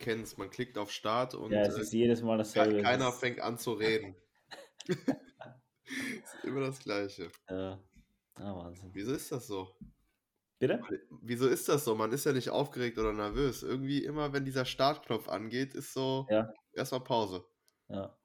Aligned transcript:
kennt 0.00 0.24
es. 0.24 0.36
Man 0.36 0.50
klickt 0.50 0.76
auf 0.78 0.90
Start 0.90 1.34
und 1.34 1.52
Ja, 1.52 1.62
es 1.62 1.76
äh, 1.76 1.82
ist 1.82 1.92
jedes 1.92 2.22
Mal 2.22 2.38
dasselbe. 2.38 2.82
keiner 2.82 3.06
Das- 3.06 3.18
fängt 3.20 3.40
an 3.40 3.58
zu 3.58 3.72
reden. 3.74 4.16
ist 4.88 6.44
immer 6.44 6.60
das 6.60 6.78
Gleiche. 6.80 7.30
Ja. 7.48 7.78
Ah, 8.34 8.56
Wahnsinn. 8.56 8.90
Wieso 8.92 9.12
ist 9.12 9.30
das 9.30 9.46
so? 9.46 9.76
Bitte? 10.58 10.82
Wieso 11.22 11.48
ist 11.48 11.68
das 11.68 11.84
so? 11.84 11.94
Man 11.94 12.12
ist 12.12 12.24
ja 12.26 12.32
nicht 12.32 12.50
aufgeregt 12.50 12.98
oder 12.98 13.12
nervös. 13.12 13.62
Irgendwie 13.62 14.04
immer, 14.04 14.32
wenn 14.32 14.44
dieser 14.44 14.64
Startknopf 14.64 15.28
angeht, 15.28 15.74
ist 15.74 15.92
so 15.94 16.26
Ja. 16.30 16.52
erstmal 16.74 17.02
Pause. 17.02 17.44
Ja. 17.88 18.16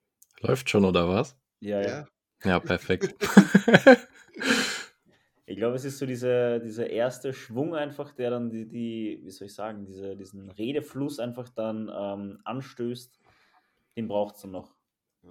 Läuft 0.42 0.70
schon, 0.70 0.84
oder 0.86 1.08
was? 1.08 1.38
Ja, 1.60 1.82
ja. 1.82 1.88
Ja. 1.88 2.08
Ja, 2.44 2.60
perfekt. 2.60 3.16
Ich 5.48 5.58
glaube, 5.58 5.76
es 5.76 5.86
ist 5.86 6.00
so 6.00 6.06
dieser, 6.08 6.60
dieser 6.60 6.90
erste 6.90 7.32
Schwung 7.34 7.76
einfach, 7.76 8.12
der 8.14 8.32
dann 8.32 8.50
die, 8.50 8.68
die 8.68 9.20
wie 9.24 9.30
soll 9.30 9.48
ich 9.48 9.54
sagen, 9.54 9.86
diese, 9.86 10.16
diesen 10.18 10.50
Redefluss 10.50 11.20
einfach 11.20 11.50
dann 11.50 11.90
ähm, 11.94 12.42
anstößt. 12.46 13.20
Den 13.96 14.08
braucht 14.08 14.36
es 14.36 14.42
dann 14.42 14.52
noch. 14.52 14.76
Ja. 15.24 15.30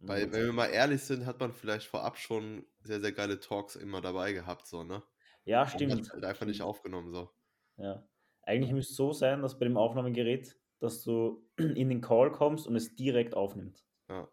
Und 0.00 0.08
Weil, 0.08 0.32
wenn 0.32 0.46
wir 0.46 0.52
mal 0.52 0.66
ehrlich 0.66 1.02
sind, 1.02 1.26
hat 1.26 1.40
man 1.40 1.52
vielleicht 1.52 1.86
vorab 1.86 2.16
schon 2.18 2.64
sehr, 2.82 3.00
sehr 3.00 3.12
geile 3.12 3.40
Talks 3.40 3.76
immer 3.76 4.00
dabei 4.00 4.32
gehabt, 4.32 4.66
so, 4.66 4.84
ne? 4.84 5.02
ja, 5.44 5.58
Man 5.58 5.66
hat 5.66 5.72
stimmt. 5.74 6.12
halt 6.12 6.24
einfach 6.24 6.46
nicht 6.46 6.56
stimmt. 6.56 6.68
aufgenommen, 6.68 7.10
so. 7.12 7.30
Ja. 7.76 8.06
Eigentlich 8.42 8.72
müsste 8.72 8.92
es 8.92 8.96
so 8.96 9.12
sein, 9.12 9.42
dass 9.42 9.58
bei 9.58 9.66
dem 9.66 9.76
Aufnahmegerät, 9.76 10.56
dass 10.78 11.02
du 11.02 11.46
in 11.58 11.88
den 11.88 12.00
Call 12.00 12.30
kommst 12.32 12.66
und 12.66 12.76
es 12.76 12.94
direkt 12.94 13.34
aufnimmt. 13.34 13.84
Ja. 14.08 14.28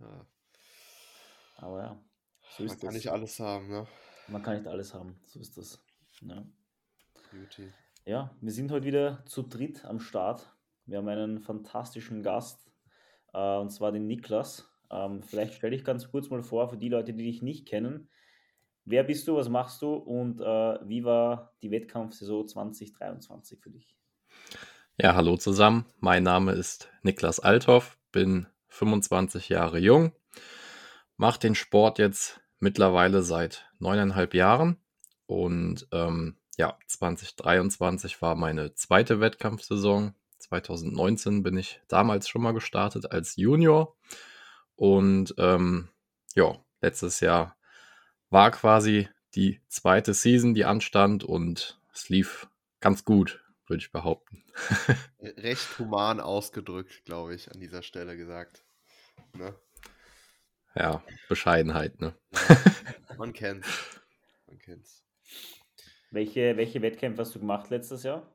ja. 0.00 0.26
Aber 1.56 1.82
ja, 1.82 2.04
so 2.48 2.64
Man 2.64 2.76
ist 2.76 2.80
kann 2.80 2.94
das. 2.94 2.94
nicht 2.94 3.10
alles 3.10 3.38
haben, 3.38 3.68
ne? 3.68 3.86
Man 4.30 4.42
kann 4.42 4.56
nicht 4.56 4.68
alles 4.68 4.94
haben. 4.94 5.18
So 5.26 5.40
ist 5.40 5.56
das. 5.56 5.84
Ja. 6.20 6.44
Beauty. 7.32 7.72
Ja, 8.04 8.34
wir 8.40 8.52
sind 8.52 8.70
heute 8.70 8.86
wieder 8.86 9.24
zu 9.26 9.42
dritt 9.42 9.84
am 9.84 9.98
Start. 9.98 10.54
Wir 10.86 10.98
haben 10.98 11.08
einen 11.08 11.40
fantastischen 11.40 12.22
Gast, 12.22 12.70
äh, 13.32 13.56
und 13.56 13.70
zwar 13.70 13.90
den 13.90 14.06
Niklas. 14.06 14.70
Ähm, 14.90 15.22
vielleicht 15.22 15.54
stell 15.54 15.70
dich 15.70 15.84
ganz 15.84 16.10
kurz 16.10 16.30
mal 16.30 16.42
vor 16.42 16.68
für 16.68 16.76
die 16.76 16.88
Leute, 16.88 17.12
die 17.12 17.24
dich 17.24 17.42
nicht 17.42 17.66
kennen. 17.66 18.08
Wer 18.84 19.02
bist 19.04 19.26
du, 19.26 19.36
was 19.36 19.48
machst 19.48 19.82
du 19.82 19.94
und 19.94 20.40
äh, 20.40 20.44
wie 20.88 21.04
war 21.04 21.52
die 21.62 21.70
Wettkampfsaison 21.70 22.48
2023 22.48 23.60
für 23.60 23.70
dich? 23.70 23.96
Ja, 24.96 25.14
hallo 25.14 25.36
zusammen. 25.36 25.86
Mein 25.98 26.22
Name 26.22 26.52
ist 26.52 26.88
Niklas 27.02 27.40
Althoff, 27.40 27.98
bin 28.12 28.46
25 28.68 29.48
Jahre 29.48 29.78
jung, 29.78 30.12
mache 31.16 31.40
den 31.40 31.54
Sport 31.54 31.98
jetzt 31.98 32.40
mittlerweile 32.60 33.22
seit 33.22 33.70
neuneinhalb 33.78 34.34
Jahren 34.34 34.76
und 35.26 35.88
ähm, 35.92 36.36
ja, 36.56 36.78
2023 36.86 38.20
war 38.20 38.34
meine 38.34 38.74
zweite 38.74 39.20
Wettkampfsaison. 39.20 40.14
2019 40.38 41.42
bin 41.42 41.56
ich 41.56 41.80
damals 41.88 42.28
schon 42.28 42.42
mal 42.42 42.52
gestartet 42.52 43.10
als 43.10 43.36
Junior 43.36 43.96
und 44.76 45.34
ähm, 45.38 45.88
ja, 46.34 46.58
letztes 46.80 47.20
Jahr 47.20 47.56
war 48.30 48.50
quasi 48.50 49.08
die 49.34 49.60
zweite 49.68 50.14
Season, 50.14 50.54
die 50.54 50.64
anstand 50.64 51.24
und 51.24 51.80
es 51.92 52.08
lief 52.08 52.48
ganz 52.80 53.04
gut, 53.04 53.44
würde 53.66 53.82
ich 53.82 53.92
behaupten. 53.92 54.44
Recht 55.20 55.78
human 55.78 56.20
ausgedrückt, 56.20 57.04
glaube 57.04 57.34
ich, 57.34 57.50
an 57.52 57.60
dieser 57.60 57.82
Stelle 57.82 58.16
gesagt. 58.16 58.64
Ne? 59.36 59.54
Ja, 60.74 61.02
Bescheidenheit, 61.28 62.00
ne? 62.00 62.14
Man 63.18 63.32
kennt's. 63.32 64.00
Man 64.46 64.58
kennt's. 64.58 65.04
Welche, 66.10 66.56
welche 66.56 66.82
Wettkämpfe 66.82 67.22
hast 67.22 67.34
du 67.34 67.40
gemacht 67.40 67.70
letztes 67.70 68.02
Jahr? 68.02 68.26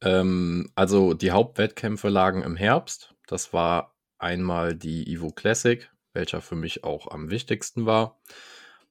Ähm, 0.00 0.70
also 0.74 1.14
die 1.14 1.30
Hauptwettkämpfe 1.30 2.08
lagen 2.08 2.42
im 2.42 2.56
Herbst. 2.56 3.14
Das 3.26 3.52
war 3.52 3.94
einmal 4.18 4.74
die 4.74 5.12
Evo 5.12 5.30
Classic, 5.30 5.90
welcher 6.12 6.40
für 6.40 6.56
mich 6.56 6.84
auch 6.84 7.10
am 7.10 7.30
wichtigsten 7.30 7.86
war. 7.86 8.20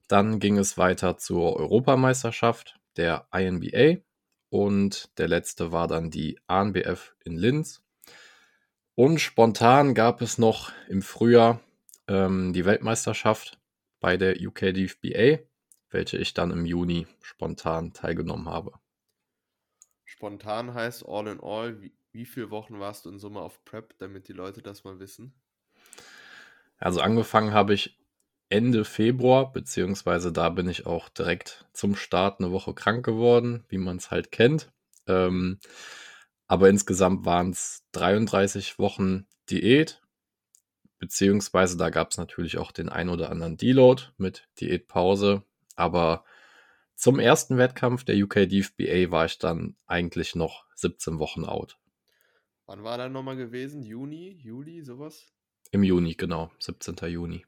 Dann 0.08 0.40
ging 0.40 0.58
es 0.58 0.78
weiter 0.78 1.16
zur 1.16 1.56
Europameisterschaft 1.56 2.78
der 2.96 3.26
INBA 3.32 4.02
und 4.50 5.18
der 5.18 5.28
letzte 5.28 5.72
war 5.72 5.88
dann 5.88 6.10
die 6.10 6.38
ANBF 6.46 7.14
in 7.24 7.36
Linz. 7.36 7.82
Und 8.94 9.20
spontan 9.20 9.94
gab 9.94 10.20
es 10.20 10.36
noch 10.36 10.72
im 10.88 11.00
Frühjahr 11.00 11.60
ähm, 12.12 12.52
die 12.52 12.66
Weltmeisterschaft 12.66 13.58
bei 14.00 14.16
der 14.16 14.36
UK 14.38 14.74
DFBA, 14.74 15.38
welche 15.90 16.18
ich 16.18 16.34
dann 16.34 16.50
im 16.50 16.66
Juni 16.66 17.06
spontan 17.22 17.92
teilgenommen 17.92 18.48
habe. 18.48 18.72
Spontan 20.04 20.74
heißt 20.74 21.06
all 21.08 21.26
in 21.28 21.40
all, 21.40 21.80
wie, 21.80 21.94
wie 22.12 22.26
viele 22.26 22.50
Wochen 22.50 22.78
warst 22.78 23.06
du 23.06 23.10
in 23.10 23.18
Summe 23.18 23.40
auf 23.40 23.64
Prep, 23.64 23.96
damit 23.98 24.28
die 24.28 24.34
Leute 24.34 24.60
das 24.60 24.84
mal 24.84 24.98
wissen? 25.00 25.32
Also 26.76 27.00
angefangen 27.00 27.54
habe 27.54 27.72
ich 27.72 27.98
Ende 28.50 28.84
Februar, 28.84 29.50
beziehungsweise 29.50 30.30
da 30.32 30.50
bin 30.50 30.68
ich 30.68 30.84
auch 30.84 31.08
direkt 31.08 31.64
zum 31.72 31.96
Start 31.96 32.40
eine 32.40 32.52
Woche 32.52 32.74
krank 32.74 33.04
geworden, 33.04 33.64
wie 33.68 33.78
man 33.78 33.96
es 33.96 34.10
halt 34.10 34.30
kennt. 34.30 34.70
Ähm, 35.06 35.58
aber 36.46 36.68
insgesamt 36.68 37.24
waren 37.24 37.50
es 37.50 37.86
33 37.92 38.78
Wochen 38.78 39.26
Diät, 39.48 40.01
beziehungsweise 41.02 41.76
da 41.76 41.90
gab 41.90 42.12
es 42.12 42.16
natürlich 42.16 42.58
auch 42.58 42.70
den 42.70 42.88
ein 42.88 43.08
oder 43.08 43.28
anderen 43.28 43.56
Deload 43.56 44.04
mit 44.18 44.48
Diätpause. 44.60 45.42
Aber 45.74 46.24
zum 46.94 47.18
ersten 47.18 47.58
Wettkampf 47.58 48.04
der 48.04 48.14
UK 48.22 48.48
DFBA 48.48 49.10
war 49.10 49.24
ich 49.24 49.40
dann 49.40 49.74
eigentlich 49.88 50.36
noch 50.36 50.64
17 50.76 51.18
Wochen 51.18 51.44
out. 51.44 51.76
Wann 52.66 52.84
war 52.84 52.98
der 52.98 53.08
nochmal 53.08 53.34
gewesen? 53.34 53.82
Juni, 53.82 54.38
Juli, 54.44 54.84
sowas? 54.84 55.26
Im 55.72 55.82
Juni, 55.82 56.14
genau, 56.14 56.52
17. 56.60 56.94
Juni. 57.10 57.44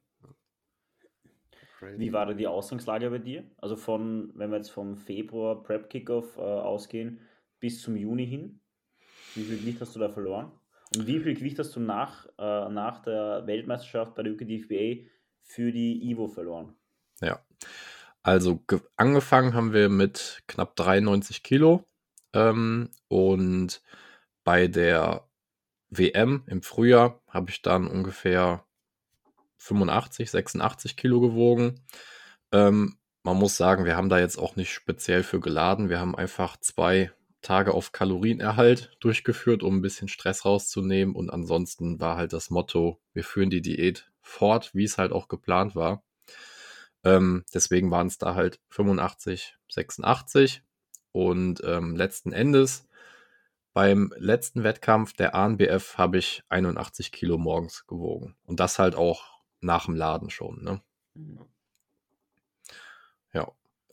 Crazy. 1.79 2.01
Wie 2.01 2.13
war 2.13 2.27
da 2.27 2.33
die 2.35 2.49
Ausgangslage 2.49 3.09
bei 3.09 3.19
dir? 3.19 3.49
Also 3.59 3.77
von, 3.77 4.33
wenn 4.35 4.51
wir 4.51 4.57
jetzt 4.57 4.71
vom 4.71 4.97
Februar 4.97 5.63
Prep 5.63 5.91
Kickoff 5.91 6.37
äh, 6.39 6.41
ausgehen, 6.41 7.21
bis 7.61 7.83
zum 7.83 7.95
Juni 7.95 8.27
hin. 8.27 8.61
Wie 9.37 9.45
viel 9.45 9.59
Gewicht 9.59 9.81
hast 9.81 9.95
du 9.95 10.01
da 10.01 10.09
verloren? 10.09 10.51
Und 10.97 11.07
wie 11.07 11.21
viel 11.21 11.35
Gewicht 11.35 11.59
hast 11.59 11.75
du 11.77 11.81
nach, 11.81 12.27
äh, 12.39 12.69
nach 12.69 13.03
der 13.03 13.47
Weltmeisterschaft 13.47 14.15
bei 14.15 14.23
der 14.23 14.33
UKDFBA 14.33 15.09
für 15.43 15.73
die 15.73 16.11
Ivo 16.11 16.29
verloren? 16.29 16.75
Ja. 17.21 17.45
Also 18.23 18.57
ge- 18.67 18.81
angefangen 18.97 19.55
haben 19.55 19.73
wir 19.73 19.89
mit 19.89 20.43
knapp 20.47 20.77
93 20.77 21.43
Kilo 21.43 21.85
ähm, 22.33 22.91
und 23.09 23.83
bei 24.45 24.67
der 24.67 25.29
WM 25.91 26.45
im 26.47 26.63
Frühjahr 26.63 27.21
habe 27.29 27.51
ich 27.51 27.63
dann 27.63 27.87
ungefähr 27.87 28.65
85, 29.59 30.31
86 30.31 30.97
Kilo 30.97 31.21
gewogen. 31.21 31.85
Ähm, 32.53 32.99
man 33.23 33.37
muss 33.39 33.57
sagen, 33.57 33.85
wir 33.85 33.97
haben 33.97 34.09
da 34.09 34.19
jetzt 34.19 34.39
auch 34.39 34.57
nicht 34.57 34.73
speziell 34.73 35.23
für 35.23 35.41
geladen. 35.41 35.89
Wir 35.89 35.99
haben 36.01 36.15
einfach 36.15 36.57
zwei 36.59 37.11
Tage 37.45 37.73
auf 37.73 37.93
Kalorienerhalt 37.93 38.97
durchgeführt, 39.01 39.63
um 39.63 39.77
ein 39.77 39.83
bisschen 39.83 40.09
Stress 40.09 40.45
rauszunehmen. 40.45 41.15
Und 41.15 41.31
ansonsten 41.31 42.01
war 42.01 42.17
halt 42.17 42.33
das 42.33 42.51
Motto, 42.51 43.01
wir 43.13 43.23
führen 43.23 43.51
die 43.51 43.63
Diät 43.63 44.11
fort, 44.21 44.75
wie 44.75 44.85
es 44.85 44.99
halt 44.99 45.13
auch 45.13 45.29
geplant 45.29 45.77
war. 45.77 46.03
Ähm, 47.05 47.45
deswegen 47.53 47.91
waren 47.91 48.07
es 48.07 48.19
da 48.19 48.35
halt 48.35 48.61
85, 48.71 49.57
86. 49.69 50.63
Und 51.13 51.63
ähm, 51.65 51.95
letzten 51.95 52.33
Endes 52.33 52.89
beim 53.75 54.13
letzten 54.17 54.63
Wettkampf 54.63 55.13
der 55.15 55.35
ANBF 55.35 55.99
habe 55.99 56.19
ich 56.19 56.45
81 56.49 57.13
Kilo 57.13 57.39
morgens 57.39 57.87
gewogen. 57.87 58.37
Und 58.45 58.61
das 58.61 58.79
halt 58.79 58.95
auch 58.95 59.43
nach 59.61 59.87
dem 59.87 59.97
Laden 59.97 60.31
schon. 60.31 60.63
Ne? 60.63 60.81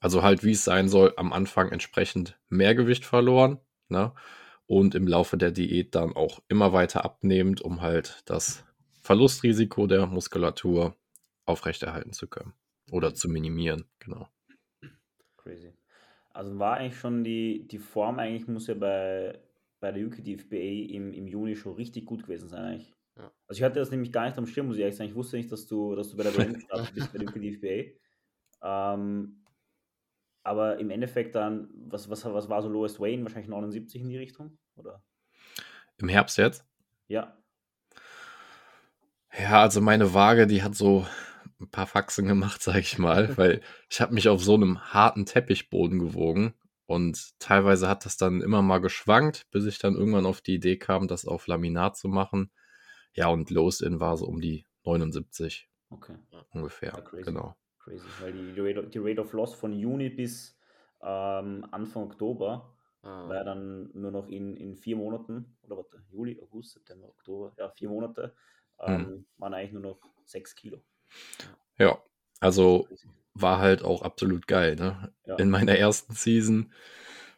Also 0.02 0.24
halt 0.24 0.44
wie 0.44 0.52
es 0.52 0.66
sein 0.66 0.90
soll, 0.90 1.14
am 1.16 1.32
Anfang 1.32 1.72
entsprechend 1.72 2.38
mehr 2.50 2.76
Gewicht 2.76 3.06
verloren. 3.06 3.60
Ne? 3.88 4.12
Und 4.66 4.96
im 4.96 5.08
Laufe 5.08 5.38
der 5.38 5.52
Diät 5.52 5.96
dann 5.96 6.16
auch 6.16 6.42
immer 6.48 6.74
weiter 6.74 7.06
abnehmend, 7.06 7.62
um 7.62 7.82
halt 7.82 8.24
das 8.26 8.66
Verlustrisiko 9.02 9.88
der 9.88 10.08
Muskulatur 10.08 10.96
aufrechterhalten 11.46 12.14
zu 12.14 12.28
können. 12.28 12.54
Oder 12.92 13.14
zu 13.14 13.30
minimieren, 13.30 13.86
genau. 14.00 14.28
Crazy. 15.38 15.74
Also 16.32 16.58
war 16.58 16.78
eigentlich 16.78 17.00
schon 17.00 17.24
die, 17.24 17.68
die 17.68 17.78
Form, 17.78 18.18
eigentlich 18.20 18.48
muss 18.48 18.68
ja 18.68 18.74
bei, 18.74 19.40
bei 19.80 19.92
der 19.92 20.06
UKDFBA 20.06 20.94
im, 20.94 21.14
im 21.14 21.28
Juni 21.28 21.56
schon 21.56 21.76
richtig 21.76 22.06
gut 22.06 22.24
gewesen 22.24 22.50
sein 22.50 22.64
eigentlich. 22.64 22.94
Ja. 23.18 23.32
Also 23.48 23.60
ich 23.60 23.64
hatte 23.64 23.80
das 23.80 23.92
nämlich 23.92 24.12
gar 24.12 24.26
nicht 24.26 24.38
am 24.38 24.48
Schirm, 24.48 24.68
muss 24.68 24.78
ich 24.78 24.82
ehrlich 24.82 24.96
sagen. 24.96 25.10
Ich 25.10 25.16
wusste 25.16 25.38
nicht, 25.38 25.52
dass 25.52 25.68
du, 25.68 25.96
dass 25.96 26.10
du 26.10 26.18
bei 26.18 26.24
der 26.24 26.36
WM 26.38 26.54
gestartet 26.54 26.96
bist, 26.96 27.12
bei 27.12 27.20
der 27.20 27.28
UKDFBA. 27.28 27.92
Ähm, 28.64 29.41
aber 30.44 30.80
im 30.80 30.90
Endeffekt 30.90 31.36
dann, 31.36 31.70
was, 31.74 32.10
was, 32.10 32.26
was 32.26 32.50
war 32.50 32.62
so 32.62 32.70
Lowest 32.70 33.00
Wayne? 33.00 33.24
Wahrscheinlich 33.24 33.50
79 33.50 34.02
in 34.02 34.10
die 34.10 34.18
Richtung, 34.18 34.58
oder? 34.76 35.04
Im 35.98 36.10
Herbst 36.10 36.38
jetzt? 36.38 36.66
Ja. 37.08 37.38
Ja, 39.38 39.62
also 39.62 39.82
meine 39.82 40.14
Waage, 40.14 40.48
die 40.48 40.64
hat 40.64 40.76
so 40.76 41.06
ein 41.60 41.70
paar 41.70 41.88
Faxen 41.88 42.28
gemacht, 42.28 42.62
sag 42.64 42.78
ich 42.78 42.98
mal, 42.98 43.38
weil 43.38 43.62
ich 43.90 44.02
habe 44.02 44.14
mich 44.14 44.28
auf 44.30 44.44
so 44.44 44.56
einem 44.56 44.80
harten 44.94 45.26
Teppichboden 45.26 46.00
gewogen 46.00 46.54
Und 46.86 47.40
teilweise 47.40 47.88
hat 47.88 48.06
das 48.06 48.18
dann 48.18 48.42
immer 48.42 48.62
mal 48.62 48.80
geschwankt, 48.80 49.48
bis 49.52 49.66
ich 49.66 49.80
dann 49.80 49.96
irgendwann 49.96 50.26
auf 50.26 50.42
die 50.42 50.56
Idee 50.56 50.78
kam, 50.78 51.08
das 51.08 51.26
auf 51.26 51.48
Laminat 51.48 51.98
zu 51.98 52.10
machen. 52.10 52.52
Ja, 53.14 53.28
und 53.28 53.50
Low-In 53.52 54.00
war 54.00 54.18
so 54.18 54.26
um 54.28 54.42
die 54.42 54.66
79 54.84 55.70
Okay, 55.90 56.16
ungefähr. 56.52 57.04
Genau. 57.24 57.56
Crazy. 57.84 58.08
Weil 58.22 58.34
die, 58.34 58.54
die, 58.54 58.60
Rate, 58.60 58.88
die 58.88 59.00
Rate 59.00 59.22
of 59.22 59.34
Loss 59.34 59.56
von 59.56 59.74
Juni 59.74 60.10
bis 60.10 60.58
ähm, 61.02 61.66
Anfang 61.72 62.04
Oktober 62.04 62.74
war 63.04 63.36
ja 63.36 63.42
Ah, 63.42 63.44
dann 63.44 63.90
nur 63.94 64.12
noch 64.12 64.28
in, 64.28 64.56
in 64.58 64.76
vier 64.76 64.96
Monaten, 64.96 65.58
oder 65.64 65.78
warte, 65.78 66.02
Juli, 66.12 66.40
August, 66.42 66.74
September, 66.74 67.08
Oktober, 67.08 67.54
ja, 67.58 67.70
vier 67.70 67.90
Monate, 67.90 68.34
Hm. 68.84 69.06
ähm, 69.06 69.26
waren 69.38 69.54
eigentlich 69.54 69.74
nur 69.74 69.82
noch 69.82 70.00
sechs 70.26 70.56
Kilo. 70.56 70.82
Ja, 71.78 71.98
also 72.40 72.88
war 73.34 73.60
halt 73.60 73.84
auch 73.84 74.02
absolut 74.02 74.48
geil. 74.48 74.76
Ne? 74.76 75.12
Ja. 75.26 75.36
In 75.38 75.50
meiner 75.50 75.78
ersten 75.78 76.14
Season, 76.14 76.72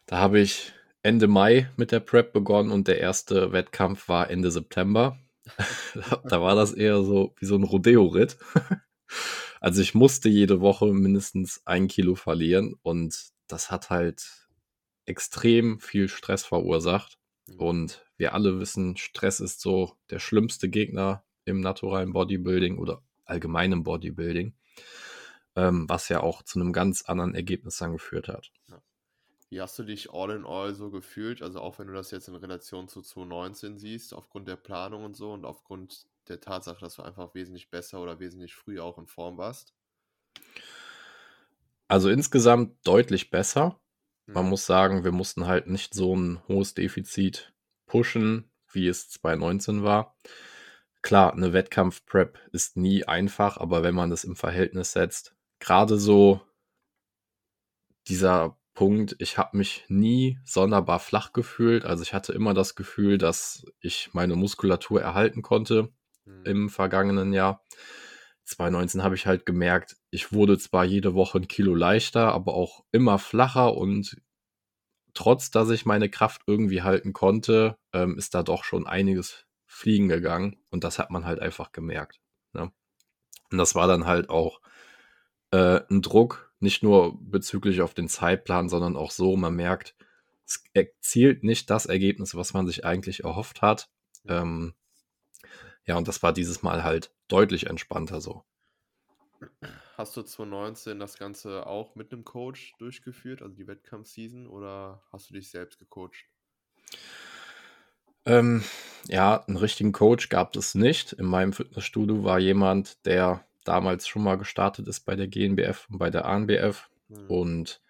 da 0.05 0.17
habe 0.17 0.39
ich 0.39 0.73
Ende 1.01 1.27
Mai 1.27 1.69
mit 1.77 1.91
der 1.91 1.99
Prep 1.99 2.33
begonnen 2.33 2.71
und 2.71 2.87
der 2.87 2.99
erste 2.99 3.51
Wettkampf 3.51 4.07
war 4.09 4.29
Ende 4.29 4.51
September. 4.51 5.17
da 6.29 6.41
war 6.41 6.55
das 6.55 6.73
eher 6.73 7.03
so 7.03 7.33
wie 7.37 7.45
so 7.45 7.55
ein 7.55 7.63
Rodeo-Ritt. 7.63 8.37
Also 9.63 9.81
ich 9.81 9.95
musste 9.95 10.27
jede 10.27 10.60
Woche 10.60 10.88
mindestens 10.88 11.62
ein 11.63 11.88
Kilo 11.88 12.15
verlieren 12.15 12.75
und 12.81 13.31
das 13.48 13.71
hat 13.71 13.89
halt 13.89 14.50
extrem 15.06 15.80
viel 15.80 16.10
Stress 16.10 16.44
verursacht. 16.44 17.18
mhm. 17.48 17.60
Und 17.60 18.06
wir 18.18 18.33
alle 18.33 18.60
wissen, 18.60 18.98
Stress 18.98 19.39
ist 19.39 19.62
so 19.62 19.95
der 20.10 20.19
schlimmste 20.19 20.68
Gegner 20.68 21.24
im 21.45 21.62
naturalen 21.62 22.12
Bodybuilding 22.12 22.77
oder 22.77 23.04
allgemeinem 23.24 23.83
Bodybuilding, 23.83 24.54
ähm, 25.56 25.88
was 25.88 26.10
ja 26.10 26.19
auch 26.19 26.44
zu 26.44 26.60
einem 26.60 26.74
ganz 26.74 27.04
anderen 27.04 27.33
Ergebnis 27.33 27.77
dann 27.77 27.94
geführt 27.94 28.27
hat. 28.27 28.51
Wie 29.50 29.62
hast 29.62 29.80
du 29.80 29.83
dich 29.83 30.12
all 30.12 30.31
in 30.31 30.45
all 30.45 30.74
so 30.74 30.92
gefühlt? 30.92 31.42
Also 31.42 31.62
auch 31.62 31.80
wenn 31.80 31.88
du 31.88 31.94
das 31.94 32.12
jetzt 32.12 32.27
in 32.27 32.36
Relation 32.36 32.89
zu 32.89 33.01
2019 33.01 33.77
siehst, 33.77 34.13
aufgrund 34.13 34.50
der 34.50 34.57
Planung 34.57 35.06
und 35.06 35.15
so 35.15 35.31
und 35.31 35.45
aufgrund 35.45 36.06
der 36.29 36.39
Tatsache, 36.41 36.79
dass 36.81 36.95
du 36.95 37.03
einfach 37.03 37.33
wesentlich 37.35 37.69
besser 37.69 38.01
oder 38.01 38.19
wesentlich 38.19 38.55
früher 38.55 38.83
auch 38.83 38.97
in 38.97 39.07
Form 39.07 39.37
warst. 39.37 39.73
Also 41.87 42.09
insgesamt 42.09 42.77
deutlich 42.85 43.29
besser. 43.29 43.79
Man 44.33 44.45
Mhm. 44.45 44.49
muss 44.49 44.65
sagen, 44.65 45.03
wir 45.03 45.11
mussten 45.11 45.47
halt 45.47 45.67
nicht 45.67 45.93
so 45.93 46.15
ein 46.15 46.41
hohes 46.47 46.73
Defizit 46.73 47.53
pushen, 47.85 48.51
wie 48.71 48.87
es 48.87 49.09
2019 49.09 49.83
war. 49.83 50.17
Klar, 51.01 51.33
eine 51.33 51.53
Wettkampf-Prep 51.53 52.39
ist 52.51 52.77
nie 52.77 53.05
einfach, 53.05 53.57
aber 53.57 53.83
wenn 53.83 53.95
man 53.95 54.09
das 54.09 54.23
im 54.23 54.35
Verhältnis 54.35 54.93
setzt, 54.93 55.35
gerade 55.59 55.97
so 55.99 56.41
dieser 58.07 58.57
Punkt, 58.73 59.15
ich 59.19 59.37
habe 59.37 59.57
mich 59.57 59.85
nie 59.87 60.39
sonderbar 60.45 60.99
flach 60.99 61.31
gefühlt. 61.33 61.85
Also 61.85 62.01
ich 62.03 62.13
hatte 62.13 62.33
immer 62.33 62.53
das 62.53 62.75
Gefühl, 62.75 63.17
dass 63.17 63.65
ich 63.81 64.09
meine 64.13 64.35
Muskulatur 64.35 65.01
erhalten 65.01 65.41
konnte 65.41 65.93
Mhm. 66.25 66.45
im 66.45 66.69
vergangenen 66.69 67.33
Jahr. 67.33 67.63
2019 68.45 69.03
habe 69.03 69.15
ich 69.15 69.25
halt 69.25 69.45
gemerkt, 69.45 69.95
ich 70.09 70.33
wurde 70.33 70.57
zwar 70.57 70.83
jede 70.83 71.13
Woche 71.13 71.39
ein 71.39 71.47
Kilo 71.47 71.75
leichter, 71.75 72.33
aber 72.33 72.53
auch 72.53 72.83
immer 72.91 73.17
flacher 73.17 73.75
und 73.75 74.17
trotz, 75.13 75.51
dass 75.51 75.69
ich 75.69 75.85
meine 75.85 76.09
Kraft 76.09 76.41
irgendwie 76.47 76.81
halten 76.81 77.13
konnte, 77.13 77.77
ähm, 77.93 78.17
ist 78.17 78.35
da 78.35 78.43
doch 78.43 78.63
schon 78.63 78.85
einiges 78.85 79.45
fliegen 79.65 80.09
gegangen 80.09 80.57
und 80.71 80.83
das 80.83 80.99
hat 80.99 81.09
man 81.09 81.25
halt 81.25 81.39
einfach 81.39 81.71
gemerkt. 81.71 82.19
Ne? 82.53 82.71
Und 83.51 83.57
das 83.57 83.75
war 83.75 83.87
dann 83.87 84.05
halt 84.05 84.29
auch 84.29 84.59
äh, 85.51 85.81
ein 85.89 86.01
Druck, 86.01 86.53
nicht 86.59 86.83
nur 86.83 87.17
bezüglich 87.21 87.81
auf 87.81 87.93
den 87.93 88.07
Zeitplan, 88.07 88.69
sondern 88.69 88.95
auch 88.95 89.11
so, 89.11 89.35
man 89.37 89.55
merkt, 89.55 89.95
es 90.45 90.63
erzielt 90.73 91.43
nicht 91.43 91.69
das 91.69 91.85
Ergebnis, 91.85 92.35
was 92.35 92.53
man 92.53 92.67
sich 92.67 92.85
eigentlich 92.85 93.23
erhofft 93.23 93.61
hat. 93.61 93.89
Ähm, 94.27 94.73
ja, 95.85 95.97
und 95.97 96.07
das 96.07 96.24
war 96.24 96.33
dieses 96.33 96.63
Mal 96.63 96.83
halt 96.83 97.13
deutlich 97.27 97.68
entspannter 97.68 98.21
so. 98.21 98.44
Hast 99.97 100.15
du 100.15 100.21
2019 100.24 101.00
das 101.00 101.18
Ganze 101.18 101.68
auch 101.68 101.95
mit 101.95 102.12
einem 102.12 102.24
Coach 102.24 102.74
durchgeführt, 102.80 103.41
also 103.41 103.56
die 103.56 103.68
Wettkampfseason, 103.68 104.47
oder 104.47 105.03
hast 105.12 105.30
du 105.30 105.33
dich 105.33 105.50
selbst 105.50 105.80
gecoacht? 105.80 106.25
Ähm, 108.25 108.63
ja, 109.07 109.44
einen 109.45 109.57
richtigen 109.57 109.91
Coach 109.91 110.30
gab 110.30 110.56
es 110.56 110.75
nicht. 110.75 111.13
In 111.13 111.25
meinem 111.25 111.53
Fitnessstudio 111.53 112.24
war 112.24 112.39
jemand, 112.39 113.06
der 113.06 113.45
damals 113.65 114.07
schon 114.07 114.24
mal 114.24 114.38
gestartet 114.38 114.88
ist 114.88 115.01
bei 115.01 115.15
der 115.15 115.27
GNBF 115.27 115.88
und 115.89 115.97
bei 115.97 116.09
der 116.09 116.25
ANBF. 116.25 116.89
Mhm. 117.09 117.27
Und 117.27 117.81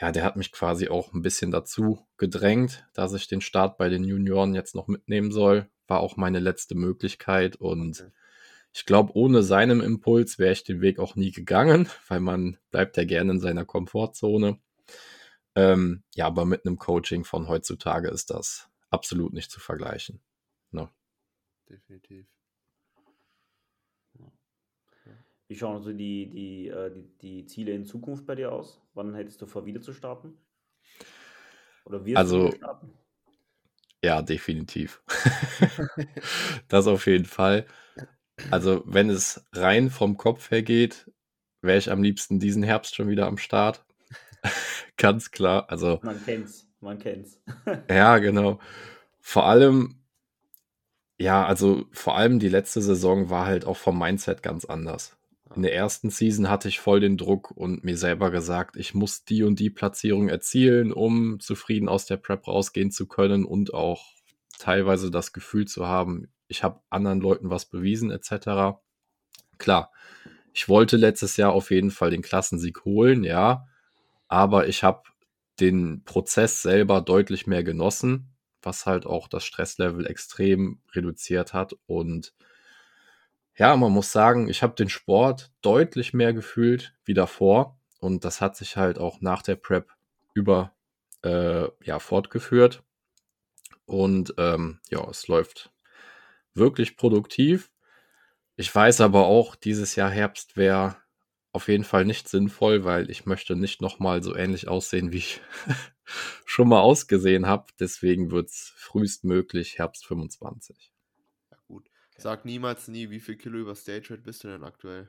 ja, 0.00 0.12
der 0.12 0.24
hat 0.24 0.36
mich 0.36 0.52
quasi 0.52 0.88
auch 0.88 1.12
ein 1.12 1.22
bisschen 1.22 1.50
dazu 1.50 2.06
gedrängt, 2.16 2.86
dass 2.92 3.14
ich 3.14 3.28
den 3.28 3.40
Start 3.40 3.78
bei 3.78 3.88
den 3.88 4.04
Junioren 4.04 4.54
jetzt 4.54 4.74
noch 4.74 4.88
mitnehmen 4.88 5.32
soll. 5.32 5.68
War 5.92 6.00
auch 6.00 6.16
meine 6.16 6.38
letzte 6.38 6.74
Möglichkeit. 6.74 7.56
Und 7.56 8.00
Okay. 8.00 8.10
ich 8.72 8.86
glaube, 8.86 9.12
ohne 9.14 9.42
seinem 9.42 9.82
Impuls 9.82 10.38
wäre 10.38 10.52
ich 10.52 10.64
den 10.64 10.80
Weg 10.80 10.98
auch 10.98 11.16
nie 11.16 11.32
gegangen, 11.32 11.86
weil 12.08 12.20
man 12.20 12.56
bleibt 12.70 12.96
ja 12.96 13.04
gerne 13.04 13.32
in 13.32 13.40
seiner 13.40 13.66
Komfortzone. 13.66 14.58
Ähm, 15.54 16.02
ja, 16.14 16.26
aber 16.28 16.46
mit 16.46 16.64
einem 16.64 16.78
Coaching 16.78 17.24
von 17.24 17.46
heutzutage 17.46 18.08
ist 18.08 18.30
das 18.30 18.70
absolut 18.88 19.34
nicht 19.34 19.50
zu 19.50 19.60
vergleichen. 19.60 20.22
Ne? 20.70 20.88
Definitiv. 21.68 22.26
Wie 25.46 25.56
schauen 25.56 25.76
also 25.76 25.92
die, 25.92 26.30
die, 26.30 26.68
äh, 26.68 26.90
die, 26.90 27.04
die 27.20 27.44
Ziele 27.44 27.72
in 27.72 27.84
Zukunft 27.84 28.24
bei 28.24 28.34
dir 28.34 28.50
aus? 28.50 28.80
Wann 28.94 29.14
hättest 29.14 29.42
du 29.42 29.46
vor, 29.46 29.66
wieder 29.66 29.82
zu 29.82 29.92
starten? 29.92 30.38
Oder 31.84 32.06
wirst 32.06 32.24
du 32.30 32.30
Also, 32.30 32.36
wieder 32.36 32.56
starten? 32.56 32.94
Ja, 34.02 34.22
definitiv. 34.22 35.02
das 36.68 36.86
auf 36.86 37.06
jeden 37.06 37.26
Fall. 37.26 37.66
Also, 38.50 38.82
wenn 38.86 39.10
es 39.10 39.44
rein 39.52 39.90
vom 39.90 40.16
Kopf 40.16 40.50
her 40.50 40.62
geht, 40.62 41.10
wäre 41.60 41.78
ich 41.78 41.90
am 41.90 42.02
liebsten 42.02 42.40
diesen 42.40 42.62
Herbst 42.62 42.94
schon 42.96 43.08
wieder 43.08 43.26
am 43.26 43.38
Start. 43.38 43.84
Ganz 44.96 45.30
klar. 45.30 45.70
Also, 45.70 46.00
Man 46.02 46.24
kennt's, 46.24 46.66
man 46.80 46.98
kennt's. 46.98 47.40
ja, 47.88 48.18
genau. 48.18 48.58
Vor 49.20 49.46
allem, 49.46 50.02
ja, 51.18 51.44
also 51.46 51.86
vor 51.92 52.16
allem 52.16 52.40
die 52.40 52.48
letzte 52.48 52.82
Saison 52.82 53.30
war 53.30 53.46
halt 53.46 53.64
auch 53.64 53.76
vom 53.76 53.98
Mindset 53.98 54.42
ganz 54.42 54.64
anders. 54.64 55.16
In 55.54 55.62
der 55.62 55.74
ersten 55.74 56.10
Season 56.10 56.48
hatte 56.48 56.68
ich 56.68 56.80
voll 56.80 57.00
den 57.00 57.16
Druck 57.16 57.50
und 57.50 57.84
mir 57.84 57.96
selber 57.96 58.30
gesagt, 58.30 58.76
ich 58.76 58.94
muss 58.94 59.24
die 59.24 59.42
und 59.42 59.58
die 59.58 59.70
Platzierung 59.70 60.28
erzielen, 60.28 60.92
um 60.92 61.40
zufrieden 61.40 61.88
aus 61.88 62.06
der 62.06 62.16
Prep 62.16 62.46
rausgehen 62.46 62.90
zu 62.90 63.06
können 63.06 63.44
und 63.44 63.74
auch 63.74 64.06
teilweise 64.58 65.10
das 65.10 65.32
Gefühl 65.32 65.66
zu 65.66 65.86
haben, 65.86 66.28
ich 66.48 66.62
habe 66.62 66.80
anderen 66.90 67.20
Leuten 67.20 67.50
was 67.50 67.66
bewiesen 67.66 68.10
etc. 68.10 68.78
Klar, 69.58 69.90
ich 70.52 70.68
wollte 70.68 70.96
letztes 70.96 71.36
Jahr 71.36 71.52
auf 71.52 71.70
jeden 71.70 71.90
Fall 71.90 72.10
den 72.10 72.22
Klassensieg 72.22 72.84
holen, 72.84 73.24
ja, 73.24 73.66
aber 74.28 74.68
ich 74.68 74.82
habe 74.82 75.02
den 75.60 76.04
Prozess 76.04 76.62
selber 76.62 77.00
deutlich 77.00 77.46
mehr 77.46 77.64
genossen, 77.64 78.34
was 78.62 78.86
halt 78.86 79.06
auch 79.06 79.28
das 79.28 79.44
Stresslevel 79.44 80.06
extrem 80.06 80.80
reduziert 80.92 81.52
hat 81.52 81.74
und 81.86 82.34
ja, 83.56 83.76
man 83.76 83.92
muss 83.92 84.12
sagen, 84.12 84.48
ich 84.48 84.62
habe 84.62 84.74
den 84.74 84.88
Sport 84.88 85.52
deutlich 85.60 86.14
mehr 86.14 86.32
gefühlt 86.32 86.94
wie 87.04 87.14
davor 87.14 87.78
und 88.00 88.24
das 88.24 88.40
hat 88.40 88.56
sich 88.56 88.76
halt 88.76 88.98
auch 88.98 89.20
nach 89.20 89.42
der 89.42 89.56
Prep 89.56 89.90
über 90.34 90.74
äh, 91.22 91.68
ja, 91.84 91.98
fortgeführt 91.98 92.82
und 93.84 94.34
ähm, 94.38 94.80
ja, 94.90 95.06
es 95.08 95.28
läuft 95.28 95.70
wirklich 96.54 96.96
produktiv. 96.96 97.70
Ich 98.56 98.74
weiß 98.74 99.00
aber 99.00 99.26
auch, 99.26 99.54
dieses 99.56 99.96
Jahr 99.96 100.10
Herbst 100.10 100.56
wäre 100.56 100.96
auf 101.52 101.68
jeden 101.68 101.84
Fall 101.84 102.04
nicht 102.04 102.28
sinnvoll, 102.28 102.84
weil 102.84 103.10
ich 103.10 103.26
möchte 103.26 103.56
nicht 103.56 103.82
nochmal 103.82 104.22
so 104.22 104.34
ähnlich 104.34 104.68
aussehen, 104.68 105.12
wie 105.12 105.18
ich 105.18 105.40
schon 106.46 106.68
mal 106.68 106.80
ausgesehen 106.80 107.46
habe. 107.46 107.66
Deswegen 107.78 108.30
wird 108.30 108.48
es 108.48 108.72
frühestmöglich 108.76 109.78
Herbst 109.78 110.06
25. 110.06 110.91
Sag 112.22 112.44
niemals 112.44 112.86
nie, 112.86 113.10
wie 113.10 113.18
viel 113.18 113.34
Kilo 113.36 113.58
über 113.58 113.74
Stage 113.74 114.10
Weight 114.10 114.22
bist 114.22 114.44
du 114.44 114.48
denn 114.48 114.62
aktuell? 114.62 115.08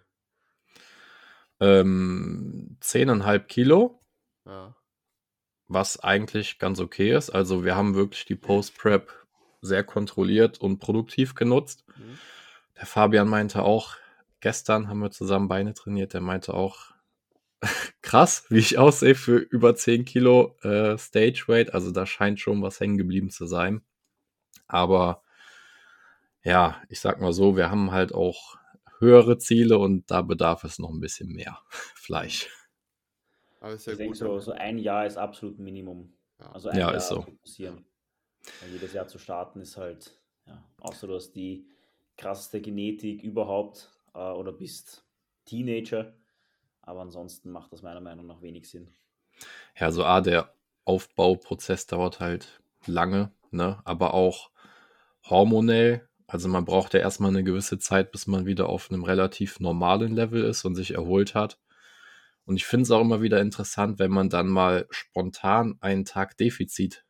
Ähm, 1.60 2.78
10,5 2.82 3.48
Kilo, 3.48 4.02
Ja. 4.48 4.76
was 5.68 6.00
eigentlich 6.00 6.58
ganz 6.58 6.80
okay 6.80 7.16
ist. 7.16 7.30
Also 7.30 7.64
wir 7.64 7.76
haben 7.76 7.94
wirklich 7.94 8.26
die 8.26 8.36
Post-Prep 8.36 9.12
sehr 9.62 9.84
kontrolliert 9.84 10.60
und 10.60 10.80
produktiv 10.80 11.36
genutzt. 11.36 11.86
Mhm. 11.96 12.18
Der 12.78 12.88
Fabian 12.88 13.30
meinte 13.30 13.62
auch, 13.62 13.96
gestern 14.40 14.88
haben 14.88 15.00
wir 15.00 15.12
zusammen 15.12 15.48
Beine 15.48 15.76
trainiert, 15.76 16.14
der 16.14 16.22
meinte 16.22 16.56
auch, 16.56 16.94
krass, 18.02 18.46
wie 18.50 18.58
ich 18.58 18.80
aussehe 18.80 19.14
für 19.14 19.38
über 19.38 19.76
10 19.76 20.04
Kilo 20.04 20.58
äh, 20.64 20.98
Stage 20.98 21.44
Weight. 21.46 21.76
Also 21.76 21.92
da 21.92 22.08
scheint 22.08 22.40
schon 22.40 22.64
was 22.64 22.80
hängen 22.80 22.98
geblieben 22.98 23.30
zu 23.30 23.46
sein. 23.46 23.84
Aber 24.68 25.24
ja, 26.44 26.82
ich 26.90 27.00
sag 27.02 27.22
mal 27.22 27.34
so, 27.34 27.56
wir 27.58 27.70
haben 27.72 27.92
halt 27.92 28.14
auch 28.14 28.58
höhere 29.00 29.38
Ziele 29.38 29.78
und 29.78 30.10
da 30.12 30.22
bedarf 30.22 30.64
es 30.64 30.80
noch 30.80 30.90
ein 30.90 31.00
bisschen 31.00 31.30
mehr 31.34 31.60
Fleisch. 31.96 32.50
Aber 33.60 33.74
ist 33.74 33.88
ja 33.88 33.94
Ich 33.94 33.98
denke, 33.98 34.16
gut. 34.16 34.18
so, 34.18 34.40
so 34.40 34.52
ein 34.52 34.78
Jahr 34.78 35.06
ist 35.06 35.18
absolut 35.18 35.58
Minimum. 35.60 36.14
ja. 36.40 36.52
Also 36.52 36.70
ein 36.70 36.88
Ja, 36.90 36.90
Jahr 36.90 37.12
ist 37.12 37.26
so. 37.26 37.26
Weil 38.60 38.72
jedes 38.72 38.94
Jahr 38.94 39.08
zu 39.08 39.20
starten 39.20 39.62
ist 39.62 39.78
halt, 39.78 40.20
ja, 40.48 40.64
außer 40.80 41.06
du 41.08 41.14
hast 41.16 41.34
die 41.34 41.68
krasseste 42.18 42.62
Genetik 42.62 43.22
überhaupt 43.24 43.92
äh, 44.16 44.18
oder 44.20 44.52
bist 44.52 45.06
Teenager. 45.46 46.14
Aber 46.82 47.02
ansonsten 47.02 47.52
macht 47.52 47.74
das 47.74 47.82
meiner 47.84 48.02
Meinung 48.02 48.28
nach 48.28 48.42
wenig 48.42 48.70
Sinn. 48.70 48.94
Ja, 49.80 49.92
so 49.92 50.04
A, 50.06 50.22
der 50.22 50.54
Aufbauprozess 50.86 51.88
dauert 51.88 52.20
halt 52.20 52.62
lange, 52.86 53.32
ne? 53.52 53.82
Aber 53.86 54.14
auch 54.14 54.52
hormonell. 55.30 56.08
Also 56.34 56.50
man 56.50 56.66
braucht 56.66 56.96
ja 56.96 57.00
erstmal 57.00 57.30
eine 57.30 57.44
gewisse 57.44 57.78
Zeit, 57.78 58.12
bis 58.12 58.26
man 58.26 58.48
wieder 58.48 58.68
auf 58.68 58.90
einem 58.90 59.04
relativ 59.04 59.60
normalen 59.60 60.16
Level 60.16 60.44
ist 60.44 60.66
und 60.66 60.74
sich 60.74 60.96
erholt 60.96 61.36
hat. 61.36 61.60
Und 62.46 62.56
ich 62.56 62.66
finde 62.66 62.86
es 62.86 62.92
auch 62.92 63.02
immer 63.02 63.22
wieder 63.22 63.40
interessant, 63.40 64.00
wenn 64.00 64.10
man 64.10 64.32
dann 64.32 64.48
mal 64.48 64.88
spontan 64.90 65.78
einen 65.80 66.06
Tag 66.06 66.36
Defizit 66.38 67.06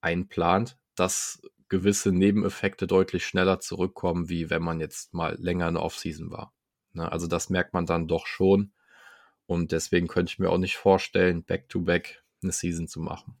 einplant, 0.00 0.78
dass 0.94 1.42
gewisse 1.68 2.12
Nebeneffekte 2.12 2.86
deutlich 2.86 3.26
schneller 3.26 3.58
zurückkommen, 3.58 4.28
wie 4.28 4.48
wenn 4.48 4.62
man 4.62 4.78
jetzt 4.78 5.12
mal 5.12 5.36
länger 5.40 5.66
in 5.66 5.74
der 5.74 5.82
Offseason 5.82 6.30
war. 6.30 6.54
Ne? 6.92 7.10
Also 7.10 7.26
das 7.26 7.50
merkt 7.50 7.74
man 7.74 7.84
dann 7.84 8.06
doch 8.06 8.28
schon. 8.28 8.70
Und 9.46 9.72
deswegen 9.72 10.06
könnte 10.06 10.30
ich 10.30 10.38
mir 10.38 10.50
auch 10.50 10.58
nicht 10.58 10.76
vorstellen, 10.76 11.42
back-to-back 11.42 12.22
eine 12.44 12.52
Season 12.52 12.86
zu 12.86 13.00
machen. 13.00 13.40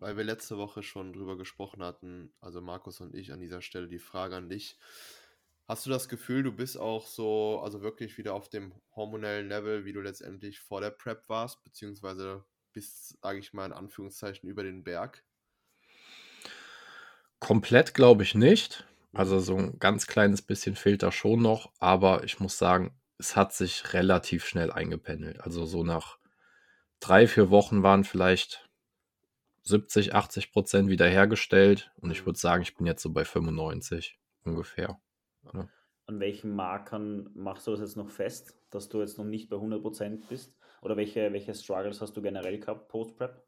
Weil 0.00 0.16
wir 0.16 0.24
letzte 0.24 0.56
Woche 0.56 0.82
schon 0.82 1.12
drüber 1.12 1.36
gesprochen 1.36 1.82
hatten, 1.82 2.32
also 2.40 2.60
Markus 2.60 3.00
und 3.00 3.14
ich 3.14 3.32
an 3.32 3.40
dieser 3.40 3.60
Stelle 3.60 3.86
die 3.86 3.98
Frage 3.98 4.34
an 4.34 4.48
dich. 4.48 4.78
Hast 5.68 5.86
du 5.86 5.90
das 5.90 6.08
Gefühl, 6.08 6.42
du 6.42 6.52
bist 6.52 6.78
auch 6.78 7.06
so, 7.06 7.60
also 7.62 7.82
wirklich 7.82 8.18
wieder 8.18 8.34
auf 8.34 8.48
dem 8.48 8.72
hormonellen 8.96 9.48
Level, 9.48 9.84
wie 9.84 9.92
du 9.92 10.00
letztendlich 10.00 10.58
vor 10.58 10.80
der 10.80 10.90
Prep 10.90 11.28
warst, 11.28 11.62
beziehungsweise 11.62 12.44
bist, 12.72 13.20
sage 13.22 13.38
ich 13.38 13.52
mal 13.52 13.66
in 13.66 13.72
Anführungszeichen, 13.72 14.48
über 14.48 14.62
den 14.62 14.82
Berg? 14.82 15.22
Komplett 17.38 17.94
glaube 17.94 18.22
ich 18.22 18.34
nicht. 18.34 18.86
Also 19.12 19.38
so 19.38 19.56
ein 19.56 19.78
ganz 19.78 20.06
kleines 20.06 20.40
bisschen 20.40 20.76
fehlt 20.76 21.02
da 21.02 21.12
schon 21.12 21.42
noch, 21.42 21.72
aber 21.78 22.24
ich 22.24 22.40
muss 22.40 22.56
sagen, 22.56 22.98
es 23.18 23.36
hat 23.36 23.52
sich 23.52 23.92
relativ 23.92 24.46
schnell 24.46 24.70
eingependelt. 24.70 25.40
Also 25.40 25.66
so 25.66 25.84
nach 25.84 26.18
drei, 27.00 27.26
vier 27.26 27.50
Wochen 27.50 27.82
waren 27.82 28.04
vielleicht 28.04 28.69
70, 29.62 30.14
80 30.14 30.52
Prozent 30.52 30.88
wiederhergestellt 30.90 31.90
und 31.96 32.10
ich 32.10 32.24
Mhm. 32.24 32.26
würde 32.26 32.38
sagen, 32.38 32.62
ich 32.62 32.76
bin 32.76 32.86
jetzt 32.86 33.02
so 33.02 33.12
bei 33.12 33.24
95 33.24 34.18
ungefähr. 34.44 35.00
An 36.04 36.20
welchen 36.20 36.54
Markern 36.54 37.30
machst 37.32 37.66
du 37.66 37.70
das 37.70 37.80
jetzt 37.80 37.96
noch 37.96 38.10
fest, 38.10 38.58
dass 38.68 38.90
du 38.90 39.00
jetzt 39.00 39.16
noch 39.16 39.24
nicht 39.24 39.48
bei 39.48 39.56
100% 39.56 40.26
bist? 40.28 40.54
Oder 40.82 40.98
welche, 40.98 41.32
welche 41.32 41.54
Struggles 41.54 42.02
hast 42.02 42.14
du 42.16 42.20
generell 42.22 42.58
gehabt 42.58 42.88
post-Prep? 42.88 43.42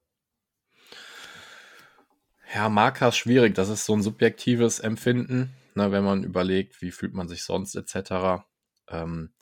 Ja, 2.54 2.68
Marker 2.68 3.08
ist 3.08 3.16
schwierig. 3.16 3.54
Das 3.54 3.68
ist 3.68 3.86
so 3.86 3.94
ein 3.94 4.02
subjektives 4.02 4.78
Empfinden, 4.80 5.54
ne, 5.74 5.90
wenn 5.90 6.04
man 6.04 6.22
überlegt, 6.24 6.80
wie 6.82 6.90
fühlt 6.90 7.14
man 7.14 7.28
sich 7.28 7.42
sonst 7.44 7.74
etc. 7.74 8.46
Ähm, 8.88 9.32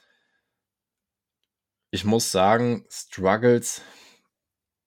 ich 1.90 2.04
muss 2.04 2.30
sagen, 2.30 2.84
Struggles 2.88 3.82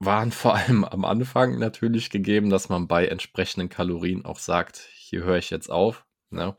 waren 0.05 0.31
vor 0.31 0.55
allem 0.55 0.83
am 0.83 1.05
Anfang 1.05 1.60
natürlich 1.60 2.10
gegeben, 2.10 2.50
dass 2.50 2.69
man 2.69 2.88
bei 2.88 3.07
entsprechenden 3.07 3.69
Kalorien 3.69 4.25
auch 4.25 4.39
sagt, 4.39 4.77
hier 4.93 5.24
höre 5.24 5.38
ich 5.38 5.50
jetzt 5.50 5.69
auf. 5.69 6.05
Ne? 6.29 6.55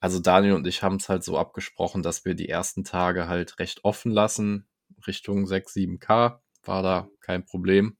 Also 0.00 0.18
Daniel 0.18 0.54
und 0.54 0.66
ich 0.66 0.82
haben 0.82 0.96
es 0.96 1.08
halt 1.08 1.24
so 1.24 1.38
abgesprochen, 1.38 2.02
dass 2.02 2.24
wir 2.24 2.34
die 2.34 2.48
ersten 2.48 2.84
Tage 2.84 3.28
halt 3.28 3.58
recht 3.58 3.84
offen 3.84 4.12
lassen, 4.12 4.66
Richtung 5.06 5.46
6, 5.46 5.74
7K 5.74 6.40
war 6.64 6.82
da 6.82 7.08
kein 7.20 7.44
Problem. 7.44 7.96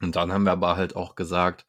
Und 0.00 0.16
dann 0.16 0.32
haben 0.32 0.44
wir 0.44 0.52
aber 0.52 0.76
halt 0.76 0.96
auch 0.96 1.14
gesagt, 1.14 1.66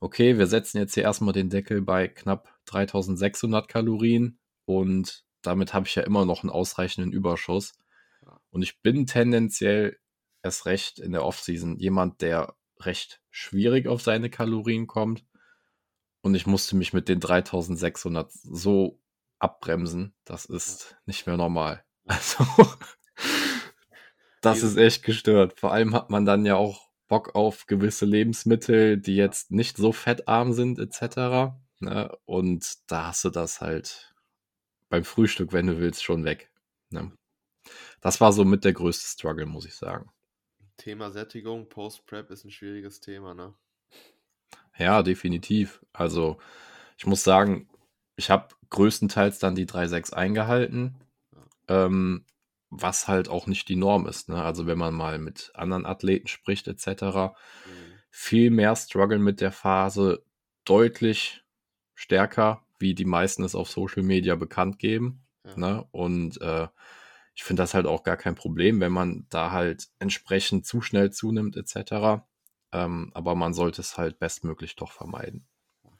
okay, 0.00 0.38
wir 0.38 0.46
setzen 0.46 0.78
jetzt 0.78 0.94
hier 0.94 1.04
erstmal 1.04 1.32
den 1.32 1.50
Deckel 1.50 1.82
bei 1.82 2.08
knapp 2.08 2.54
3600 2.66 3.68
Kalorien 3.68 4.38
und 4.64 5.24
damit 5.42 5.74
habe 5.74 5.86
ich 5.86 5.94
ja 5.94 6.02
immer 6.02 6.24
noch 6.24 6.42
einen 6.42 6.50
ausreichenden 6.50 7.12
Überschuss. 7.12 7.74
Und 8.50 8.62
ich 8.62 8.80
bin 8.82 9.06
tendenziell 9.06 9.98
erst 10.44 10.66
recht 10.66 10.98
in 10.98 11.12
der 11.12 11.24
Offseason 11.24 11.78
jemand, 11.78 12.20
der 12.20 12.54
recht 12.80 13.20
schwierig 13.30 13.88
auf 13.88 14.02
seine 14.02 14.30
Kalorien 14.30 14.86
kommt. 14.86 15.24
Und 16.20 16.34
ich 16.34 16.46
musste 16.46 16.76
mich 16.76 16.92
mit 16.92 17.08
den 17.08 17.20
3600 17.20 18.30
so 18.32 19.00
abbremsen. 19.38 20.14
Das 20.24 20.44
ist 20.44 20.96
nicht 21.06 21.26
mehr 21.26 21.36
normal. 21.36 21.84
Also, 22.06 22.46
das 24.42 24.62
ist 24.62 24.76
echt 24.76 25.04
gestört. 25.04 25.58
Vor 25.58 25.72
allem 25.72 25.94
hat 25.94 26.10
man 26.10 26.26
dann 26.26 26.44
ja 26.44 26.56
auch 26.56 26.90
Bock 27.08 27.34
auf 27.34 27.66
gewisse 27.66 28.04
Lebensmittel, 28.04 28.98
die 28.98 29.16
jetzt 29.16 29.50
nicht 29.50 29.78
so 29.78 29.92
fettarm 29.92 30.52
sind, 30.52 30.78
etc. 30.78 31.54
Ne? 31.80 32.14
Und 32.26 32.90
da 32.90 33.06
hast 33.06 33.24
du 33.24 33.30
das 33.30 33.62
halt 33.62 34.14
beim 34.90 35.04
Frühstück, 35.04 35.54
wenn 35.54 35.66
du 35.66 35.78
willst, 35.78 36.04
schon 36.04 36.24
weg. 36.24 36.50
Ne? 36.90 37.12
Das 38.02 38.20
war 38.20 38.32
so 38.32 38.44
mit 38.44 38.64
der 38.64 38.74
größte 38.74 39.08
Struggle, 39.08 39.46
muss 39.46 39.64
ich 39.64 39.74
sagen. 39.74 40.10
Thema 40.76 41.10
Sättigung, 41.10 41.68
Post-Prep 41.68 42.30
ist 42.30 42.44
ein 42.44 42.50
schwieriges 42.50 43.00
Thema, 43.00 43.34
ne? 43.34 43.54
Ja, 44.76 45.02
definitiv. 45.02 45.84
Also 45.92 46.38
ich 46.98 47.06
muss 47.06 47.22
sagen, 47.22 47.68
ich 48.16 48.30
habe 48.30 48.48
größtenteils 48.70 49.38
dann 49.38 49.54
die 49.54 49.66
3,6 49.66 50.12
eingehalten, 50.12 50.96
ähm, 51.68 52.24
was 52.70 53.06
halt 53.06 53.28
auch 53.28 53.46
nicht 53.46 53.68
die 53.68 53.76
Norm 53.76 54.06
ist. 54.06 54.28
Ne? 54.28 54.42
Also 54.42 54.66
wenn 54.66 54.78
man 54.78 54.94
mal 54.94 55.18
mit 55.18 55.52
anderen 55.54 55.86
Athleten 55.86 56.26
spricht 56.26 56.66
etc., 56.66 56.86
Mhm. 57.66 57.94
viel 58.10 58.50
mehr 58.50 58.74
strugglen 58.74 59.22
mit 59.22 59.40
der 59.40 59.52
Phase, 59.52 60.24
deutlich 60.64 61.44
stärker, 61.94 62.66
wie 62.78 62.94
die 62.94 63.04
meisten 63.04 63.44
es 63.44 63.54
auf 63.54 63.70
Social 63.70 64.02
Media 64.02 64.34
bekannt 64.34 64.78
geben. 64.78 65.24
Ja. 65.44 65.56
Ne? 65.56 65.88
Und 65.92 66.40
äh, 66.40 66.66
ich 67.34 67.44
finde 67.44 67.62
das 67.62 67.74
halt 67.74 67.86
auch 67.86 68.04
gar 68.04 68.16
kein 68.16 68.34
Problem, 68.34 68.80
wenn 68.80 68.92
man 68.92 69.26
da 69.28 69.50
halt 69.50 69.88
entsprechend 69.98 70.66
zu 70.66 70.80
schnell 70.80 71.10
zunimmt 71.12 71.56
etc. 71.56 72.26
Ähm, 72.72 73.10
aber 73.14 73.34
man 73.34 73.54
sollte 73.54 73.80
es 73.80 73.98
halt 73.98 74.18
bestmöglich 74.18 74.76
doch 74.76 74.92
vermeiden. 74.92 75.46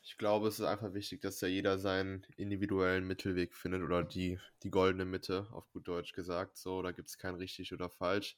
Ich 0.06 0.18
glaube, 0.18 0.48
es 0.48 0.58
ist 0.58 0.66
einfach 0.66 0.92
wichtig, 0.92 1.22
dass 1.22 1.40
ja 1.40 1.48
jeder 1.48 1.78
seinen 1.78 2.26
individuellen 2.36 3.06
Mittelweg 3.06 3.54
findet 3.54 3.82
oder 3.82 4.04
die, 4.04 4.38
die 4.62 4.70
goldene 4.70 5.06
Mitte, 5.06 5.46
auf 5.50 5.70
gut 5.72 5.88
Deutsch 5.88 6.12
gesagt. 6.12 6.58
So, 6.58 6.82
da 6.82 6.92
gibt 6.92 7.08
es 7.08 7.16
kein 7.16 7.34
richtig 7.36 7.72
oder 7.72 7.88
falsch. 7.88 8.36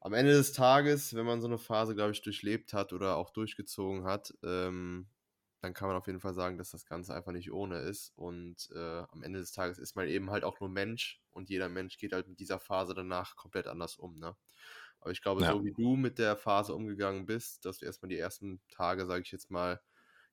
Am 0.00 0.14
Ende 0.14 0.32
des 0.32 0.52
Tages, 0.52 1.14
wenn 1.14 1.26
man 1.26 1.40
so 1.40 1.46
eine 1.46 1.58
Phase, 1.58 1.94
glaube 1.94 2.10
ich, 2.10 2.22
durchlebt 2.22 2.72
hat 2.72 2.92
oder 2.92 3.16
auch 3.16 3.30
durchgezogen 3.30 4.04
hat, 4.04 4.34
ähm, 4.42 5.06
dann 5.60 5.74
kann 5.74 5.88
man 5.88 5.96
auf 5.96 6.06
jeden 6.06 6.20
Fall 6.20 6.34
sagen, 6.34 6.58
dass 6.58 6.70
das 6.70 6.86
Ganze 6.86 7.14
einfach 7.14 7.32
nicht 7.32 7.52
ohne 7.52 7.78
ist. 7.80 8.12
Und 8.16 8.70
äh, 8.74 9.04
am 9.10 9.22
Ende 9.22 9.40
des 9.40 9.52
Tages 9.52 9.78
ist 9.78 9.96
man 9.96 10.08
eben 10.08 10.30
halt 10.30 10.44
auch 10.44 10.60
nur 10.60 10.68
Mensch 10.70 11.22
und 11.30 11.48
jeder 11.50 11.68
Mensch 11.68 11.98
geht 11.98 12.12
halt 12.12 12.28
mit 12.28 12.40
dieser 12.40 12.58
Phase 12.60 12.94
danach 12.94 13.36
komplett 13.36 13.66
anders 13.66 13.96
um. 13.96 14.18
Ne? 14.18 14.36
Aber 15.00 15.10
ich 15.10 15.22
glaube, 15.22 15.42
Ja. 15.42 15.44
so 15.44 15.64
wie 15.64 15.72
du 15.72 15.96
mit 15.96 16.18
der 16.18 16.36
Phase 16.36 16.74
umgegangen 16.74 17.26
bist, 17.26 17.64
dass 17.64 17.78
du 17.78 17.86
erstmal 17.86 18.08
die 18.10 18.18
ersten 18.18 18.60
Tage, 18.68 19.06
sage 19.06 19.22
ich 19.22 19.32
jetzt 19.32 19.50
mal, 19.50 19.80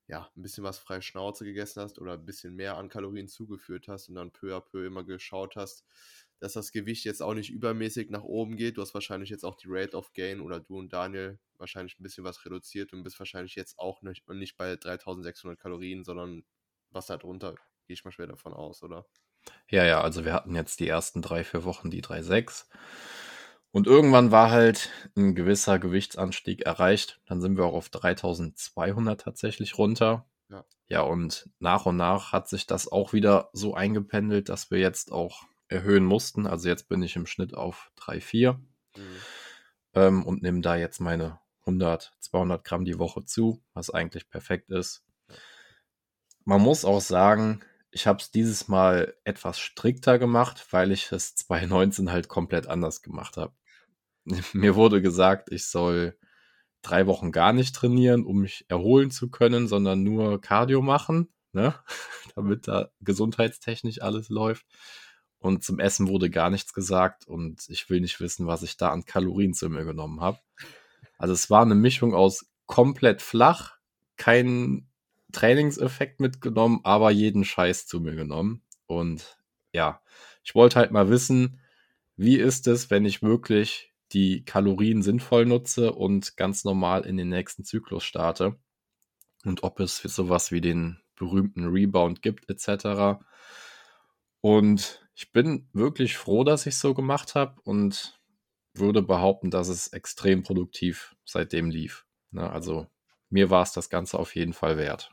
ja, 0.06 0.30
ein 0.36 0.42
bisschen 0.42 0.64
was 0.64 0.78
frei 0.78 1.00
Schnauze 1.02 1.44
gegessen 1.44 1.82
hast 1.82 1.98
oder 1.98 2.14
ein 2.14 2.24
bisschen 2.24 2.54
mehr 2.54 2.76
an 2.78 2.88
Kalorien 2.88 3.28
zugeführt 3.28 3.88
hast 3.88 4.08
und 4.08 4.14
dann 4.14 4.32
peu 4.32 4.56
à 4.56 4.60
peu 4.60 4.86
immer 4.86 5.04
geschaut 5.04 5.56
hast, 5.56 5.84
dass 6.40 6.52
das 6.52 6.72
Gewicht 6.72 7.04
jetzt 7.04 7.22
auch 7.22 7.34
nicht 7.34 7.50
übermäßig 7.50 8.10
nach 8.10 8.22
oben 8.22 8.56
geht. 8.56 8.76
Du 8.76 8.82
hast 8.82 8.94
wahrscheinlich 8.94 9.30
jetzt 9.30 9.44
auch 9.44 9.56
die 9.56 9.68
Rate 9.68 9.96
of 9.96 10.12
Gain 10.12 10.40
oder 10.40 10.60
du 10.60 10.78
und 10.78 10.92
Daniel 10.92 11.38
wahrscheinlich 11.58 11.98
ein 11.98 12.02
bisschen 12.02 12.24
was 12.24 12.44
reduziert 12.44 12.92
und 12.92 13.02
bist 13.02 13.18
wahrscheinlich 13.18 13.54
jetzt 13.54 13.78
auch 13.78 14.02
nicht, 14.02 14.28
nicht 14.28 14.56
bei 14.56 14.76
3600 14.76 15.58
Kalorien, 15.58 16.04
sondern 16.04 16.44
was 16.90 17.06
da 17.06 17.16
drunter, 17.16 17.54
gehe 17.86 17.94
ich 17.94 18.04
mal 18.04 18.12
schwer 18.12 18.28
davon 18.28 18.52
aus, 18.52 18.82
oder? 18.82 19.06
Ja, 19.70 19.84
ja, 19.84 20.00
also 20.00 20.24
wir 20.24 20.32
hatten 20.32 20.54
jetzt 20.54 20.80
die 20.80 20.88
ersten 20.88 21.22
drei, 21.22 21.44
vier 21.44 21.64
Wochen 21.64 21.90
die 21.90 22.02
3,6. 22.02 22.66
Und 23.70 23.86
irgendwann 23.86 24.30
war 24.30 24.50
halt 24.50 24.90
ein 25.16 25.34
gewisser 25.34 25.78
Gewichtsanstieg 25.78 26.62
erreicht. 26.62 27.20
Dann 27.26 27.40
sind 27.40 27.56
wir 27.56 27.64
auch 27.64 27.74
auf 27.74 27.90
3200 27.90 29.20
tatsächlich 29.20 29.76
runter. 29.76 30.26
Ja. 30.48 30.64
Ja, 30.88 31.00
und 31.02 31.50
nach 31.58 31.84
und 31.84 31.96
nach 31.96 32.32
hat 32.32 32.48
sich 32.48 32.66
das 32.66 32.90
auch 32.90 33.12
wieder 33.12 33.50
so 33.52 33.74
eingependelt, 33.74 34.48
dass 34.48 34.70
wir 34.70 34.78
jetzt 34.78 35.12
auch 35.12 35.42
erhöhen 35.68 36.04
mussten. 36.04 36.46
Also 36.46 36.68
jetzt 36.68 36.88
bin 36.88 37.02
ich 37.02 37.16
im 37.16 37.26
Schnitt 37.26 37.54
auf 37.54 37.90
3,4 37.96 38.60
Mhm. 38.96 39.02
ähm, 39.94 40.24
und 40.24 40.42
nehme 40.42 40.60
da 40.60 40.76
jetzt 40.76 41.00
meine 41.00 41.40
100, 41.66 42.14
200 42.20 42.64
Gramm 42.64 42.84
die 42.84 42.98
Woche 42.98 43.24
zu, 43.24 43.62
was 43.74 43.90
eigentlich 43.90 44.28
perfekt 44.30 44.70
ist. 44.70 45.04
Man 46.44 46.62
muss 46.62 46.84
auch 46.84 47.00
sagen, 47.00 47.60
ich 47.90 48.06
habe 48.06 48.20
es 48.20 48.30
dieses 48.30 48.68
Mal 48.68 49.14
etwas 49.24 49.58
strikter 49.58 50.18
gemacht, 50.18 50.66
weil 50.70 50.92
ich 50.92 51.12
es 51.12 51.34
2019 51.36 52.10
halt 52.10 52.28
komplett 52.28 52.66
anders 52.66 53.02
gemacht 53.02 53.36
habe. 53.36 53.52
Mir 54.52 54.74
wurde 54.76 55.02
gesagt, 55.02 55.52
ich 55.52 55.66
soll 55.66 56.18
drei 56.82 57.06
Wochen 57.06 57.32
gar 57.32 57.52
nicht 57.52 57.74
trainieren, 57.74 58.24
um 58.24 58.40
mich 58.40 58.64
erholen 58.68 59.10
zu 59.10 59.30
können, 59.30 59.68
sondern 59.68 60.02
nur 60.04 60.40
Cardio 60.40 60.82
machen, 60.82 61.28
ne? 61.52 61.74
damit 62.36 62.68
da 62.68 62.90
gesundheitstechnisch 63.00 64.00
alles 64.02 64.28
läuft. 64.28 64.66
Und 65.40 65.62
zum 65.64 65.78
Essen 65.78 66.08
wurde 66.08 66.30
gar 66.30 66.50
nichts 66.50 66.72
gesagt 66.74 67.26
und 67.26 67.68
ich 67.68 67.88
will 67.90 68.00
nicht 68.00 68.20
wissen, 68.20 68.46
was 68.46 68.62
ich 68.62 68.76
da 68.76 68.90
an 68.90 69.04
Kalorien 69.04 69.54
zu 69.54 69.68
mir 69.68 69.84
genommen 69.84 70.20
habe. 70.20 70.38
Also 71.16 71.34
es 71.34 71.50
war 71.50 71.62
eine 71.62 71.74
Mischung 71.74 72.14
aus 72.14 72.50
komplett 72.66 73.22
flach, 73.22 73.76
kein 74.16 74.88
Trainingseffekt 75.32 76.20
mitgenommen, 76.20 76.80
aber 76.84 77.10
jeden 77.10 77.44
Scheiß 77.44 77.86
zu 77.86 78.00
mir 78.00 78.14
genommen. 78.14 78.62
Und 78.86 79.38
ja, 79.72 80.00
ich 80.42 80.54
wollte 80.54 80.78
halt 80.78 80.90
mal 80.90 81.10
wissen, 81.10 81.60
wie 82.16 82.36
ist 82.36 82.66
es, 82.66 82.90
wenn 82.90 83.04
ich 83.04 83.22
wirklich 83.22 83.92
die 84.12 84.44
Kalorien 84.44 85.02
sinnvoll 85.02 85.44
nutze 85.46 85.92
und 85.92 86.36
ganz 86.36 86.64
normal 86.64 87.04
in 87.04 87.16
den 87.16 87.28
nächsten 87.28 87.64
Zyklus 87.64 88.04
starte 88.04 88.58
und 89.44 89.62
ob 89.62 89.80
es 89.80 89.98
sowas 89.98 90.50
wie 90.50 90.60
den 90.60 91.00
berühmten 91.16 91.66
Rebound 91.66 92.22
gibt 92.22 92.48
etc. 92.48 93.20
Und 94.40 95.07
ich 95.18 95.32
bin 95.32 95.68
wirklich 95.72 96.16
froh, 96.16 96.44
dass 96.44 96.64
ich 96.66 96.76
so 96.76 96.94
gemacht 96.94 97.34
habe 97.34 97.60
und 97.62 98.20
würde 98.72 99.02
behaupten, 99.02 99.50
dass 99.50 99.66
es 99.66 99.88
extrem 99.88 100.44
produktiv 100.44 101.16
seitdem 101.24 101.70
lief. 101.70 102.06
Ne, 102.30 102.48
also 102.48 102.86
mir 103.28 103.50
war 103.50 103.64
es 103.64 103.72
das 103.72 103.90
Ganze 103.90 104.16
auf 104.16 104.36
jeden 104.36 104.52
Fall 104.52 104.78
wert. 104.78 105.12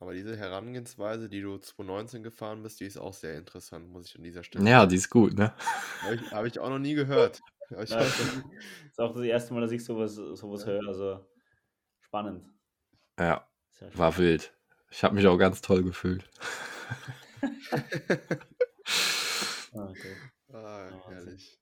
Aber 0.00 0.12
diese 0.12 0.36
Herangehensweise, 0.36 1.28
die 1.28 1.40
du 1.40 1.56
2019 1.56 2.24
gefahren 2.24 2.64
bist, 2.64 2.80
die 2.80 2.86
ist 2.86 2.98
auch 2.98 3.14
sehr 3.14 3.38
interessant, 3.38 3.88
muss 3.90 4.06
ich 4.06 4.16
an 4.16 4.24
dieser 4.24 4.42
Stelle 4.42 4.68
Ja, 4.68 4.86
die 4.86 4.96
ist 4.96 5.08
gut, 5.08 5.34
ne? 5.34 5.54
Habe 6.02 6.14
ich, 6.16 6.32
hab 6.32 6.44
ich 6.46 6.58
auch 6.58 6.68
noch 6.68 6.80
nie 6.80 6.94
gehört. 6.94 7.40
Das 7.70 7.90
ist 7.90 8.98
auch 8.98 9.14
das 9.14 9.22
erste 9.22 9.54
Mal, 9.54 9.60
dass 9.60 9.70
ich 9.70 9.84
sowas, 9.84 10.16
sowas 10.16 10.62
ja. 10.62 10.66
höre. 10.66 10.88
Also 10.88 11.24
spannend. 12.00 12.44
Ja, 13.20 13.48
war 13.94 14.18
wild. 14.18 14.52
Ich 14.90 15.04
habe 15.04 15.14
mich 15.14 15.28
auch 15.28 15.38
ganz 15.38 15.60
toll 15.60 15.84
gefühlt. 15.84 16.28
ah, 19.74 19.88
okay. 19.88 20.16
ah, 20.52 20.88
herrlich. 21.08 21.58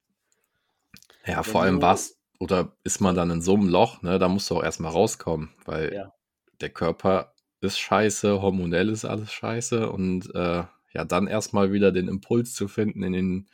Ja, 1.25 1.43
vor 1.43 1.61
allem 1.63 1.81
was, 1.81 2.19
oder 2.39 2.75
ist 2.83 3.01
man 3.01 3.15
dann 3.15 3.31
in 3.31 3.41
so 3.41 3.55
einem 3.55 3.67
Loch, 3.67 4.01
ne, 4.01 4.19
da 4.19 4.27
musst 4.27 4.49
du 4.49 4.57
auch 4.57 4.63
erstmal 4.63 4.91
rauskommen, 4.91 5.53
weil 5.65 5.93
ja. 5.93 6.13
der 6.61 6.69
Körper 6.69 7.33
ist 7.61 7.79
scheiße, 7.79 8.41
hormonell 8.41 8.89
ist 8.89 9.05
alles 9.05 9.31
scheiße 9.31 9.89
und 9.89 10.33
äh, 10.35 10.63
ja, 10.93 11.05
dann 11.05 11.27
erstmal 11.27 11.73
wieder 11.73 11.91
den 11.91 12.07
Impuls 12.07 12.53
zu 12.53 12.67
finden, 12.67 13.03
in 13.03 13.13
den 13.13 13.49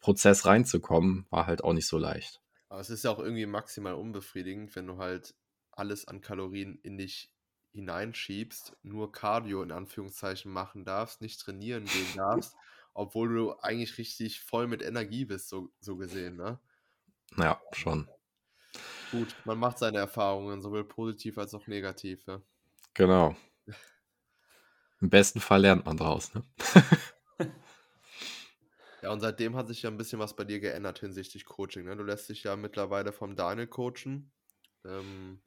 Prozess 0.00 0.46
reinzukommen, 0.46 1.26
war 1.30 1.46
halt 1.46 1.62
auch 1.62 1.72
nicht 1.72 1.86
so 1.86 1.98
leicht. 1.98 2.40
Aber 2.68 2.80
es 2.80 2.90
ist 2.90 3.04
ja 3.04 3.10
auch 3.10 3.18
irgendwie 3.18 3.46
maximal 3.46 3.94
unbefriedigend, 3.94 4.74
wenn 4.76 4.86
du 4.86 4.96
halt 4.96 5.34
alles 5.72 6.08
an 6.08 6.20
Kalorien 6.20 6.78
in 6.82 6.96
dich 6.96 7.32
hineinschiebst, 7.72 8.76
nur 8.82 9.12
Cardio 9.12 9.62
in 9.62 9.72
Anführungszeichen 9.72 10.52
machen 10.52 10.84
darfst, 10.84 11.20
nicht 11.20 11.40
trainieren 11.40 11.84
gehen 11.84 12.16
darfst, 12.16 12.56
obwohl 12.94 13.34
du 13.34 13.52
eigentlich 13.60 13.98
richtig 13.98 14.40
voll 14.40 14.66
mit 14.66 14.82
Energie 14.82 15.24
bist, 15.24 15.48
so, 15.48 15.70
so 15.80 15.96
gesehen, 15.96 16.36
ne? 16.36 16.58
Ja, 17.36 17.60
schon. 17.72 18.08
Gut, 19.10 19.34
man 19.44 19.58
macht 19.58 19.78
seine 19.78 19.98
Erfahrungen, 19.98 20.60
sowohl 20.60 20.84
positiv 20.84 21.38
als 21.38 21.54
auch 21.54 21.66
negativ, 21.66 22.24
ja. 22.26 22.40
Genau. 22.94 23.36
Im 25.00 25.10
besten 25.10 25.40
Fall 25.40 25.62
lernt 25.62 25.86
man 25.86 25.96
draus, 25.96 26.34
ne? 26.34 26.44
ja, 29.02 29.10
und 29.10 29.20
seitdem 29.20 29.56
hat 29.56 29.68
sich 29.68 29.82
ja 29.82 29.90
ein 29.90 29.96
bisschen 29.96 30.18
was 30.18 30.36
bei 30.36 30.44
dir 30.44 30.60
geändert 30.60 30.98
hinsichtlich 30.98 31.46
Coaching, 31.46 31.84
ne? 31.84 31.96
Du 31.96 32.02
lässt 32.02 32.28
dich 32.28 32.42
ja 32.42 32.56
mittlerweile 32.56 33.12
vom 33.12 33.34
Daniel 33.34 33.66
coachen. 33.66 34.30
Ähm, 34.84 35.40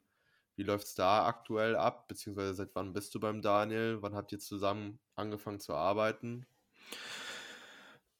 wie 0.56 0.62
läuft 0.62 0.86
es 0.86 0.94
da 0.94 1.26
aktuell 1.26 1.76
ab? 1.76 2.08
Beziehungsweise 2.08 2.54
seit 2.54 2.74
wann 2.74 2.92
bist 2.92 3.14
du 3.14 3.20
beim 3.20 3.42
Daniel? 3.42 3.98
Wann 4.00 4.14
habt 4.14 4.32
ihr 4.32 4.38
zusammen 4.38 4.98
angefangen 5.16 5.60
zu 5.60 5.74
arbeiten? 5.74 6.46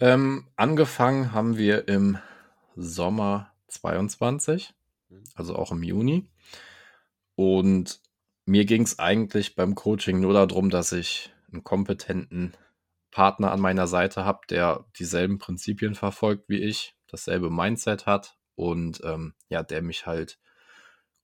Ähm, 0.00 0.49
angefangen 0.57 1.33
haben 1.33 1.57
wir 1.57 1.88
im 1.88 2.19
Sommer 2.76 3.53
22, 3.69 4.75
mhm. 5.09 5.25
also 5.35 5.57
auch 5.57 5.73
im 5.73 5.83
Juni. 5.83 6.29
Und 7.37 8.00
mir 8.47 8.64
ging 8.64 8.83
es 8.83 8.99
eigentlich 8.99 9.55
beim 9.55 9.75
Coaching 9.75 10.21
nur 10.21 10.35
darum, 10.35 10.71
dass 10.71 10.93
ich 10.93 11.33
einen 11.53 11.64
kompetenten 11.64 12.57
Partner 13.11 13.53
an 13.53 13.61
meiner 13.61 13.87
Seite 13.87 14.25
habe, 14.25 14.40
der 14.51 14.85
dieselben 14.99 15.38
Prinzipien 15.38 15.94
verfolgt 15.94 16.49
wie 16.49 16.59
ich, 16.59 16.97
dasselbe 17.07 17.49
Mindset 17.49 18.07
hat 18.07 18.37
und 18.57 19.01
ähm, 19.05 19.35
ja, 19.49 19.62
der 19.62 19.83
mich 19.83 20.05
halt 20.05 20.38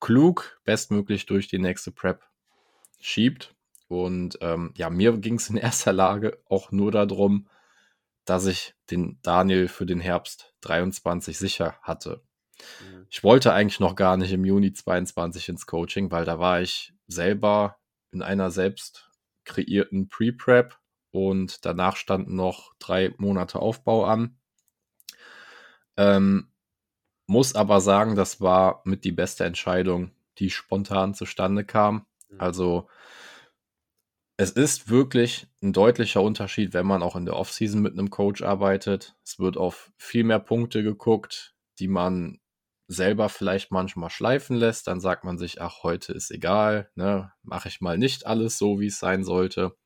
klug 0.01 0.61
bestmöglich 0.65 1.27
durch 1.27 1.49
die 1.49 1.59
nächste 1.59 1.93
Prep 1.93 2.23
schiebt. 3.01 3.55
Und 3.89 4.39
ähm, 4.41 4.73
ja, 4.77 4.91
mir 4.91 5.17
ging 5.19 5.35
es 5.35 5.51
in 5.51 5.57
erster 5.59 5.93
Lage 5.93 6.43
auch 6.49 6.73
nur 6.73 6.91
darum, 6.91 7.49
dass 8.25 8.47
ich 8.47 8.75
den 8.91 9.19
Daniel 9.23 9.69
für 9.69 9.87
den 9.87 10.01
Herbst 10.01 10.55
23 10.63 11.39
sicher 11.39 11.77
hatte. 11.83 12.23
Mhm. 12.59 13.07
Ich 13.11 13.25
wollte 13.25 13.53
eigentlich 13.53 13.81
noch 13.81 13.97
gar 13.97 14.17
nicht 14.17 14.33
im 14.33 14.45
Juni 14.45 14.73
22 14.73 15.49
ins 15.49 15.67
Coaching, 15.67 16.11
weil 16.11 16.25
da 16.25 16.39
war 16.39 16.61
ich 16.61 16.93
selber 17.07 17.79
in 18.13 18.23
einer 18.23 18.51
selbst 18.51 19.11
kreierten 19.45 20.09
Pre-Prep 20.09 20.79
und 21.11 21.65
danach 21.65 21.97
standen 21.97 22.37
noch 22.37 22.73
drei 22.79 23.15
Monate 23.19 23.59
Aufbau 23.59 24.05
an. 24.05 24.39
Ähm, 25.97 26.53
muss 27.31 27.55
aber 27.55 27.81
sagen, 27.81 28.17
das 28.17 28.41
war 28.41 28.83
mit 28.85 29.05
die 29.05 29.13
beste 29.13 29.45
Entscheidung, 29.45 30.11
die 30.39 30.51
spontan 30.51 31.15
zustande 31.15 31.65
kam. 31.65 32.05
Mhm. 32.29 32.41
Also 32.41 32.89
es 34.37 34.51
ist 34.51 34.89
wirklich 34.89 35.47
ein 35.63 35.73
deutlicher 35.73 36.23
Unterschied, 36.23 36.75
wenn 36.75 36.87
man 36.87 37.05
auch 37.05 37.15
in 37.15 37.27
der 37.27 37.37
Offseason 37.37 37.81
mit 37.81 37.93
einem 37.93 38.11
Coach 38.11 38.43
arbeitet. 38.43 39.15
Es 39.23 39.39
wird 39.39 39.57
auf 39.57 39.93
viel 39.97 40.25
mehr 40.25 40.41
Punkte 40.41 40.83
geguckt, 40.83 41.55
die 41.79 41.87
man 41.87 42.41
selber 42.89 43.29
vielleicht 43.29 43.71
manchmal 43.71 44.11
schleifen 44.11 44.57
lässt. 44.57 44.89
Dann 44.89 44.99
sagt 44.99 45.23
man 45.23 45.39
sich, 45.39 45.63
ach, 45.63 45.85
heute 45.85 46.13
ist 46.13 46.33
egal, 46.33 46.91
ne? 46.97 47.33
mache 47.43 47.69
ich 47.69 47.81
mal 47.81 47.97
nicht 47.97 48.27
alles 48.27 48.59
so, 48.59 48.81
wie 48.81 48.89
es 48.89 48.99
sein 48.99 49.23
sollte. 49.23 49.77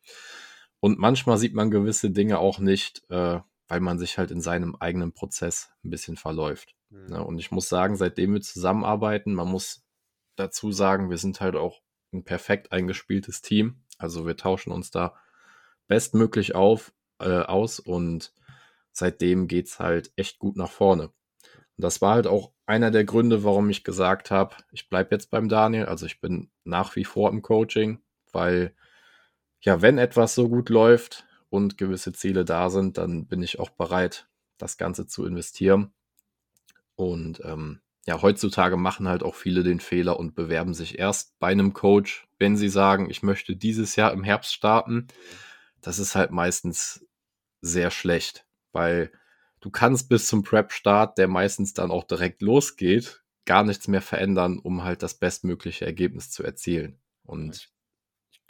Und 0.81 0.99
manchmal 0.99 1.37
sieht 1.37 1.55
man 1.55 1.71
gewisse 1.71 2.11
Dinge 2.11 2.39
auch 2.39 2.59
nicht, 2.59 3.03
äh, 3.11 3.41
weil 3.69 3.81
man 3.81 3.99
sich 3.99 4.17
halt 4.17 4.31
in 4.31 4.41
seinem 4.41 4.77
eigenen 4.77 5.13
Prozess 5.13 5.71
ein 5.85 5.91
bisschen 5.91 6.17
verläuft. 6.17 6.75
Mhm. 6.95 7.07
Ne? 7.07 7.25
Und 7.25 7.39
ich 7.39 7.51
muss 7.51 7.69
sagen, 7.69 7.97
seitdem 7.97 8.35
wir 8.35 8.41
zusammenarbeiten, 8.41 9.35
man 9.35 9.49
muss 9.49 9.85
dazu 10.37 10.73
sagen, 10.73 11.11
wir 11.11 11.19
sind 11.19 11.41
halt 11.41 11.57
auch 11.57 11.83
ein 12.13 12.25
perfekt 12.25 12.73
eingespieltes 12.73 13.43
Team. 13.43 13.83
Also 13.99 14.27
wir 14.27 14.37
tauschen 14.37 14.73
uns 14.73 14.91
da 14.91 15.15
bestmöglich 15.87 16.55
auf, 16.55 16.93
äh, 17.19 17.41
aus 17.41 17.79
und 17.81 18.33
seitdem 18.93 19.49
geht 19.49 19.67
es 19.67 19.79
halt 19.79 20.13
echt 20.17 20.39
gut 20.39 20.57
nach 20.57 20.71
vorne. 20.71 21.09
Und 21.77 21.83
das 21.83 22.01
war 22.01 22.15
halt 22.15 22.27
auch 22.27 22.53
einer 22.67 22.91
der 22.91 23.05
Gründe, 23.05 23.45
warum 23.45 23.69
ich 23.69 23.85
gesagt 23.85 24.31
habe, 24.31 24.57
ich 24.71 24.89
bleibe 24.89 25.15
jetzt 25.15 25.31
beim 25.31 25.49
Daniel. 25.49 25.87
Also 25.87 26.07
ich 26.07 26.21
bin 26.21 26.51
nach 26.65 26.97
wie 26.97 27.05
vor 27.05 27.31
im 27.31 27.43
Coaching, 27.43 28.01
weil 28.33 28.75
ja, 29.61 29.83
wenn 29.83 29.99
etwas 29.99 30.35
so 30.35 30.49
gut 30.49 30.69
läuft 30.69 31.27
und 31.51 31.79
gewisse 31.79 32.13
Ziele 32.13 32.45
da 32.45 32.71
sind, 32.71 32.99
dann 32.99 33.27
bin 33.27 33.43
ich 33.43 33.59
auch 33.59 33.71
bereit, 33.71 34.29
das 34.59 34.77
Ganze 34.77 35.07
zu 35.07 35.27
investieren. 35.27 35.94
Und 36.97 37.41
ähm, 37.45 37.81
ja, 38.07 38.21
heutzutage 38.21 38.77
machen 38.77 39.09
halt 39.09 39.23
auch 39.23 39.35
viele 39.35 39.63
den 39.63 39.81
Fehler 39.81 40.19
und 40.19 40.35
bewerben 40.35 40.75
sich 40.75 40.99
erst 40.99 41.39
bei 41.39 41.49
einem 41.49 41.73
Coach, 41.73 42.27
wenn 42.39 42.57
sie 42.57 42.69
sagen, 42.69 43.09
ich 43.11 43.23
möchte 43.23 43.57
dieses 43.57 43.97
Jahr 43.97 44.13
im 44.13 44.25
Herbst 44.25 44.53
starten. 44.53 45.09
Das 45.81 45.99
ist 45.99 46.15
halt 46.15 46.31
meistens 46.31 47.07
sehr 47.61 47.91
schlecht, 47.91 48.47
weil 48.73 49.11
du 49.61 49.71
kannst 49.71 50.09
bis 50.09 50.27
zum 50.29 50.43
Prep-Start, 50.43 51.17
der 51.17 51.29
meistens 51.29 51.73
dann 51.73 51.91
auch 51.91 52.05
direkt 52.05 52.43
losgeht, 52.43 53.23
gar 53.47 53.65
nichts 53.65 53.89
mehr 53.89 54.03
verändern, 54.03 54.59
um 54.59 54.85
halt 54.85 55.03
das 55.03 55.15
bestmögliche 55.15 55.87
Ergebnis 55.87 56.31
zu 56.31 56.43
erzielen. 56.43 56.99
Und 57.25 57.74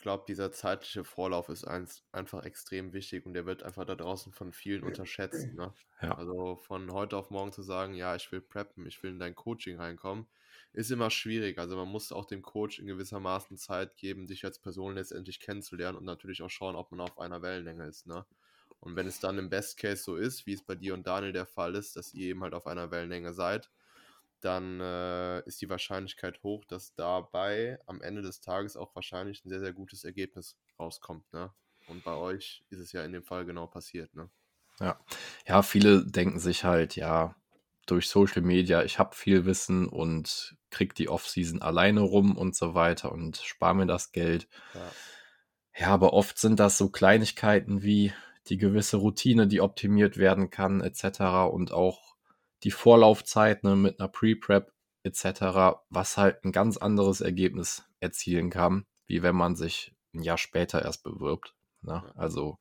glaube, 0.05 0.25
dieser 0.29 0.53
zeitliche 0.53 1.03
Vorlauf 1.03 1.49
ist 1.49 1.65
eins, 1.65 2.05
einfach 2.13 2.45
extrem 2.45 2.93
wichtig 2.93 3.25
und 3.27 3.33
der 3.33 3.47
wird 3.47 3.63
einfach 3.63 3.87
da 3.87 3.97
draußen 3.97 4.33
von 4.33 4.53
vielen 4.53 4.85
unterschätzt. 4.85 5.53
Ne? 5.55 5.73
Ja. 6.03 6.15
Also 6.15 6.57
von 6.57 6.93
heute 6.93 7.17
auf 7.17 7.31
morgen 7.31 7.53
zu 7.53 7.63
sagen, 7.63 7.95
ja, 7.95 8.15
ich 8.15 8.31
will 8.31 8.43
preppen, 8.43 8.87
ich 8.87 9.03
will 9.03 9.13
in 9.13 9.19
dein 9.19 9.35
Coaching 9.35 9.79
reinkommen, 9.79 10.27
ist 10.75 10.91
immer 10.91 11.11
schwierig. 11.11 11.59
Also 11.59 11.75
man 11.77 11.89
muss 11.89 12.13
auch 12.13 12.27
dem 12.27 12.43
Coach 12.43 12.79
in 12.79 12.87
gewissermaßen 12.87 13.57
Zeit 13.57 13.97
geben, 13.97 14.27
dich 14.27 14.45
als 14.45 14.59
Person 14.59 14.95
letztendlich 14.95 15.41
kennenzulernen 15.41 15.97
und 15.97 16.05
natürlich 16.05 16.43
auch 16.43 16.51
schauen, 16.51 16.77
ob 16.77 16.91
man 16.93 17.01
auf 17.01 17.19
einer 17.19 17.41
Wellenlänge 17.41 17.87
ist. 17.87 18.07
Ne? 18.07 18.27
Und 18.81 18.97
wenn 18.97 19.07
es 19.07 19.21
dann 19.21 19.39
im 19.39 19.49
Best 19.49 19.79
Case 19.79 20.03
so 20.03 20.17
ist, 20.17 20.45
wie 20.45 20.53
es 20.53 20.63
bei 20.63 20.75
dir 20.75 20.93
und 20.93 21.07
Daniel 21.07 21.33
der 21.33 21.47
Fall 21.47 21.75
ist, 21.75 21.97
dass 21.97 22.13
ihr 22.13 22.27
eben 22.27 22.43
halt 22.43 22.53
auf 22.53 22.67
einer 22.67 22.91
Wellenlänge 22.91 23.33
seid, 23.33 23.71
dann 24.45 24.81
äh, 24.81 25.41
ist 25.47 25.61
die 25.63 25.71
Wahrscheinlichkeit 25.71 26.43
hoch, 26.43 26.65
dass 26.65 26.95
dabei 26.95 27.79
am 27.87 28.03
Ende 28.03 28.23
des 28.23 28.41
Tages 28.41 28.77
auch 28.77 28.95
wahrscheinlich 28.95 29.45
ein 29.45 29.49
sehr, 29.49 29.61
sehr 29.61 29.73
gutes 29.73 30.05
Ergebnis 30.05 30.57
rauskommt. 30.79 31.33
Ne? 31.33 31.51
Und 31.89 32.05
bei 32.05 32.15
euch 32.15 32.65
ist 32.71 32.79
es 32.79 32.93
ja 32.93 33.05
in 33.05 33.13
dem 33.13 33.25
Fall 33.25 33.45
genau 33.47 33.67
passiert. 33.67 34.15
Ne? 34.15 34.29
Ja. 34.81 35.01
ja, 35.47 35.63
viele 35.63 36.05
denken 36.05 36.41
sich 36.41 36.65
halt, 36.65 36.97
ja, 36.97 37.37
durch 37.87 38.09
Social 38.09 38.43
Media, 38.43 38.83
ich 38.83 38.99
habe 38.99 39.15
viel 39.15 39.45
Wissen 39.45 39.89
und 39.89 40.57
krieg 40.71 40.95
die 40.95 41.09
Offseason 41.09 41.63
alleine 41.63 42.01
rum 42.01 42.37
und 42.37 42.57
so 42.57 42.75
weiter 42.75 43.13
und 43.13 43.37
spare 43.37 43.75
mir 43.75 43.87
das 43.87 44.13
Geld. 44.13 44.49
Ja. 44.75 44.93
ja, 45.79 45.87
aber 45.89 46.13
oft 46.13 46.39
sind 46.39 46.61
das 46.61 46.79
so 46.79 46.89
Kleinigkeiten 46.89 47.83
wie 47.83 48.13
die 48.49 48.57
gewisse 48.59 48.99
Routine, 48.99 49.47
die 49.47 49.61
optimiert 49.61 50.17
werden 50.17 50.51
kann, 50.51 50.81
etc. 50.81 51.51
Und 51.51 51.73
auch 51.73 52.04
die 52.65 52.71
Vorlaufzeit 52.71 53.65
ne, 53.65 53.77
mit 53.77 54.01
einer 54.01 54.09
Pre-Prep 54.09 54.73
etc., 55.05 55.85
was 55.91 56.17
halt 56.17 56.45
ein 56.45 56.53
ganz 56.53 56.77
anderes 56.77 57.21
Ergebnis 57.21 57.85
erzielen 58.01 58.51
kann, 58.51 58.87
wie 59.07 59.23
wenn 59.23 59.37
man 59.37 59.57
sich 59.57 59.95
ein 60.15 60.23
Jahr 60.23 60.39
später 60.39 60.83
erst 60.83 61.05
bewirbt. 61.05 61.55
Ne? 61.83 62.13
Also 62.17 62.59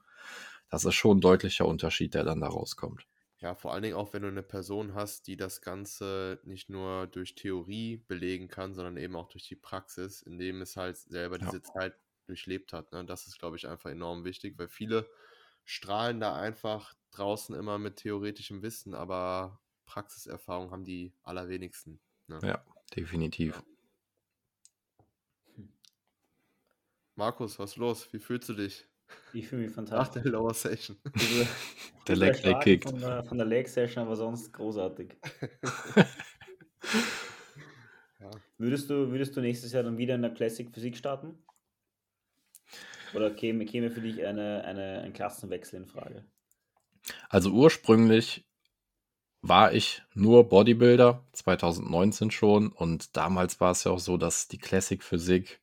das 0.69 0.85
ist 0.85 0.95
schon 0.95 1.17
ein 1.17 1.21
deutlicher 1.21 1.65
Unterschied, 1.67 2.13
der 2.15 2.23
dann 2.23 2.41
da 2.41 2.47
rauskommt. 2.47 3.07
Ja, 3.39 3.55
vor 3.55 3.73
allen 3.73 3.83
Dingen 3.83 3.95
auch, 3.95 4.13
wenn 4.13 4.21
du 4.21 4.29
eine 4.29 4.43
Person 4.43 4.93
hast, 4.95 5.27
die 5.27 5.35
das 5.35 5.61
Ganze 5.61 6.39
nicht 6.45 6.69
nur 6.69 7.07
durch 7.07 7.35
Theorie 7.35 7.97
belegen 7.97 8.47
kann, 8.47 8.73
sondern 8.73 8.95
eben 8.97 9.15
auch 9.17 9.27
durch 9.27 9.47
die 9.47 9.55
Praxis, 9.57 10.21
indem 10.21 10.61
es 10.61 10.77
halt 10.77 10.95
selber 10.97 11.37
Ja. 11.39 11.51
diese 11.51 11.61
Zeit 11.61 11.95
durchlebt 12.25 12.71
hat. 12.71 12.93
Ne? 12.93 13.03
Das 13.05 13.27
ist, 13.27 13.39
glaube 13.39 13.57
ich, 13.57 13.67
einfach 13.67 13.89
enorm 13.89 14.23
wichtig, 14.23 14.57
weil 14.57 14.69
viele 14.69 15.09
strahlen 15.65 16.21
da 16.21 16.35
einfach 16.35 16.93
draußen 17.11 17.53
immer 17.55 17.77
mit 17.79 17.97
theoretischem 17.97 18.61
Wissen, 18.61 18.93
aber 18.95 19.61
Praxiserfahrung 19.85 20.71
haben 20.71 20.83
die 20.83 21.13
allerwenigsten. 21.23 21.99
Ne? 22.27 22.39
Ja, 22.43 22.63
definitiv. 22.95 23.61
Markus, 27.15 27.59
was 27.59 27.71
ist 27.71 27.77
los? 27.77 28.11
Wie 28.11 28.19
fühlst 28.19 28.49
du 28.49 28.53
dich 28.53 28.87
Ich 29.33 29.47
fühle 29.47 29.61
mich 29.61 29.69
nach 29.69 29.75
fantastisch. 29.75 30.23
der 30.23 30.31
Lower 30.31 30.53
Session? 30.53 30.97
Der 32.07 32.15
Leg 32.15 32.29
Erschlagen 32.29 32.59
kickt. 32.61 32.89
Von 32.89 32.99
der, 32.99 33.23
von 33.23 33.37
der 33.37 33.47
Leg 33.47 33.67
Session, 33.69 34.03
aber 34.03 34.15
sonst 34.15 34.51
großartig. 34.51 35.15
Ja. 38.19 38.31
Würdest 38.57 38.89
du, 38.89 39.11
würdest 39.11 39.35
du 39.35 39.41
nächstes 39.41 39.73
Jahr 39.73 39.83
dann 39.83 39.97
wieder 39.97 40.15
in 40.15 40.21
der 40.21 40.33
Classic 40.33 40.71
Physik 40.73 40.95
starten? 40.95 41.45
Oder 43.13 43.31
käme, 43.31 43.65
käme 43.65 43.91
für 43.91 43.99
dich 43.99 44.25
eine, 44.25 44.63
eine, 44.63 45.01
ein 45.01 45.11
Klassenwechsel 45.11 45.81
in 45.81 45.87
Frage? 45.87 46.25
Also 47.27 47.51
ursprünglich 47.51 48.45
war 49.43 49.73
ich 49.73 50.01
nur 50.13 50.47
Bodybuilder, 50.47 51.21
2019 51.33 52.31
schon. 52.31 52.69
Und 52.69 53.15
damals 53.17 53.59
war 53.59 53.71
es 53.71 53.83
ja 53.83 53.91
auch 53.91 53.99
so, 53.99 54.17
dass 54.17 54.47
die 54.47 54.57
Classic 54.57 55.03
Physik, 55.03 55.61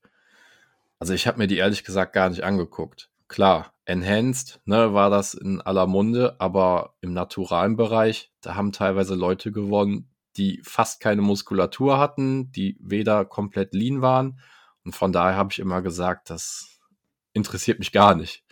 also 0.98 1.14
ich 1.14 1.26
habe 1.26 1.38
mir 1.38 1.46
die 1.46 1.56
ehrlich 1.56 1.82
gesagt 1.82 2.12
gar 2.12 2.28
nicht 2.28 2.44
angeguckt. 2.44 3.10
Klar, 3.26 3.72
Enhanced 3.86 4.60
ne, 4.66 4.92
war 4.92 5.08
das 5.08 5.32
in 5.32 5.62
aller 5.62 5.86
Munde, 5.86 6.36
aber 6.38 6.94
im 7.00 7.14
naturalen 7.14 7.76
Bereich, 7.76 8.30
da 8.42 8.54
haben 8.54 8.72
teilweise 8.72 9.14
Leute 9.14 9.50
gewonnen, 9.50 10.10
die 10.36 10.60
fast 10.62 11.00
keine 11.00 11.22
Muskulatur 11.22 11.98
hatten, 11.98 12.52
die 12.52 12.76
weder 12.80 13.24
komplett 13.24 13.72
lean 13.72 14.02
waren. 14.02 14.40
Und 14.84 14.94
von 14.94 15.10
daher 15.10 15.36
habe 15.36 15.52
ich 15.52 15.58
immer 15.58 15.80
gesagt, 15.80 16.28
das 16.28 16.80
interessiert 17.32 17.78
mich 17.78 17.92
gar 17.92 18.14
nicht. 18.14 18.44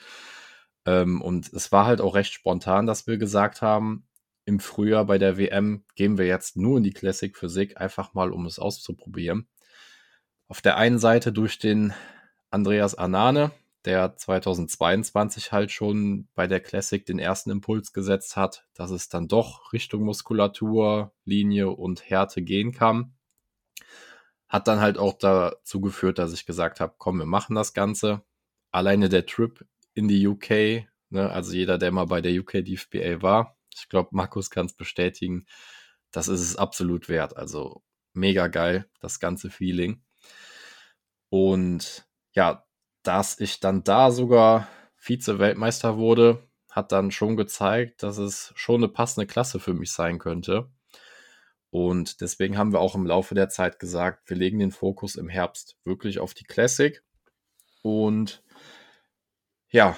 Ähm, 0.86 1.20
und 1.20 1.52
es 1.52 1.70
war 1.70 1.84
halt 1.84 2.00
auch 2.00 2.14
recht 2.14 2.32
spontan, 2.32 2.86
dass 2.86 3.06
wir 3.06 3.18
gesagt 3.18 3.60
haben, 3.60 4.07
im 4.48 4.60
Frühjahr 4.60 5.04
bei 5.04 5.18
der 5.18 5.36
WM 5.36 5.84
gehen 5.94 6.16
wir 6.16 6.26
jetzt 6.26 6.56
nur 6.56 6.78
in 6.78 6.82
die 6.82 6.94
Classic 6.94 7.36
Physik, 7.36 7.78
einfach 7.78 8.14
mal, 8.14 8.32
um 8.32 8.46
es 8.46 8.58
auszuprobieren. 8.58 9.46
Auf 10.48 10.62
der 10.62 10.78
einen 10.78 10.98
Seite 10.98 11.32
durch 11.32 11.58
den 11.58 11.92
Andreas 12.50 12.94
Anane, 12.94 13.50
der 13.84 14.16
2022 14.16 15.52
halt 15.52 15.70
schon 15.70 16.28
bei 16.34 16.46
der 16.46 16.60
Classic 16.60 17.04
den 17.04 17.18
ersten 17.18 17.50
Impuls 17.50 17.92
gesetzt 17.92 18.36
hat, 18.36 18.66
dass 18.72 18.90
es 18.90 19.10
dann 19.10 19.28
doch 19.28 19.74
Richtung 19.74 20.04
Muskulatur, 20.04 21.12
Linie 21.26 21.68
und 21.68 22.08
Härte 22.08 22.40
gehen 22.40 22.72
kann. 22.72 23.12
Hat 24.48 24.66
dann 24.66 24.80
halt 24.80 24.96
auch 24.96 25.18
dazu 25.18 25.82
geführt, 25.82 26.18
dass 26.18 26.32
ich 26.32 26.46
gesagt 26.46 26.80
habe, 26.80 26.94
komm, 26.96 27.18
wir 27.18 27.26
machen 27.26 27.54
das 27.54 27.74
Ganze. 27.74 28.22
Alleine 28.70 29.10
der 29.10 29.26
Trip 29.26 29.66
in 29.92 30.08
die 30.08 30.26
UK, 30.26 30.88
ne, 31.10 31.30
also 31.30 31.52
jeder, 31.52 31.76
der 31.76 31.92
mal 31.92 32.06
bei 32.06 32.22
der 32.22 32.32
UK 32.32 32.64
DFBA 32.64 33.20
war, 33.20 33.57
ich 33.74 33.88
glaube, 33.88 34.10
Markus 34.12 34.50
kann 34.50 34.66
es 34.66 34.74
bestätigen, 34.74 35.46
das 36.10 36.28
ist 36.28 36.40
es 36.40 36.56
absolut 36.56 37.08
wert. 37.08 37.36
Also 37.36 37.82
mega 38.12 38.48
geil, 38.48 38.88
das 39.00 39.20
ganze 39.20 39.50
Feeling. 39.50 40.02
Und 41.30 42.06
ja, 42.32 42.64
dass 43.02 43.38
ich 43.40 43.60
dann 43.60 43.84
da 43.84 44.10
sogar 44.10 44.68
Vize-Weltmeister 44.96 45.96
wurde, 45.96 46.42
hat 46.70 46.92
dann 46.92 47.10
schon 47.10 47.36
gezeigt, 47.36 48.02
dass 48.02 48.18
es 48.18 48.52
schon 48.54 48.82
eine 48.82 48.88
passende 48.88 49.26
Klasse 49.26 49.60
für 49.60 49.74
mich 49.74 49.92
sein 49.92 50.18
könnte. 50.18 50.70
Und 51.70 52.20
deswegen 52.20 52.56
haben 52.56 52.72
wir 52.72 52.80
auch 52.80 52.94
im 52.94 53.06
Laufe 53.06 53.34
der 53.34 53.48
Zeit 53.48 53.78
gesagt, 53.78 54.28
wir 54.30 54.36
legen 54.36 54.58
den 54.58 54.72
Fokus 54.72 55.16
im 55.16 55.28
Herbst 55.28 55.76
wirklich 55.84 56.18
auf 56.18 56.34
die 56.34 56.44
Classic. 56.44 57.02
Und 57.82 58.42
ja, 59.70 59.96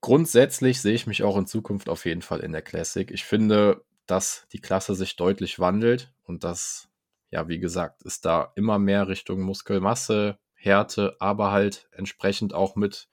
grundsätzlich 0.00 0.80
sehe 0.80 0.94
ich 0.94 1.06
mich 1.06 1.22
auch 1.22 1.36
in 1.36 1.46
Zukunft 1.46 1.88
auf 1.88 2.04
jeden 2.04 2.22
Fall 2.22 2.40
in 2.40 2.52
der 2.52 2.62
Classic. 2.62 3.10
Ich 3.10 3.24
finde, 3.24 3.84
dass 4.06 4.46
die 4.52 4.60
Klasse 4.60 4.94
sich 4.94 5.16
deutlich 5.16 5.58
wandelt 5.58 6.12
und 6.24 6.44
dass, 6.44 6.88
ja, 7.30 7.48
wie 7.48 7.58
gesagt, 7.58 8.04
es 8.04 8.20
da 8.20 8.52
immer 8.56 8.78
mehr 8.78 9.08
Richtung 9.08 9.40
Muskelmasse, 9.40 10.38
Härte, 10.54 11.16
aber 11.20 11.52
halt 11.52 11.88
entsprechend 11.92 12.54
auch 12.54 12.76
mit 12.76 13.08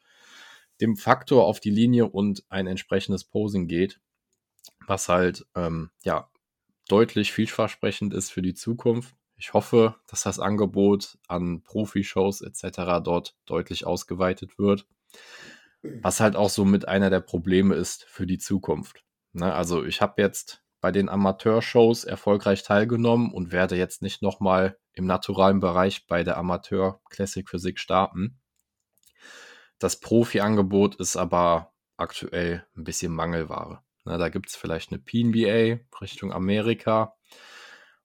dem 0.82 0.96
Faktor 0.96 1.46
auf 1.46 1.60
die 1.60 1.70
Linie 1.70 2.08
und 2.08 2.44
ein 2.50 2.68
entsprechendes 2.68 3.24
Posing 3.24 3.68
geht, 3.68 4.00
was 4.88 5.10
halt, 5.10 5.46
ähm, 5.56 5.92
ja, 6.04 6.30
deutlich 6.88 7.32
vielversprechend 7.32 8.14
ist 8.14 8.32
für 8.32 8.42
die 8.42 8.54
Zukunft. 8.54 9.16
Ich 9.36 9.54
hoffe, 9.54 9.96
dass 10.08 10.24
das 10.24 10.40
Angebot 10.40 11.18
an 11.28 11.64
Profi-Shows 11.64 12.42
etc. 12.42 13.02
dort 13.04 13.36
deutlich 13.46 13.86
ausgeweitet 13.86 14.58
wird. 14.58 14.86
Was 15.84 16.20
halt 16.20 16.36
auch 16.36 16.50
so 16.50 16.66
mit 16.66 16.88
einer 16.88 17.10
der 17.10 17.20
Probleme 17.20 17.76
ist 17.76 18.06
für 18.06 18.26
die 18.26 18.38
Zukunft. 18.38 19.04
Ne, 19.34 19.54
also 19.54 19.84
ich 19.84 20.02
habe 20.02 20.22
jetzt 20.22 20.64
bei 20.80 20.92
den 20.92 21.10
Amateur-Shows 21.10 22.04
erfolgreich 22.04 22.64
teilgenommen 22.64 23.32
und 23.34 23.52
werde 23.52 23.76
jetzt 23.76 24.02
nicht 24.02 24.22
nochmal 24.22 24.78
im 24.94 25.06
naturalen 25.06 25.60
Bereich 25.60 26.08
bei 26.08 26.24
der 26.24 26.38
Amateur 26.38 27.02
Classic 27.10 27.48
Physik 27.50 27.80
starten. 27.80 28.40
Das 29.80 30.00
Profi-Angebot 30.00 30.96
ist 30.96 31.18
aber 31.18 31.74
aktuell 31.98 32.66
ein 32.76 32.84
bisschen 32.84 33.14
Mangelware. 33.14 33.82
Na, 34.06 34.18
da 34.18 34.30
gibt 34.30 34.50
es 34.50 34.56
vielleicht 34.56 34.92
eine 34.92 35.00
PNBA 35.00 35.80
Richtung 36.02 36.32
Amerika, 36.32 37.16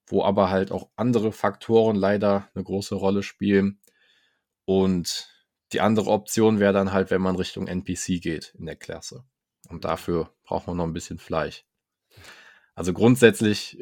wo 0.06 0.24
aber 0.24 0.50
halt 0.50 0.70
auch 0.70 0.88
andere 0.96 1.32
Faktoren 1.32 1.96
leider 1.96 2.48
eine 2.54 2.64
große 2.64 2.94
Rolle 2.94 3.22
spielen. 3.22 3.80
Und 4.64 5.28
die 5.72 5.80
andere 5.80 6.10
Option 6.10 6.60
wäre 6.60 6.72
dann 6.72 6.92
halt, 6.92 7.10
wenn 7.10 7.22
man 7.22 7.36
Richtung 7.36 7.66
NPC 7.66 8.20
geht 8.20 8.54
in 8.58 8.66
der 8.66 8.76
Klasse. 8.76 9.24
Und 9.68 9.84
dafür 9.84 10.34
braucht 10.44 10.66
man 10.66 10.76
noch 10.76 10.84
ein 10.84 10.92
bisschen 10.92 11.18
Fleisch. 11.18 11.64
Also 12.74 12.92
grundsätzlich, 12.92 13.78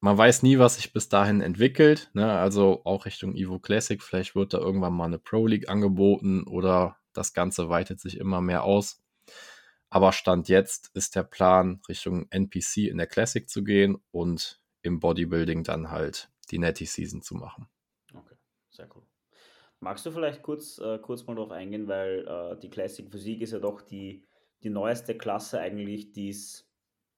man 0.00 0.16
weiß 0.16 0.42
nie, 0.42 0.58
was 0.58 0.76
sich 0.76 0.92
bis 0.92 1.08
dahin 1.08 1.40
entwickelt. 1.40 2.10
Ne? 2.14 2.32
Also 2.32 2.82
auch 2.84 3.04
Richtung 3.06 3.34
Evo 3.34 3.58
Classic, 3.58 4.02
vielleicht 4.02 4.34
wird 4.34 4.54
da 4.54 4.58
irgendwann 4.58 4.94
mal 4.94 5.06
eine 5.06 5.18
Pro 5.18 5.46
League 5.46 5.68
angeboten 5.68 6.44
oder 6.44 6.98
das 7.12 7.34
Ganze 7.34 7.68
weitet 7.68 8.00
sich 8.00 8.18
immer 8.18 8.40
mehr 8.40 8.64
aus. 8.64 9.02
Aber 9.88 10.12
Stand 10.12 10.48
jetzt 10.48 10.90
ist 10.94 11.16
der 11.16 11.22
Plan, 11.22 11.80
Richtung 11.88 12.26
NPC 12.30 12.88
in 12.88 12.98
der 12.98 13.06
Classic 13.06 13.48
zu 13.48 13.62
gehen 13.62 13.96
und 14.10 14.60
im 14.82 15.00
Bodybuilding 15.00 15.64
dann 15.64 15.90
halt 15.90 16.30
die 16.50 16.58
Netty 16.58 16.86
Season 16.86 17.22
zu 17.22 17.34
machen. 17.34 17.68
Okay, 18.14 18.36
sehr 18.70 18.88
cool. 18.94 19.06
Magst 19.80 20.06
du 20.06 20.10
vielleicht 20.10 20.42
kurz, 20.42 20.78
äh, 20.78 20.98
kurz 20.98 21.26
mal 21.26 21.34
darauf 21.34 21.50
eingehen, 21.50 21.86
weil 21.86 22.26
äh, 22.26 22.58
die 22.58 22.70
Classic 22.70 23.10
Physik 23.10 23.42
ist 23.42 23.52
ja 23.52 23.58
doch 23.58 23.82
die, 23.82 24.24
die 24.62 24.70
neueste 24.70 25.16
Klasse 25.16 25.60
eigentlich, 25.60 26.12
die 26.12 26.30
es 26.30 26.68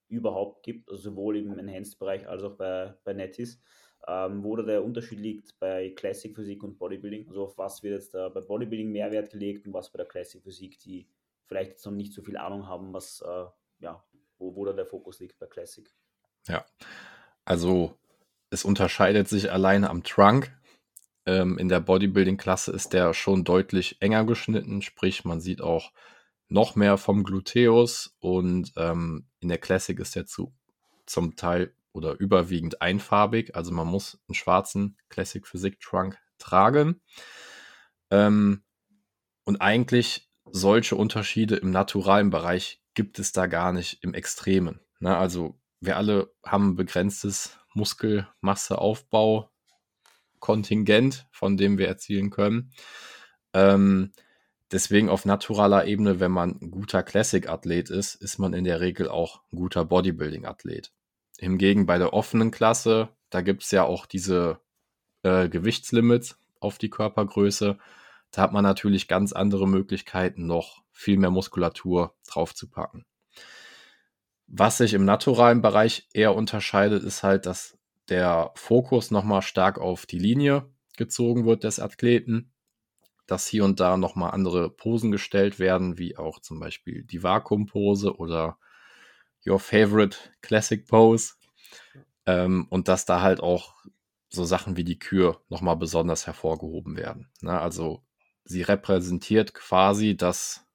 überhaupt 0.09 0.63
gibt, 0.65 0.91
also 0.91 1.11
sowohl 1.11 1.37
im 1.37 1.59
Enhanced-Bereich 1.59 2.27
als 2.27 2.43
auch 2.43 2.57
bei, 2.57 2.95
bei 3.05 3.13
Nettis, 3.13 3.61
ähm, 4.07 4.43
wo 4.43 4.57
da 4.57 4.63
der 4.63 4.85
Unterschied 4.85 5.21
liegt 5.21 5.59
bei 5.59 5.91
Classic 5.91 6.35
Physik 6.35 6.63
und 6.65 6.79
Bodybuilding. 6.79 7.29
Also 7.29 7.45
auf 7.45 7.59
was 7.59 7.83
wird 7.83 7.95
jetzt 7.95 8.15
da 8.15 8.29
bei 8.29 8.41
Bodybuilding 8.41 8.91
mehr 8.91 9.13
Wert 9.13 9.31
gelegt 9.31 9.67
und 9.67 9.75
was 9.75 9.93
bei 9.93 9.99
der 9.99 10.07
Classic 10.07 10.43
Physik, 10.43 10.79
die 10.81 11.07
vielleicht 11.47 11.73
jetzt 11.73 11.87
noch 11.87 11.93
nicht 11.93 12.13
so 12.13 12.23
viel 12.23 12.37
Ahnung 12.37 12.67
haben, 12.67 12.93
was, 12.93 13.21
äh, 13.21 13.45
ja, 13.81 14.03
wo, 14.39 14.55
wo 14.57 14.65
da 14.65 14.73
der 14.73 14.87
Fokus 14.87 15.21
liegt 15.21 15.39
bei 15.39 15.47
Classic. 15.47 15.89
Ja, 16.47 16.65
also 17.45 17.95
es 18.51 18.65
unterscheidet 18.65 19.29
sich 19.29 19.53
alleine 19.53 19.91
am 19.91 20.03
Trunk. 20.03 20.51
Ähm, 21.29 21.59
in 21.59 21.69
der 21.69 21.81
Bodybuilding-Klasse 21.81 22.73
ist 22.73 22.95
der 22.95 23.13
schon 23.13 23.45
deutlich 23.45 24.01
enger 24.01 24.25
geschnitten, 24.25 24.81
sprich 24.81 25.27
man 25.27 25.43
sieht 25.43 25.61
auch 25.61 25.93
noch 26.49 26.75
mehr 26.75 26.97
vom 26.97 27.23
Gluteus 27.23 28.17
und 28.19 28.73
ähm, 28.77 29.27
in 29.39 29.51
der 29.51 29.59
Classic 29.59 29.99
ist 30.01 30.17
der 30.17 30.25
zu, 30.25 30.55
zum 31.05 31.37
Teil 31.37 31.75
oder 31.93 32.19
überwiegend 32.19 32.81
einfarbig, 32.81 33.55
also 33.55 33.73
man 33.73 33.87
muss 33.87 34.19
einen 34.27 34.37
schwarzen 34.37 34.97
Classic 35.11 35.47
Physik 35.47 35.81
Trunk 35.81 36.17
tragen. 36.39 37.03
Ähm, 38.11 38.63
und 39.45 39.61
eigentlich 39.61 40.31
solche 40.51 40.97
Unterschiede 40.97 41.57
im 41.57 41.71
naturalen 41.71 42.31
Bereich 42.31 42.83
gibt 42.95 43.19
es 43.19 43.33
da 43.33 43.47
gar 43.49 43.75
nicht 43.75 44.03
im 44.03 44.15
Extremen. 44.15 44.81
Ne? 44.99 45.15
Also 45.15 45.61
wir 45.81 45.99
alle 45.99 46.33
haben 46.43 46.75
begrenztes 46.75 47.59
Muskelmasseaufbau 47.75 49.51
Kontingent, 50.41 51.27
von 51.31 51.57
dem 51.57 51.79
wir 51.79 51.89
erzielen 51.89 52.31
können. 52.31 52.73
Ähm, 53.53 54.13
deswegen 54.71 55.09
auf 55.09 55.25
naturaler 55.25 55.87
Ebene, 55.87 56.21
wenn 56.21 56.33
man 56.33 56.59
ein 56.61 56.71
guter 56.71 57.03
Classic-Athlet 57.03 57.91
ist, 57.91 58.15
ist 58.15 58.39
man 58.39 58.53
in 58.53 58.65
der 58.65 58.81
Regel 58.81 59.09
auch 59.09 59.43
ein 59.53 59.57
guter 59.57 59.85
Bodybuilding-Athlet. 59.85 60.93
Hingegen 61.39 61.87
bei 61.87 61.99
der 61.99 62.13
offenen 62.13 62.51
Klasse, 62.51 63.11
da 63.31 63.43
gibt 63.43 63.63
es 63.63 63.71
ja 63.71 63.85
auch 63.85 64.07
diese 64.07 64.61
äh, 65.23 65.49
Gewichtslimits 65.49 66.39
auf 66.61 66.79
die 66.79 66.91
Körpergröße. 66.91 67.79
Da 68.31 68.43
hat 68.43 68.53
man 68.53 68.65
natürlich 68.65 69.09
ganz 69.09 69.33
andere 69.33 69.69
Möglichkeiten, 69.69 70.47
noch 70.47 70.83
viel 70.91 71.17
mehr 71.17 71.31
Muskulatur 71.31 72.15
draufzupacken. 72.27 73.07
Was 74.47 74.79
sich 74.79 74.95
im 74.95 75.05
naturalen 75.05 75.63
Bereich 75.63 76.09
eher 76.13 76.35
unterscheidet, 76.35 77.05
ist 77.05 77.23
halt, 77.23 77.47
dass 77.47 77.78
der 78.09 78.53
Fokus 78.55 79.11
nochmal 79.11 79.43
stark 79.43 79.79
auf 79.79 80.07
die 80.07 80.19
Linie 80.19 80.69
gezogen 80.97 81.47
wird 81.47 81.65
des 81.65 81.81
Athleten, 81.81 82.53
dass 83.27 83.47
hier 83.47 83.65
und 83.65 83.81
da 83.81 83.97
nochmal 83.97 84.33
andere 84.33 84.71
Posen 84.71 85.11
gestellt 85.11 85.59
werden, 85.59 85.99
wie 85.99 86.17
auch 86.17 86.41
zum 86.41 86.59
Beispiel 86.61 87.05
die 87.05 87.23
Vakuumpose 87.23 88.17
oder 88.17 88.59
Your 89.47 89.61
Favorite 89.61 90.17
Classic 90.41 90.87
Pose. 90.87 91.35
Ähm, 92.27 92.67
und 92.71 92.89
dass 92.89 93.05
da 93.05 93.21
halt 93.23 93.41
auch 93.41 93.75
so 94.31 94.45
Sachen 94.45 94.77
wie 94.77 94.85
die 94.85 94.99
Kür 94.99 95.41
nochmal 95.49 95.77
besonders 95.77 96.27
hervorgehoben 96.27 96.97
werden. 96.97 97.31
Na, 97.41 97.55
ne? 97.55 97.61
also 97.61 98.03
sie 98.45 98.63
repräsentiert 98.63 99.55
quasi 99.55 100.17
das 100.17 100.67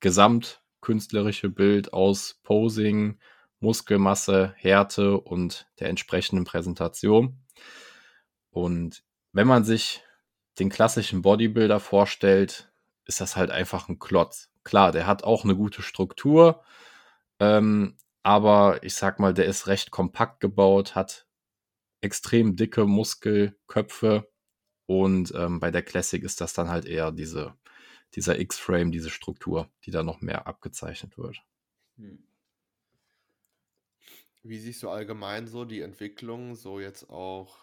gesamtkünstlerische 0.00 1.50
Bild 1.50 1.92
aus 1.92 2.40
Posing, 2.42 3.18
Muskelmasse, 3.64 4.54
Härte 4.56 5.18
und 5.18 5.66
der 5.80 5.88
entsprechenden 5.88 6.44
Präsentation. 6.44 7.38
Und 8.50 9.02
wenn 9.32 9.46
man 9.48 9.64
sich 9.64 10.02
den 10.58 10.68
klassischen 10.68 11.22
Bodybuilder 11.22 11.80
vorstellt, 11.80 12.70
ist 13.06 13.20
das 13.20 13.36
halt 13.36 13.50
einfach 13.50 13.88
ein 13.88 13.98
Klotz. 13.98 14.50
Klar, 14.62 14.92
der 14.92 15.06
hat 15.06 15.24
auch 15.24 15.44
eine 15.44 15.56
gute 15.56 15.82
Struktur, 15.82 16.62
ähm, 17.40 17.96
aber 18.22 18.82
ich 18.82 18.94
sag 18.94 19.18
mal, 19.18 19.34
der 19.34 19.46
ist 19.46 19.66
recht 19.66 19.90
kompakt 19.90 20.40
gebaut, 20.40 20.94
hat 20.94 21.26
extrem 22.00 22.54
dicke 22.54 22.86
Muskelköpfe 22.86 24.30
und 24.86 25.32
ähm, 25.34 25.58
bei 25.58 25.70
der 25.70 25.82
Classic 25.82 26.22
ist 26.22 26.40
das 26.40 26.52
dann 26.52 26.68
halt 26.68 26.84
eher 26.84 27.12
diese, 27.12 27.54
dieser 28.14 28.38
X-Frame, 28.38 28.92
diese 28.92 29.10
Struktur, 29.10 29.70
die 29.84 29.90
da 29.90 30.02
noch 30.02 30.20
mehr 30.20 30.46
abgezeichnet 30.46 31.16
wird. 31.18 31.42
Hm. 31.96 32.22
Wie 34.46 34.58
siehst 34.58 34.82
du 34.82 34.90
allgemein 34.90 35.46
so 35.46 35.64
die 35.64 35.80
Entwicklung, 35.80 36.54
so 36.54 36.78
jetzt 36.78 37.08
auch 37.08 37.56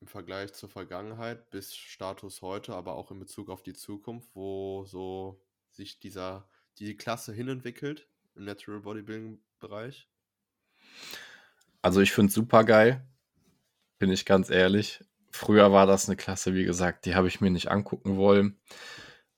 im 0.00 0.06
Vergleich 0.06 0.54
zur 0.54 0.70
Vergangenheit 0.70 1.50
bis 1.50 1.76
Status 1.76 2.40
heute, 2.40 2.74
aber 2.74 2.94
auch 2.94 3.10
in 3.10 3.18
Bezug 3.18 3.50
auf 3.50 3.62
die 3.62 3.74
Zukunft, 3.74 4.34
wo 4.34 4.86
so 4.86 5.44
sich 5.70 6.00
dieser, 6.00 6.48
die 6.78 6.96
Klasse 6.96 7.34
hinentwickelt 7.34 8.08
im 8.34 8.44
Natural 8.44 8.80
Bodybuilding 8.80 9.42
Bereich? 9.58 10.08
Also 11.82 12.00
ich 12.00 12.12
finde 12.12 12.30
es 12.30 12.34
super 12.34 12.64
geil, 12.64 13.06
bin 13.98 14.10
ich 14.10 14.24
ganz 14.24 14.48
ehrlich. 14.48 15.04
Früher 15.30 15.70
war 15.70 15.86
das 15.86 16.08
eine 16.08 16.16
Klasse, 16.16 16.54
wie 16.54 16.64
gesagt, 16.64 17.04
die 17.04 17.14
habe 17.14 17.28
ich 17.28 17.42
mir 17.42 17.50
nicht 17.50 17.70
angucken 17.70 18.16
wollen. 18.16 18.58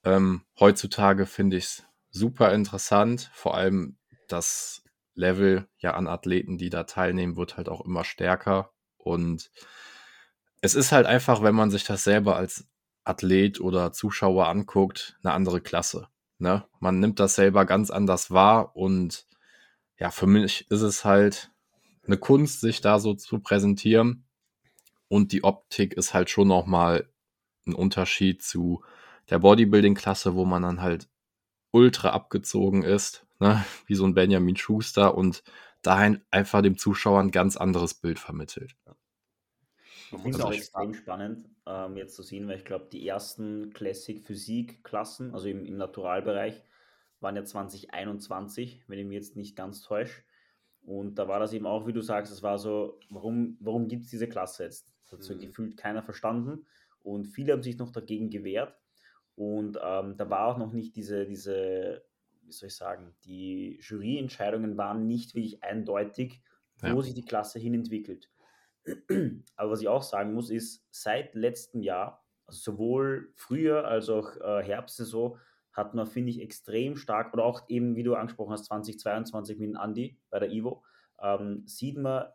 Ähm, 0.05 0.45
heutzutage 0.61 1.27
finde 1.27 1.57
ich 1.57 1.65
es 1.65 1.83
super 2.11 2.55
interessant, 2.55 3.33
vor 3.35 3.57
allem 3.57 3.99
das 4.29 4.85
Level 5.15 5.69
ja 5.79 5.95
an 5.95 6.07
Athleten, 6.07 6.59
die 6.59 6.71
da 6.71 6.85
teilnehmen, 6.85 7.37
wird 7.37 7.57
halt 7.57 7.69
auch 7.69 7.85
immer 7.85 8.05
stärker 8.05 8.73
und 8.97 9.51
es 10.61 10.75
ist 10.75 10.93
halt 10.93 11.07
einfach, 11.07 11.43
wenn 11.43 11.55
man 11.55 11.71
sich 11.71 11.85
das 11.85 12.05
selber 12.05 12.37
als 12.37 12.69
Athlet 13.05 13.61
oder 13.61 13.93
Zuschauer 13.93 14.49
anguckt, 14.49 15.19
eine 15.23 15.33
andere 15.33 15.61
Klasse. 15.61 16.09
Ne? 16.39 16.65
Man 16.79 17.01
nimmt 17.01 17.19
das 17.19 17.35
selber 17.35 17.65
ganz 17.67 17.91
anders 17.91 18.31
wahr 18.31 18.77
und 18.77 19.27
ja, 19.99 20.11
für 20.11 20.27
mich 20.27 20.71
ist 20.71 20.83
es 20.83 21.05
halt 21.05 21.53
eine 22.07 22.17
Kunst, 22.17 22.61
sich 22.61 22.81
da 22.81 22.99
so 22.99 23.15
zu 23.15 23.41
präsentieren. 23.41 24.25
Und 25.09 25.33
die 25.33 25.45
Optik 25.45 25.95
ist 25.95 26.15
halt 26.15 26.31
schon 26.31 26.49
nochmal 26.49 27.09
ein 27.67 27.75
Unterschied 27.75 28.43
zu 28.43 28.83
der 29.31 29.39
Bodybuilding-Klasse, 29.39 30.35
wo 30.35 30.45
man 30.45 30.63
dann 30.63 30.81
halt 30.81 31.09
ultra 31.71 32.11
abgezogen 32.11 32.83
ist, 32.83 33.27
ne? 33.43 33.65
wie 33.87 33.95
so 33.95 34.07
ein 34.07 34.15
Benjamin 34.15 34.57
Schuster 34.57 35.15
und 35.17 35.43
dahin 35.83 36.21
einfach 36.31 36.63
dem 36.63 36.79
Zuschauer 36.79 37.21
ein 37.21 37.31
ganz 37.31 37.57
anderes 37.57 37.95
Bild 37.95 38.19
vermittelt. 38.19 38.77
Ich 40.13 40.21
finde 40.21 40.39
es 40.39 40.45
auch 40.45 40.53
extrem 40.53 40.95
spannend, 40.95 41.49
ähm, 41.67 41.97
jetzt 41.97 42.15
zu 42.15 42.23
sehen, 42.23 42.47
weil 42.47 42.59
ich 42.59 42.65
glaube, 42.65 42.89
die 42.93 43.07
ersten 43.07 43.73
Classic-Physik-Klassen, 43.73 45.33
also 45.33 45.49
im, 45.49 45.65
im 45.65 45.77
Naturalbereich, 45.77 46.63
waren 47.21 47.37
ja 47.37 47.45
2021, 47.45 48.85
wenn 48.89 48.99
ich 48.99 49.07
mich 49.07 49.15
jetzt 49.15 49.37
nicht 49.37 49.57
ganz 49.57 49.83
täusche. 49.83 50.23
Und 50.85 51.15
da 51.15 51.29
war 51.29 51.39
das 51.39 51.53
eben 51.53 51.67
auch, 51.67 51.87
wie 51.87 51.93
du 51.93 52.03
sagst, 52.03 52.33
es 52.33 52.43
war 52.43 52.59
so, 52.59 52.99
warum, 53.09 53.57
warum 53.61 53.89
gibt 53.89 54.05
es 54.05 54.11
diese 54.11 54.29
Klasse 54.29 54.65
jetzt? 54.65 54.93
Das 55.05 55.13
hat 55.13 55.23
so 55.23 55.35
mhm. 55.35 55.39
gefühlt 55.39 55.77
keiner 55.77 56.03
verstanden. 56.03 56.67
Und 57.03 57.27
viele 57.27 57.53
haben 57.53 57.63
sich 57.63 57.79
noch 57.79 57.91
dagegen 57.91 58.31
gewehrt. 58.31 58.77
Und 59.35 59.79
ähm, 59.83 60.17
da 60.17 60.29
war 60.29 60.47
auch 60.47 60.59
noch 60.59 60.73
nicht 60.73 60.95
diese, 60.97 61.25
diese, 61.25 62.05
wie 62.53 62.59
soll 62.59 62.69
ich 62.69 62.77
sagen, 62.77 63.15
die 63.25 63.79
Juryentscheidungen 63.81 64.77
waren 64.77 65.07
nicht 65.07 65.35
wirklich 65.35 65.65
eindeutig, 65.65 66.43
wo 66.81 66.89
ja. 66.89 67.03
sich 67.03 67.15
die 67.15 67.25
Klasse 67.25 67.59
hin 67.59 67.75
entwickelt. 67.75 68.31
Aber 69.57 69.71
was 69.71 69.81
ich 69.81 69.89
auch 69.89 70.03
sagen 70.03 70.35
muss, 70.35 70.51
ist, 70.51 70.85
seit 70.91 71.35
letztem 71.35 71.83
Jahr, 71.83 72.25
also 72.47 72.73
sowohl 72.73 73.33
früher 73.37 73.87
als 73.87 74.09
auch 74.09 74.37
äh, 74.37 74.63
Herbstsaison, 74.63 75.39
hat 75.73 75.95
man, 75.95 76.07
finde 76.07 76.31
ich, 76.31 76.43
extrem 76.43 76.97
stark, 76.97 77.33
oder 77.33 77.45
auch 77.45 77.63
eben, 77.69 77.97
wie 77.97 78.03
du 78.03 78.15
angesprochen 78.15 78.53
hast, 78.53 78.67
2022 78.67 79.59
mit 79.59 79.75
Andy 79.83 80.19
bei 80.29 80.39
der 80.39 80.51
Ivo, 80.51 80.85
ähm, 81.23 81.63
sieht 81.67 81.97
man 81.97 82.27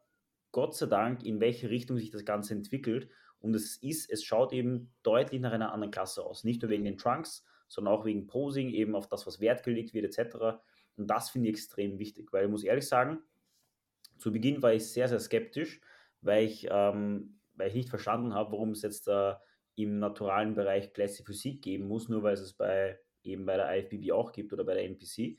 Gott 0.52 0.76
sei 0.76 0.88
Dank, 0.88 1.24
in 1.24 1.40
welche 1.40 1.70
Richtung 1.70 1.98
sich 1.98 2.10
das 2.10 2.26
Ganze 2.26 2.56
entwickelt. 2.56 3.10
Und 3.40 3.54
es 3.54 3.78
ist, 3.78 4.10
es 4.10 4.24
schaut 4.24 4.54
eben 4.54 4.92
deutlich 5.04 5.40
nach 5.40 5.52
einer 5.52 5.72
anderen 5.72 5.92
Klasse 5.92 6.26
aus. 6.26 6.44
Nicht 6.44 6.64
nur 6.64 6.72
wegen 6.72 6.86
den 6.86 6.98
Trunks, 6.98 7.46
sondern 7.68 7.94
auch 7.94 8.06
wegen 8.06 8.28
Posing, 8.28 8.70
eben 8.70 8.96
auf 8.96 9.08
das, 9.08 9.28
was 9.28 9.40
Wert 9.40 9.64
gelegt 9.64 9.94
wird, 9.94 10.06
etc. 10.06 10.60
Und 10.96 11.08
das 11.08 11.30
finde 11.30 11.50
ich 11.50 11.56
extrem 11.56 12.00
wichtig, 12.00 12.32
weil 12.34 12.46
ich 12.46 12.52
muss 12.52 12.64
ehrlich 12.64 12.88
sagen, 12.88 13.20
zu 14.18 14.32
Beginn 14.32 14.62
war 14.62 14.74
ich 14.74 14.86
sehr, 14.88 15.08
sehr 15.08 15.20
skeptisch, 15.20 15.82
weil 16.22 16.46
ich, 16.46 16.68
ähm, 16.72 17.40
weil 17.56 17.70
ich 17.70 17.76
nicht 17.76 17.90
verstanden 17.90 18.34
habe, 18.34 18.52
warum 18.54 18.72
es 18.72 18.82
jetzt 18.82 19.08
äh, 19.08 19.34
im 19.76 20.00
naturalen 20.00 20.56
Bereich 20.56 20.94
Classic 20.94 21.26
Physik 21.26 21.62
geben 21.62 21.88
muss, 21.88 22.10
nur 22.10 22.24
weil 22.24 22.34
es 22.34 22.42
es 22.42 22.54
bei 22.54 23.00
eben 23.24 23.46
bei 23.46 23.58
der 23.58 23.78
IFBB 23.78 24.12
auch 24.12 24.32
gibt 24.32 24.54
oder 24.54 24.64
bei 24.64 24.74
der 24.74 24.86
NPC. 24.86 25.38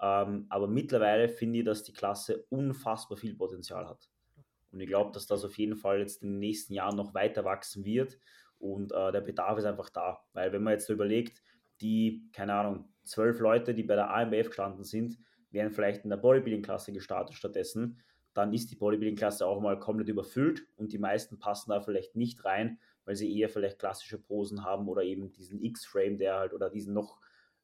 Ähm, 0.00 0.46
aber 0.48 0.66
mittlerweile 0.66 1.28
finde 1.28 1.60
ich, 1.60 1.64
dass 1.64 1.84
die 1.84 1.92
Klasse 1.92 2.44
unfassbar 2.48 3.16
viel 3.16 3.34
Potenzial 3.34 3.86
hat. 3.86 4.10
Und 4.72 4.80
ich 4.80 4.88
glaube, 4.88 5.12
dass 5.12 5.26
das 5.26 5.44
auf 5.44 5.56
jeden 5.56 5.76
Fall 5.76 6.00
jetzt 6.00 6.22
in 6.22 6.32
den 6.32 6.38
nächsten 6.38 6.74
Jahren 6.74 6.96
noch 6.96 7.14
weiter 7.14 7.44
wachsen 7.44 7.84
wird. 7.84 8.18
Und 8.58 8.92
äh, 8.92 9.12
der 9.12 9.20
Bedarf 9.20 9.58
ist 9.58 9.64
einfach 9.64 9.90
da. 9.90 10.24
Weil 10.32 10.52
wenn 10.52 10.62
man 10.62 10.74
jetzt 10.74 10.88
überlegt, 10.88 11.42
die, 11.80 12.28
keine 12.32 12.54
Ahnung, 12.54 12.88
zwölf 13.04 13.40
Leute, 13.40 13.74
die 13.74 13.82
bei 13.82 13.94
der 13.94 14.10
AMBF 14.10 14.48
gestanden 14.48 14.84
sind, 14.84 15.18
wären 15.50 15.70
vielleicht 15.70 16.04
in 16.04 16.10
der 16.10 16.16
Bodybuilding-Klasse 16.16 16.92
gestartet 16.92 17.36
stattdessen 17.36 18.02
dann 18.36 18.52
ist 18.52 18.70
die 18.70 18.76
Bodybuilding-Klasse 18.76 19.46
auch 19.46 19.62
mal 19.62 19.78
komplett 19.78 20.10
überfüllt 20.10 20.66
und 20.76 20.92
die 20.92 20.98
meisten 20.98 21.38
passen 21.38 21.70
da 21.70 21.80
vielleicht 21.80 22.16
nicht 22.16 22.44
rein, 22.44 22.78
weil 23.06 23.16
sie 23.16 23.34
eher 23.34 23.48
vielleicht 23.48 23.78
klassische 23.78 24.18
Posen 24.18 24.62
haben 24.62 24.88
oder 24.88 25.02
eben 25.02 25.32
diesen 25.32 25.58
X-Frame, 25.62 26.18
der 26.18 26.36
halt 26.36 26.52
oder 26.52 26.68
diesen 26.68 26.92
noch 26.92 27.18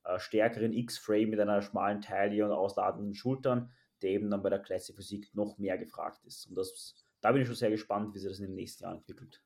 äh, 0.04 0.18
stärkeren 0.18 0.72
X-Frame 0.72 1.28
mit 1.28 1.40
einer 1.40 1.60
schmalen 1.60 2.00
Taille 2.00 2.42
und 2.46 2.52
ausladenden 2.52 3.14
Schultern, 3.14 3.70
der 4.00 4.12
eben 4.12 4.30
dann 4.30 4.42
bei 4.42 4.48
der 4.48 4.60
Classic 4.60 4.96
Physik 4.96 5.28
noch 5.34 5.58
mehr 5.58 5.76
gefragt 5.76 6.24
ist. 6.24 6.46
Und 6.46 6.54
das, 6.54 7.04
da 7.20 7.32
bin 7.32 7.42
ich 7.42 7.48
schon 7.48 7.56
sehr 7.56 7.70
gespannt, 7.70 8.14
wie 8.14 8.18
sich 8.18 8.30
das 8.30 8.38
in 8.38 8.46
den 8.46 8.54
nächsten 8.54 8.84
Jahren 8.84 8.96
entwickelt. 8.96 9.42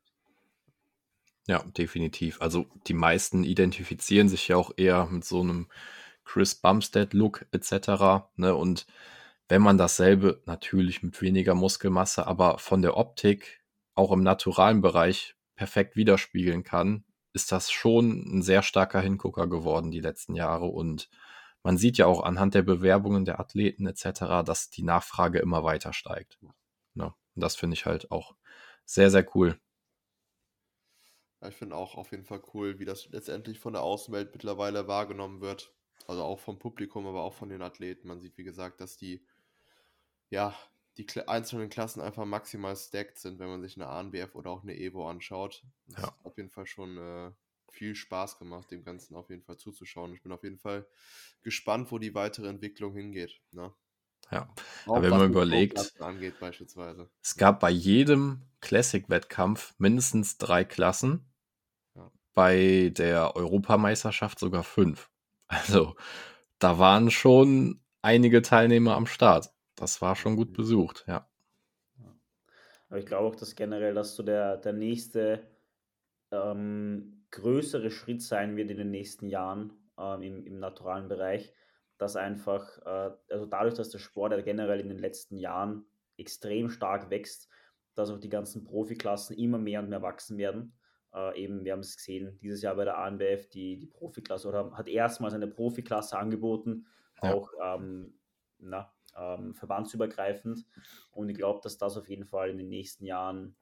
Ja, 1.47 1.63
definitiv. 1.77 2.41
Also 2.41 2.67
die 2.89 2.95
meisten 2.95 3.45
identifizieren 3.45 4.29
sich 4.29 4.49
ja 4.49 4.57
auch 4.57 4.73
eher 4.77 5.07
mit 5.07 5.25
so 5.25 5.41
einem 5.41 5.69
Chris 6.25 6.57
Bumstead-Look 6.57 7.47
etc. 7.53 8.29
Ne? 8.37 8.55
Und 8.55 8.87
wenn 9.49 9.63
man 9.63 9.79
dasselbe 9.79 10.43
natürlich 10.47 11.03
mit 11.03 11.23
weniger 11.23 11.55
Muskelmasse, 11.55 12.27
aber 12.27 12.59
von 12.59 12.83
der 12.83 12.97
Optik 12.97 13.63
auch 13.95 14.11
im 14.11 14.23
naturalen 14.23 14.81
Bereich 14.81 15.37
perfekt 15.55 15.97
widerspiegeln 15.97 16.65
kann, 16.65 17.05
ist 17.33 17.53
das 17.53 17.71
schon 17.71 18.39
ein 18.39 18.43
sehr 18.43 18.63
starker 18.63 19.01
Hingucker 19.01 19.47
geworden 19.47 19.91
die 19.93 20.01
letzten 20.01 20.35
Jahre. 20.35 20.67
Und 20.67 21.09
man 21.63 21.79
sieht 21.79 21.97
ja 21.97 22.07
auch 22.07 22.23
anhand 22.23 22.55
der 22.55 22.63
Bewerbungen 22.63 23.25
der 23.25 23.39
Athleten 23.39 23.87
etc., 23.87 24.43
dass 24.45 24.71
die 24.71 24.83
Nachfrage 24.83 25.39
immer 25.39 25.63
weiter 25.63 25.93
steigt. 25.93 26.39
Ja, 26.95 27.15
und 27.35 27.43
das 27.43 27.55
finde 27.55 27.75
ich 27.75 27.87
halt 27.87 28.11
auch 28.11 28.35
sehr, 28.85 29.11
sehr 29.11 29.27
cool. 29.37 29.61
Ich 31.49 31.57
finde 31.57 31.77
auch 31.77 31.97
auf 31.97 32.11
jeden 32.11 32.25
Fall 32.25 32.43
cool, 32.55 32.79
wie 32.79 32.85
das 32.85 33.09
letztendlich 33.11 33.59
von 33.59 33.73
der 33.73 33.83
Außenwelt 33.83 34.33
mittlerweile 34.33 34.89
wahrgenommen 34.89 35.41
wird. 35.41 35.73
Also 36.07 36.23
auch 36.23 36.39
vom 36.39 36.59
Publikum, 36.59 37.07
aber 37.07 37.23
auch 37.23 37.35
von 37.35 37.49
den 37.49 37.63
Athleten. 37.63 38.09
Man 38.09 38.21
sieht, 38.21 38.39
wie 38.39 38.45
gesagt, 38.45 38.81
dass 38.81 38.97
die 38.97 39.25
ja, 40.31 40.55
die 40.97 41.07
einzelnen 41.29 41.69
Klassen 41.69 42.01
einfach 42.01 42.25
maximal 42.25 42.75
stacked 42.75 43.19
sind, 43.19 43.39
wenn 43.39 43.49
man 43.49 43.63
sich 43.63 43.77
eine 43.77 43.89
ANBF 43.89 44.35
oder 44.35 44.51
auch 44.51 44.63
eine 44.63 44.77
Evo 44.77 45.09
anschaut. 45.09 45.63
Das 45.89 46.03
ja. 46.03 46.09
ist 46.09 46.25
auf 46.25 46.37
jeden 46.37 46.51
Fall 46.51 46.67
schon 46.67 46.97
äh, 46.97 47.31
viel 47.71 47.95
Spaß 47.95 48.39
gemacht, 48.39 48.71
dem 48.71 48.85
Ganzen 48.85 49.15
auf 49.15 49.29
jeden 49.31 49.43
Fall 49.43 49.59
zuzuschauen. 49.59 50.15
Ich 50.15 50.23
bin 50.23 50.33
auf 50.33 50.43
jeden 50.43 50.59
Fall 50.59 50.87
gespannt, 51.43 51.93
wo 51.93 51.99
die 51.99 52.15
weitere 52.15 52.49
Entwicklung 52.49 52.95
hingeht. 52.95 53.41
Ne? 53.53 53.73
Ja, 54.31 54.53
aber 54.87 55.03
wenn 55.03 55.11
man 55.11 55.31
überlegt, 55.31 56.01
angeht 56.01 56.41
beispielsweise. 56.41 57.09
es 57.23 57.37
gab 57.37 57.61
bei 57.61 57.71
jedem 57.71 58.43
Classic-Wettkampf 58.61 59.75
mindestens 59.79 60.39
drei 60.39 60.65
Klassen. 60.65 61.31
Bei 62.37 62.93
der 62.95 63.35
Europameisterschaft 63.35 64.39
sogar 64.39 64.63
fünf. 64.63 65.11
Also 65.49 65.97
da 66.59 66.79
waren 66.79 67.11
schon 67.11 67.81
einige 68.03 68.43
Teilnehmer 68.43 68.95
am 68.95 69.07
Start. 69.07 69.51
Das 69.75 70.03
war 70.03 70.15
schon 70.17 70.37
gut 70.37 70.51
mhm. 70.51 70.55
besucht, 70.55 71.05
ja. 71.09 71.29
Aber 72.89 72.99
ich 72.99 73.07
glaube 73.07 73.27
auch, 73.27 73.37
dass 73.37 73.57
generell, 73.57 73.95
dass 73.95 74.15
so 74.15 74.23
der, 74.23 74.59
der 74.59 74.73
nächste 74.73 75.47
ähm, 76.31 77.27
größere 77.31 77.91
Schritt 77.91 78.23
sein 78.23 78.57
wird 78.57 78.71
in 78.71 78.77
den 78.77 78.91
nächsten 78.91 79.29
Jahren 79.29 79.73
ähm, 79.99 80.23
im, 80.23 80.47
im 80.47 80.59
naturalen 80.59 81.09
Bereich, 81.09 81.53
dass 81.99 82.17
einfach, 82.17 82.79
äh, 82.85 83.11
also 83.31 83.47
dadurch, 83.47 83.75
dass 83.75 83.91
der 83.91 83.99
Sport 83.99 84.33
ja 84.33 84.41
generell 84.43 84.81
in 84.81 84.89
den 84.89 84.99
letzten 84.99 85.37
Jahren 85.37 85.87
extrem 86.17 86.69
stark 86.69 87.11
wächst, 87.11 87.49
dass 87.95 88.11
auch 88.11 88.19
die 88.19 88.29
ganzen 88.29 88.65
Profiklassen 88.65 89.37
immer 89.37 89.59
mehr 89.59 89.81
und 89.81 89.89
mehr 89.89 90.03
wachsen 90.03 90.37
werden. 90.39 90.75
Äh, 91.17 91.43
eben, 91.43 91.65
wir 91.65 91.73
haben 91.73 91.81
es 91.81 91.97
gesehen, 91.97 92.39
dieses 92.43 92.61
Jahr 92.61 92.77
bei 92.77 92.85
der 92.85 92.99
ANBF, 92.99 93.49
die, 93.49 93.79
die 93.79 93.87
Profiklasse 93.87 94.49
oder 94.49 94.73
hat 94.73 94.87
erstmals 94.87 95.33
eine 95.33 95.47
Profiklasse 95.47 96.19
angeboten, 96.19 96.87
ja. 97.23 97.33
auch 97.33 97.51
ähm, 97.63 98.19
na, 98.59 98.93
ähm, 99.17 99.55
verbandsübergreifend. 99.55 100.67
Und 101.11 101.31
ich 101.31 101.37
glaube, 101.37 101.61
dass 101.63 101.79
das 101.79 101.97
auf 101.97 102.09
jeden 102.09 102.27
Fall 102.27 102.51
in 102.51 102.59
den 102.59 102.69
nächsten 102.69 103.07
Jahren 103.07 103.57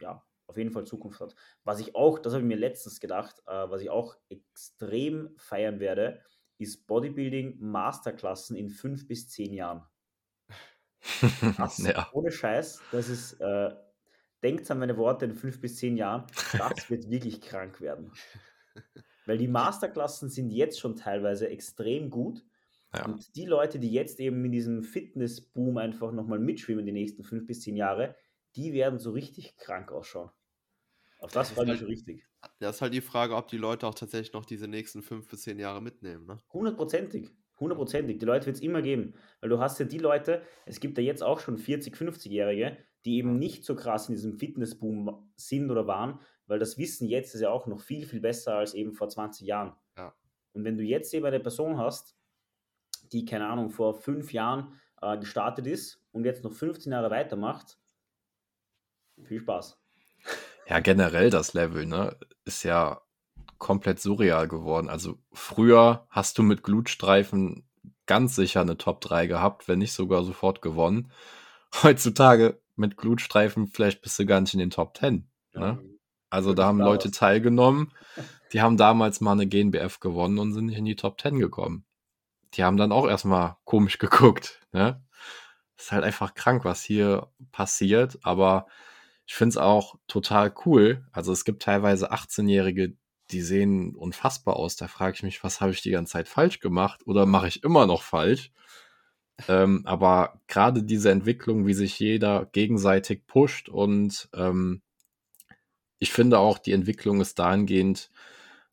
ja, 0.00 0.24
auf 0.46 0.56
jeden 0.56 0.70
Fall 0.70 0.84
Zukunft 0.84 1.20
hat. 1.20 1.34
Was 1.64 1.80
ich 1.80 1.96
auch, 1.96 2.20
das 2.20 2.32
habe 2.32 2.42
ich 2.42 2.48
mir 2.48 2.56
letztens 2.56 3.00
gedacht, 3.00 3.42
äh, 3.46 3.68
was 3.68 3.82
ich 3.82 3.90
auch 3.90 4.16
extrem 4.28 5.34
feiern 5.36 5.80
werde, 5.80 6.22
ist 6.58 6.86
Bodybuilding 6.86 7.58
Masterklassen 7.58 8.54
in 8.54 8.70
fünf 8.70 9.08
bis 9.08 9.28
zehn 9.28 9.52
Jahren. 9.52 9.84
Das, 11.56 11.78
ja. 11.78 12.08
Ohne 12.12 12.30
Scheiß, 12.30 12.82
das 12.92 13.08
ist, 13.08 13.40
äh, 13.40 13.74
denkt 14.42 14.70
an 14.70 14.78
meine 14.78 14.96
Worte 14.96 15.24
in 15.24 15.34
fünf 15.34 15.60
bis 15.60 15.76
zehn 15.76 15.96
Jahren, 15.96 16.26
das 16.56 16.90
wird 16.90 17.10
wirklich 17.10 17.40
krank 17.40 17.80
werden. 17.80 18.12
Weil 19.26 19.38
die 19.38 19.48
Masterklassen 19.48 20.28
sind 20.28 20.50
jetzt 20.50 20.80
schon 20.80 20.96
teilweise 20.96 21.48
extrem 21.48 22.10
gut. 22.10 22.44
Ja. 22.94 23.04
Und 23.04 23.36
die 23.36 23.46
Leute, 23.46 23.78
die 23.78 23.92
jetzt 23.92 24.18
eben 24.18 24.44
in 24.44 24.52
diesem 24.52 24.82
Fitnessboom 24.82 25.76
einfach 25.76 26.10
nochmal 26.12 26.40
mitschwimmen, 26.40 26.84
die 26.84 26.92
nächsten 26.92 27.22
fünf 27.22 27.46
bis 27.46 27.60
zehn 27.60 27.76
Jahre, 27.76 28.16
die 28.56 28.72
werden 28.72 28.98
so 28.98 29.12
richtig 29.12 29.56
krank 29.56 29.92
ausschauen. 29.92 30.30
Auf 31.20 31.32
das 31.32 31.50
freue 31.50 31.66
ich 31.66 31.80
halt, 31.80 31.88
richtig. 31.88 32.26
Das 32.58 32.76
ist 32.76 32.82
halt 32.82 32.94
die 32.94 33.02
Frage, 33.02 33.36
ob 33.36 33.48
die 33.48 33.58
Leute 33.58 33.86
auch 33.86 33.94
tatsächlich 33.94 34.32
noch 34.32 34.46
diese 34.46 34.66
nächsten 34.66 35.02
fünf 35.02 35.28
bis 35.28 35.42
zehn 35.42 35.58
Jahre 35.58 35.82
mitnehmen. 35.82 36.26
Ne? 36.26 36.38
Hundertprozentig. 36.52 37.30
Hundertprozentig. 37.60 38.18
Die 38.18 38.24
Leute 38.24 38.46
wird 38.46 38.56
es 38.56 38.62
immer 38.62 38.80
geben. 38.80 39.14
Weil 39.40 39.50
du 39.50 39.60
hast 39.60 39.78
ja 39.78 39.84
die 39.84 39.98
Leute, 39.98 40.42
es 40.64 40.80
gibt 40.80 40.96
ja 40.96 41.04
jetzt 41.04 41.22
auch 41.22 41.40
schon 41.40 41.58
40, 41.58 41.94
50-Jährige, 41.94 42.78
die 43.04 43.16
eben 43.16 43.38
nicht 43.38 43.64
so 43.64 43.74
krass 43.74 44.08
in 44.08 44.14
diesem 44.14 44.38
Fitnessboom 44.38 45.30
sind 45.36 45.70
oder 45.70 45.86
waren, 45.86 46.20
weil 46.46 46.58
das 46.58 46.78
Wissen 46.78 47.08
jetzt 47.08 47.34
ist 47.34 47.40
ja 47.40 47.50
auch 47.50 47.66
noch 47.66 47.80
viel, 47.80 48.06
viel 48.06 48.20
besser 48.20 48.56
als 48.56 48.74
eben 48.74 48.92
vor 48.92 49.08
20 49.08 49.46
Jahren. 49.46 49.74
Ja. 49.96 50.14
Und 50.52 50.64
wenn 50.64 50.76
du 50.76 50.82
jetzt 50.82 51.14
eben 51.14 51.24
eine 51.24 51.40
Person 51.40 51.78
hast, 51.78 52.16
die, 53.12 53.24
keine 53.24 53.48
Ahnung, 53.48 53.70
vor 53.70 53.94
fünf 53.94 54.32
Jahren 54.32 54.74
äh, 55.00 55.18
gestartet 55.18 55.66
ist 55.66 56.02
und 56.12 56.24
jetzt 56.24 56.44
noch 56.44 56.52
15 56.52 56.92
Jahre 56.92 57.10
weitermacht, 57.10 57.78
viel 59.22 59.40
Spaß. 59.40 59.78
Ja, 60.68 60.80
generell 60.80 61.30
das 61.30 61.54
Level, 61.54 61.86
ne, 61.86 62.16
ist 62.44 62.62
ja 62.62 63.00
komplett 63.58 64.00
surreal 64.00 64.48
geworden. 64.48 64.88
Also 64.88 65.18
früher 65.32 66.06
hast 66.10 66.38
du 66.38 66.42
mit 66.42 66.62
Glutstreifen 66.62 67.68
ganz 68.06 68.34
sicher 68.34 68.60
eine 68.60 68.76
Top 68.76 69.00
3 69.00 69.26
gehabt, 69.26 69.68
wenn 69.68 69.78
nicht 69.78 69.92
sogar 69.92 70.24
sofort 70.24 70.62
gewonnen. 70.62 71.12
Heutzutage 71.82 72.60
mit 72.80 72.96
Glutstreifen 72.96 73.68
vielleicht 73.68 74.02
bist 74.02 74.18
du 74.18 74.26
gar 74.26 74.40
nicht 74.40 74.54
in 74.54 74.60
den 74.60 74.70
Top 74.70 74.96
10. 74.96 75.28
Ne? 75.54 75.78
Also 76.30 76.54
da 76.54 76.66
haben 76.66 76.78
Leute 76.78 77.10
teilgenommen, 77.10 77.92
die 78.52 78.60
haben 78.60 78.76
damals 78.76 79.20
mal 79.20 79.32
eine 79.32 79.46
GNBF 79.46 80.00
gewonnen 80.00 80.38
und 80.38 80.52
sind 80.52 80.66
nicht 80.66 80.78
in 80.78 80.84
die 80.84 80.96
Top 80.96 81.20
10 81.20 81.38
gekommen. 81.38 81.84
Die 82.54 82.64
haben 82.64 82.76
dann 82.76 82.92
auch 82.92 83.06
erstmal 83.08 83.56
komisch 83.64 83.98
geguckt. 84.00 84.60
Ne? 84.72 85.02
ist 85.80 85.92
halt 85.92 86.04
einfach 86.04 86.34
krank, 86.34 86.64
was 86.64 86.82
hier 86.82 87.28
passiert, 87.52 88.18
aber 88.22 88.66
ich 89.26 89.34
finde 89.34 89.50
es 89.50 89.56
auch 89.56 89.94
total 90.06 90.52
cool. 90.66 91.06
Also 91.12 91.32
es 91.32 91.44
gibt 91.44 91.62
teilweise 91.62 92.12
18-Jährige, 92.12 92.96
die 93.30 93.40
sehen 93.40 93.94
unfassbar 93.94 94.56
aus. 94.56 94.76
Da 94.76 94.88
frage 94.88 95.14
ich 95.14 95.22
mich, 95.22 95.44
was 95.44 95.60
habe 95.60 95.72
ich 95.72 95.82
die 95.82 95.90
ganze 95.90 96.12
Zeit 96.12 96.28
falsch 96.28 96.60
gemacht 96.60 97.06
oder 97.06 97.26
mache 97.26 97.48
ich 97.48 97.62
immer 97.62 97.86
noch 97.86 98.02
falsch? 98.02 98.52
Ähm, 99.48 99.82
aber 99.84 100.40
gerade 100.48 100.82
diese 100.82 101.10
Entwicklung, 101.10 101.66
wie 101.66 101.74
sich 101.74 101.98
jeder 101.98 102.46
gegenseitig 102.52 103.26
pusht 103.26 103.68
und 103.68 104.28
ähm, 104.34 104.82
ich 105.98 106.12
finde 106.12 106.38
auch, 106.38 106.58
die 106.58 106.72
Entwicklung 106.72 107.20
ist 107.20 107.38
dahingehend 107.38 108.10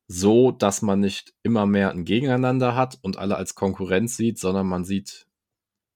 so, 0.08 0.52
dass 0.52 0.82
man 0.82 1.02
nicht 1.02 1.34
immer 1.44 1.66
mehr 1.66 1.92
ein 1.92 2.06
Gegeneinander 2.06 2.76
hat 2.76 2.98
und 3.02 3.18
alle 3.18 3.36
als 3.36 3.56
Konkurrenz 3.56 4.16
sieht, 4.16 4.40
sondern 4.40 4.68
man 4.68 4.86
sieht 4.86 5.28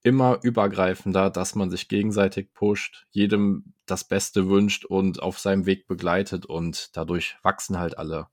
immer 0.03 0.39
übergreifender, 0.41 1.29
dass 1.29 1.55
man 1.55 1.69
sich 1.69 1.88
gegenseitig 1.88 2.53
pusht, 2.53 3.07
jedem 3.12 3.73
das 3.86 4.03
Beste 4.03 4.49
wünscht 4.49 4.86
und 4.86 5.21
auf 5.21 5.39
seinem 5.39 5.65
Weg 5.65 5.88
begleitet 5.88 6.45
und 6.45 6.95
dadurch 6.97 7.38
wachsen 7.43 7.79
halt 7.79 7.97
alle 7.97 8.27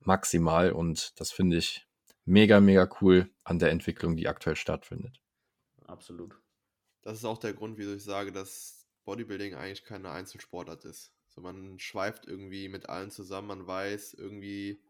maximal 0.00 0.72
und 0.72 1.18
das 1.20 1.32
finde 1.32 1.56
ich 1.56 1.86
mega, 2.24 2.60
mega 2.60 2.88
cool 3.00 3.30
an 3.44 3.58
der 3.58 3.70
Entwicklung, 3.70 4.16
die 4.16 4.28
aktuell 4.28 4.56
stattfindet. 4.56 5.20
Absolut. 5.86 6.40
Das 7.02 7.18
ist 7.18 7.24
auch 7.24 7.38
der 7.38 7.54
Grund, 7.54 7.78
wieso 7.78 7.94
ich 7.94 8.04
sage, 8.04 8.32
dass 8.32 8.86
Bodybuilding 9.04 9.54
eigentlich 9.54 9.84
keine 9.84 10.10
Einzelsportart 10.10 10.84
ist. 10.84 11.12
So, 11.28 11.40
man 11.40 11.78
schweift 11.78 12.26
irgendwie 12.26 12.68
mit 12.68 12.88
allen 12.88 13.10
zusammen, 13.10 13.48
man 13.48 13.66
weiß, 13.66 14.14
irgendwie 14.14 14.82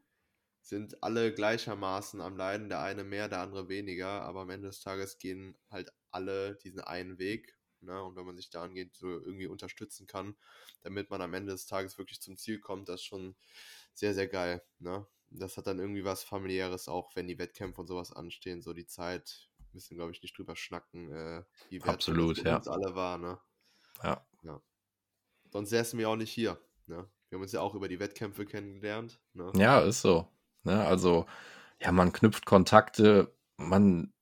sind 0.63 1.03
alle 1.03 1.35
gleichermaßen 1.35 2.21
am 2.21 2.37
Leiden, 2.37 2.69
der 2.69 2.83
eine 2.83 3.05
mehr, 3.05 3.29
der 3.29 3.41
andere 3.41 3.69
weniger, 3.69 4.23
aber 4.23 4.43
am 4.43 4.51
Ende 4.51 4.69
des 4.69 4.81
Tages 4.81 5.19
gehen 5.19 5.59
halt 5.71 5.93
alle 6.11 6.57
diesen 6.57 6.81
einen 6.81 7.19
Weg. 7.19 7.59
Ne? 7.81 8.03
Und 8.03 8.17
wenn 8.17 8.27
man 8.27 8.37
sich 8.37 8.51
da 8.51 8.63
angeht, 8.65 8.97
so 8.97 9.09
irgendwie 9.11 9.47
unterstützen 9.49 10.07
kann, 10.07 10.37
damit 10.83 11.11
man 11.11 11.23
am 11.23 11.35
Ende 11.35 11.53
des 11.53 11.67
Tages 11.67 11.99
wirklich 11.99 12.21
zum 12.23 12.37
Ziel 12.39 12.61
kommt, 12.61 12.89
das 12.89 12.97
ist 13.03 13.07
schon 13.07 13.37
sehr, 13.95 14.15
sehr 14.15 14.29
geil. 14.29 14.63
Ne? 14.79 15.07
Das 15.31 15.57
hat 15.57 15.67
dann 15.67 15.79
irgendwie 15.81 16.05
was 16.05 16.25
familiäres, 16.25 16.89
auch 16.89 17.15
wenn 17.17 17.29
die 17.29 17.39
Wettkämpfe 17.39 17.81
und 17.81 17.87
sowas 17.89 18.13
anstehen, 18.13 18.63
so 18.63 18.73
die 18.75 18.87
Zeit, 18.87 19.46
müssen 19.77 19.97
glaube 19.97 20.11
ich 20.11 20.23
nicht 20.23 20.37
drüber 20.37 20.57
schnacken, 20.57 21.13
äh, 21.13 21.45
wie 21.69 21.81
Absolut, 21.83 22.43
ja. 22.43 22.57
uns 22.57 22.67
alle 22.67 22.97
war. 22.97 23.19
Ne? 23.19 23.39
Ja. 24.03 24.27
ja. 24.43 24.61
Sonst 25.53 25.71
säßen 25.71 25.99
wir 25.99 26.09
auch 26.09 26.17
nicht 26.17 26.33
hier. 26.33 26.59
Ne? 26.87 27.09
Wir 27.29 27.37
haben 27.37 27.43
uns 27.43 27.53
ja 27.53 27.61
auch 27.61 27.75
über 27.75 27.87
die 27.87 28.01
Wettkämpfe 28.01 28.45
kennengelernt. 28.47 29.21
Ne? 29.35 29.53
Ja, 29.55 29.81
ist 29.81 30.01
so. 30.01 30.29
Ne? 30.65 30.85
Also, 30.85 31.27
ja, 31.81 31.93
man 31.93 32.13
knüpft 32.13 32.47
Kontakte, 32.47 33.33
man 33.57 34.13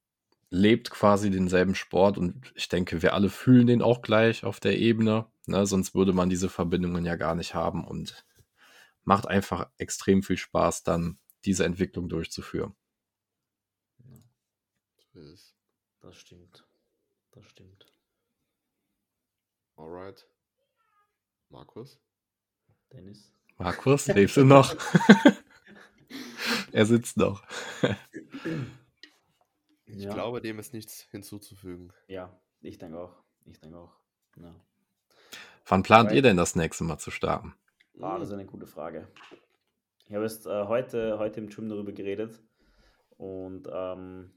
lebt 0.51 0.91
quasi 0.91 1.31
denselben 1.31 1.75
Sport 1.75 2.19
und 2.19 2.53
ich 2.55 2.69
denke, 2.69 3.03
wir 3.03 3.15
alle 3.15 3.31
fühlen 3.31 3.67
den 3.67 3.83
auch 3.83 4.03
gleich 4.03 4.45
auf 4.45 4.61
der 4.61 4.79
Ebene. 4.79 5.27
Ne? 5.47 5.67
Sonst 5.67 5.95
würde 5.95 6.13
man 6.13 6.29
diese 6.29 6.49
Verbindungen 6.49 7.05
ja 7.05 7.17
gar 7.17 7.35
nicht 7.35 7.55
haben 7.55 7.85
und 7.87 8.25
macht 9.05 9.29
einfach 9.29 9.71
extrem 9.79 10.23
viel 10.23 10.37
Spaß, 10.37 10.83
dann 10.83 11.19
diese 11.45 11.65
Entwicklung 11.65 12.09
durchzuführen. 12.09 12.75
Das 15.15 16.17
stimmt. 16.17 16.67
Das 17.31 17.45
stimmt. 17.47 17.87
Alright. 19.77 20.29
Markus? 21.49 22.01
Dennis? 22.93 23.33
Markus, 23.57 24.07
lebst 24.09 24.37
du 24.37 24.45
noch? 24.45 24.75
er 26.73 26.87
sitzt 26.87 27.17
noch. 27.17 27.43
Ich 29.87 30.03
ja. 30.03 30.13
glaube, 30.13 30.41
dem 30.41 30.59
ist 30.59 30.73
nichts 30.73 31.07
hinzuzufügen. 31.11 31.93
Ja, 32.09 32.37
ich 32.61 32.79
denke 32.79 32.99
auch. 32.99 33.23
Ich 33.45 33.61
denke 33.61 33.79
auch. 33.79 33.97
Ja. 34.37 34.55
Wann 35.67 35.83
plant 35.83 36.11
Weil, 36.11 36.17
ihr 36.17 36.23
denn 36.23 36.37
das 36.37 36.57
nächste 36.57 36.85
Mal 36.85 36.99
zu 36.99 37.11
starten? 37.11 37.55
Ah, 38.01 38.19
das 38.19 38.29
ist 38.29 38.35
eine 38.35 38.47
gute 38.47 38.67
Frage. 38.67 39.09
Ich 40.07 40.15
habe 40.15 40.25
jetzt 40.25 40.47
äh, 40.47 40.67
heute, 40.67 41.19
heute 41.19 41.41
im 41.41 41.49
Gym 41.49 41.69
darüber 41.69 41.93
geredet 41.93 42.43
und 43.17 43.69
ähm, 43.73 44.33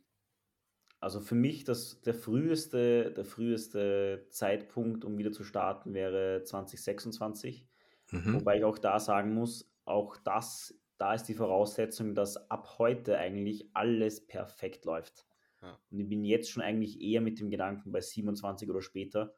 also 0.99 1.19
für 1.19 1.35
mich 1.35 1.63
das, 1.63 2.01
der, 2.01 2.13
früheste, 2.13 3.11
der 3.11 3.25
früheste 3.25 4.25
Zeitpunkt, 4.29 5.05
um 5.05 5.17
wieder 5.17 5.31
zu 5.31 5.43
starten, 5.43 5.93
wäre 5.93 6.43
2026. 6.43 7.67
Mhm. 8.11 8.33
Wobei 8.35 8.57
ich 8.57 8.63
auch 8.63 8.79
da 8.79 8.99
sagen 8.99 9.33
muss, 9.33 9.71
auch 9.85 10.17
das, 10.17 10.79
da 10.97 11.13
ist 11.13 11.25
die 11.25 11.35
Voraussetzung, 11.35 12.15
dass 12.15 12.49
ab 12.49 12.79
heute 12.79 13.17
eigentlich 13.17 13.69
alles 13.73 14.25
perfekt 14.25 14.85
läuft. 14.85 15.27
Ja. 15.61 15.79
Und 15.91 15.99
ich 15.99 16.09
bin 16.09 16.23
jetzt 16.23 16.49
schon 16.49 16.63
eigentlich 16.63 16.99
eher 17.01 17.21
mit 17.21 17.39
dem 17.39 17.49
Gedanken 17.49 17.91
bei 17.91 18.01
27 18.01 18.69
oder 18.69 18.81
später, 18.81 19.35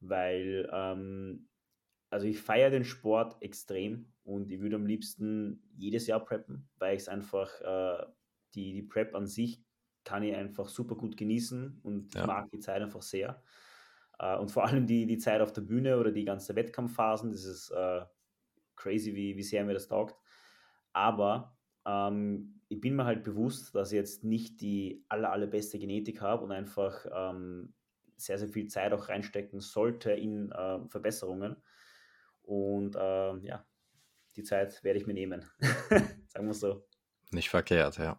weil 0.00 0.68
ähm, 0.72 1.48
also 2.10 2.26
ich 2.26 2.40
feiere 2.40 2.70
den 2.70 2.84
Sport 2.84 3.36
extrem 3.42 4.12
und 4.24 4.50
ich 4.50 4.60
würde 4.60 4.76
am 4.76 4.86
liebsten 4.86 5.62
jedes 5.76 6.06
Jahr 6.06 6.24
preppen, 6.24 6.68
weil 6.78 6.96
ich 6.96 7.02
es 7.02 7.08
einfach, 7.08 7.60
äh, 7.60 8.06
die, 8.54 8.72
die 8.72 8.82
Prep 8.82 9.14
an 9.14 9.26
sich 9.26 9.62
kann 10.08 10.22
ich 10.22 10.34
einfach 10.34 10.68
super 10.68 10.94
gut 10.94 11.18
genießen 11.18 11.80
und 11.82 12.14
ja. 12.14 12.26
mag 12.26 12.50
die 12.50 12.60
Zeit 12.60 12.80
einfach 12.80 13.02
sehr. 13.02 13.42
Äh, 14.18 14.38
und 14.38 14.50
vor 14.50 14.64
allem 14.64 14.86
die, 14.86 15.04
die 15.04 15.18
Zeit 15.18 15.42
auf 15.42 15.52
der 15.52 15.60
Bühne 15.60 15.98
oder 15.98 16.10
die 16.10 16.24
ganze 16.24 16.56
Wettkampfphasen, 16.56 17.30
das 17.30 17.44
ist 17.44 17.70
äh, 17.70 18.00
crazy, 18.74 19.14
wie, 19.14 19.36
wie 19.36 19.42
sehr 19.42 19.66
mir 19.66 19.74
das 19.74 19.86
taugt. 19.86 20.16
Aber 20.94 21.54
ähm, 21.86 22.62
ich 22.68 22.80
bin 22.80 22.96
mir 22.96 23.04
halt 23.04 23.22
bewusst, 23.22 23.74
dass 23.74 23.92
ich 23.92 23.96
jetzt 23.96 24.24
nicht 24.24 24.62
die 24.62 25.04
aller, 25.10 25.30
allerbeste 25.30 25.78
Genetik 25.78 26.22
habe 26.22 26.42
und 26.44 26.52
einfach 26.52 27.04
ähm, 27.12 27.74
sehr, 28.16 28.38
sehr 28.38 28.48
viel 28.48 28.68
Zeit 28.68 28.94
auch 28.94 29.10
reinstecken 29.10 29.60
sollte 29.60 30.12
in 30.12 30.50
äh, 30.52 30.88
Verbesserungen. 30.88 31.56
Und 32.40 32.96
äh, 32.96 33.36
ja, 33.40 33.66
die 34.36 34.42
Zeit 34.42 34.82
werde 34.82 34.98
ich 34.98 35.06
mir 35.06 35.12
nehmen. 35.12 35.44
Sagen 36.28 36.46
wir 36.46 36.54
so. 36.54 36.88
Nicht 37.30 37.50
verkehrt, 37.50 37.98
ja. 37.98 38.18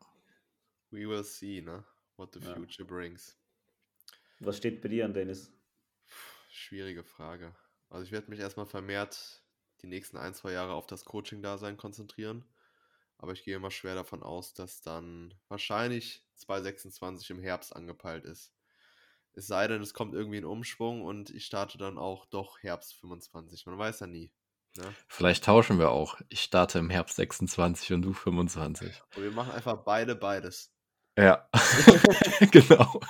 We 0.92 1.08
will 1.08 1.24
see, 1.24 1.62
ne? 1.62 1.84
What 2.18 2.34
the 2.34 2.42
future 2.42 2.84
ja. 2.84 2.86
brings. 2.86 3.38
Was 4.40 4.58
steht 4.58 4.82
bei 4.82 4.90
dir 4.90 5.06
an, 5.06 5.14
Dennis? 5.14 5.52
Schwierige 6.50 7.04
Frage. 7.04 7.56
Also 7.90 8.06
ich 8.06 8.12
werde 8.12 8.30
mich 8.30 8.40
erstmal 8.40 8.66
vermehrt 8.66 9.44
die 9.82 9.88
nächsten 9.88 10.18
ein, 10.18 10.34
zwei 10.34 10.52
Jahre 10.52 10.74
auf 10.74 10.88
das 10.88 11.06
Coaching-Dasein 11.06 11.78
konzentrieren. 11.78 12.46
Aber 13.18 13.34
ich 13.34 13.44
gehe 13.44 13.56
immer 13.56 13.72
schwer 13.72 13.96
davon 13.96 14.24
aus, 14.24 14.54
dass 14.54 14.82
dann 14.82 15.34
wahrscheinlich 15.50 16.26
2026 16.36 17.30
im 17.32 17.42
Herbst 17.42 17.76
angepeilt 17.76 18.26
ist. 18.26 18.54
Es 19.34 19.48
sei 19.48 19.68
denn, 19.68 19.82
es 19.82 19.94
kommt 19.94 20.14
irgendwie 20.14 20.38
ein 20.38 20.46
Umschwung 20.46 21.02
und 21.02 21.30
ich 21.30 21.46
starte 21.46 21.78
dann 21.78 21.98
auch 21.98 22.26
doch 22.26 22.64
Herbst 22.64 22.96
25. 22.96 23.66
Man 23.66 23.78
weiß 23.78 24.00
ja 24.02 24.08
nie. 24.08 24.32
Ne? 24.76 24.96
Vielleicht 25.08 25.44
tauschen 25.44 25.80
wir 25.80 25.92
auch. 25.92 26.20
Ich 26.30 26.42
starte 26.42 26.80
im 26.80 26.90
Herbst 26.90 27.18
26 27.18 27.94
und 27.94 28.02
du 28.04 28.14
25. 28.14 29.02
Und 29.16 29.24
wir 29.24 29.32
machen 29.32 29.52
einfach 29.52 29.84
beide 29.84 30.16
beides. 30.16 30.74
Ja, 31.20 31.50
genau. 32.52 33.02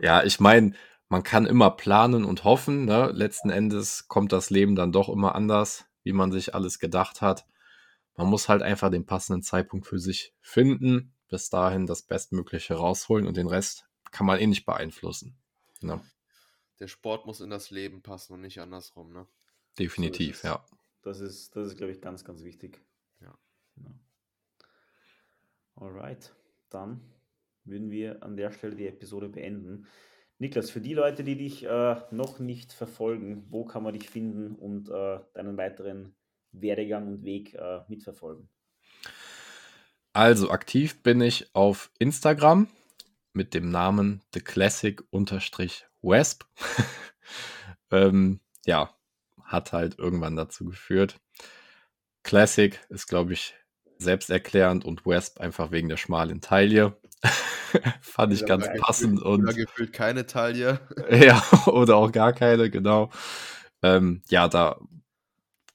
Ja, 0.00 0.22
ich 0.22 0.38
meine, 0.38 0.74
man 1.08 1.24
kann 1.24 1.44
immer 1.44 1.70
planen 1.70 2.24
und 2.24 2.44
hoffen. 2.44 2.84
Ne? 2.84 3.10
Letzten 3.12 3.50
Endes 3.50 4.06
kommt 4.06 4.32
das 4.32 4.50
Leben 4.50 4.76
dann 4.76 4.92
doch 4.92 5.08
immer 5.08 5.34
anders, 5.34 5.86
wie 6.04 6.12
man 6.12 6.30
sich 6.30 6.54
alles 6.54 6.78
gedacht 6.78 7.20
hat. 7.20 7.46
Man 8.16 8.28
muss 8.28 8.48
halt 8.48 8.62
einfach 8.62 8.90
den 8.90 9.06
passenden 9.06 9.42
Zeitpunkt 9.42 9.86
für 9.86 9.98
sich 9.98 10.34
finden, 10.40 11.14
bis 11.28 11.50
dahin 11.50 11.86
das 11.86 12.02
Bestmögliche 12.02 12.74
rausholen 12.74 13.26
und 13.26 13.36
den 13.36 13.48
Rest 13.48 13.86
kann 14.12 14.26
man 14.26 14.38
eh 14.38 14.46
nicht 14.46 14.64
beeinflussen. 14.66 15.36
Ne? 15.80 16.00
Der 16.78 16.86
Sport 16.86 17.26
muss 17.26 17.40
in 17.40 17.50
das 17.50 17.70
Leben 17.70 18.02
passen 18.02 18.34
und 18.34 18.42
nicht 18.42 18.60
andersrum. 18.60 19.12
Ne? 19.12 19.26
Definitiv, 19.78 20.38
so 20.38 20.48
ja. 20.48 20.64
Das 21.02 21.20
ist, 21.20 21.56
das 21.56 21.66
ist, 21.68 21.76
glaube 21.76 21.92
ich, 21.92 22.00
ganz, 22.00 22.24
ganz 22.24 22.42
wichtig. 22.44 22.80
Ja. 23.20 23.36
ja. 23.76 23.90
Alright, 25.76 26.34
dann 26.70 27.00
würden 27.64 27.90
wir 27.90 28.22
an 28.22 28.36
der 28.36 28.50
Stelle 28.50 28.76
die 28.76 28.86
Episode 28.86 29.28
beenden. 29.28 29.86
Niklas, 30.38 30.70
für 30.70 30.80
die 30.80 30.94
Leute, 30.94 31.24
die 31.24 31.36
dich 31.36 31.64
äh, 31.64 31.96
noch 32.10 32.38
nicht 32.38 32.72
verfolgen, 32.72 33.46
wo 33.50 33.64
kann 33.64 33.82
man 33.82 33.94
dich 33.94 34.08
finden 34.08 34.54
und 34.54 34.88
äh, 34.88 35.20
deinen 35.34 35.56
weiteren 35.56 36.14
Werdegang 36.52 37.08
und 37.08 37.24
Weg 37.24 37.54
äh, 37.54 37.80
mitverfolgen? 37.88 38.48
Also 40.12 40.50
aktiv 40.50 41.02
bin 41.02 41.20
ich 41.20 41.54
auf 41.54 41.90
Instagram 41.98 42.68
mit 43.34 43.52
dem 43.52 43.70
Namen 43.70 44.22
The 44.32 44.40
Classic-Wesp. 44.40 46.44
ähm, 47.90 48.40
ja, 48.64 48.94
hat 49.42 49.72
halt 49.72 49.98
irgendwann 49.98 50.36
dazu 50.36 50.64
geführt. 50.64 51.20
Classic 52.22 52.80
ist, 52.88 53.06
glaube 53.06 53.34
ich, 53.34 53.54
selbsterklärend 53.98 54.84
und 54.84 55.06
Wesp 55.06 55.40
einfach 55.40 55.70
wegen 55.70 55.88
der 55.88 55.96
schmalen 55.96 56.40
Taille. 56.40 56.96
Fand 58.00 58.32
ich 58.32 58.46
ganz 58.46 58.68
passend. 58.80 59.18
Gefühlt, 59.18 59.40
und 59.40 59.56
gefühlt 59.56 59.92
keine 59.92 60.26
Taille. 60.26 60.80
ja, 61.10 61.42
oder 61.66 61.96
auch 61.96 62.12
gar 62.12 62.32
keine, 62.32 62.70
genau. 62.70 63.10
Ähm, 63.82 64.22
ja, 64.28 64.48
da 64.48 64.80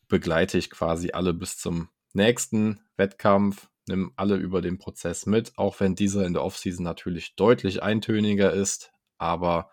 begleite 0.07 0.57
ich 0.57 0.69
quasi 0.69 1.11
alle 1.11 1.33
bis 1.33 1.57
zum 1.57 1.89
nächsten 2.13 2.81
Wettkampf, 2.97 3.69
nimm 3.87 4.11
alle 4.15 4.35
über 4.35 4.61
den 4.61 4.77
Prozess 4.77 5.25
mit, 5.25 5.57
auch 5.57 5.79
wenn 5.79 5.95
dieser 5.95 6.25
in 6.25 6.33
der 6.33 6.43
Offseason 6.43 6.83
natürlich 6.83 7.35
deutlich 7.35 7.81
eintöniger 7.83 8.51
ist. 8.51 8.91
Aber 9.17 9.69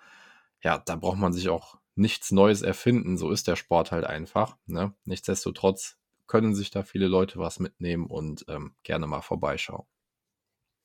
ja, 0.63 0.79
da 0.79 0.97
braucht 0.97 1.19
man 1.19 1.33
sich 1.33 1.49
auch 1.49 1.79
nichts 1.95 2.31
Neues 2.31 2.63
erfinden. 2.63 3.17
So 3.17 3.31
ist 3.31 3.49
der 3.49 3.57
Sport 3.57 3.93
halt 3.93 4.05
einfach. 4.05 4.57
Ne? 4.67 4.95
Nichtsdestotrotz 5.05 5.97
können 6.29 6.55
sich 6.55 6.71
da 6.71 6.85
viele 6.85 7.09
Leute 7.09 7.39
was 7.39 7.59
mitnehmen 7.59 8.07
und 8.07 8.45
ähm, 8.49 8.77
gerne 8.85 9.09
mal 9.09 9.23
vorbeischauen. 9.23 9.87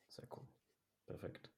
Sehr 0.09 0.27
cool. 0.35 0.47
Perfekt. 1.05 1.51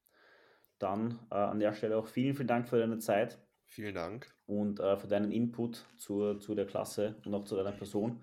Dann 0.80 1.20
äh, 1.32 1.36
an 1.36 1.60
der 1.60 1.74
Stelle 1.74 1.98
auch 1.98 2.08
vielen, 2.08 2.36
vielen 2.36 2.48
Dank 2.48 2.68
für 2.68 2.80
deine 2.80 3.00
Zeit. 3.00 3.40
Vielen 3.68 3.96
Dank. 3.96 4.36
Und 4.46 4.80
äh, 4.80 4.98
für 4.98 5.08
deinen 5.08 5.32
Input 5.32 5.86
zur, 5.98 6.40
zu 6.40 6.54
der 6.56 6.66
Klasse 6.66 7.16
und 7.26 7.34
auch 7.34 7.46
zu 7.46 7.56
deiner 7.56 7.72
Person. 7.72 8.22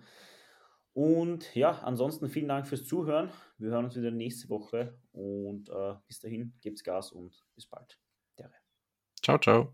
Und 0.92 1.54
ja, 1.54 1.78
ansonsten 1.82 2.28
vielen 2.28 2.48
Dank 2.48 2.66
fürs 2.66 2.84
Zuhören. 2.84 3.30
Wir 3.56 3.70
hören 3.70 3.86
uns 3.86 3.96
wieder 3.96 4.10
nächste 4.10 4.50
Woche 4.50 4.98
und 5.12 5.70
äh, 5.70 5.94
bis 6.06 6.20
dahin, 6.20 6.52
gebt's 6.60 6.84
Gas 6.84 7.12
und 7.12 7.46
bis 7.54 7.66
bald. 7.66 7.98
Ciao, 9.22 9.38
ciao. 9.38 9.72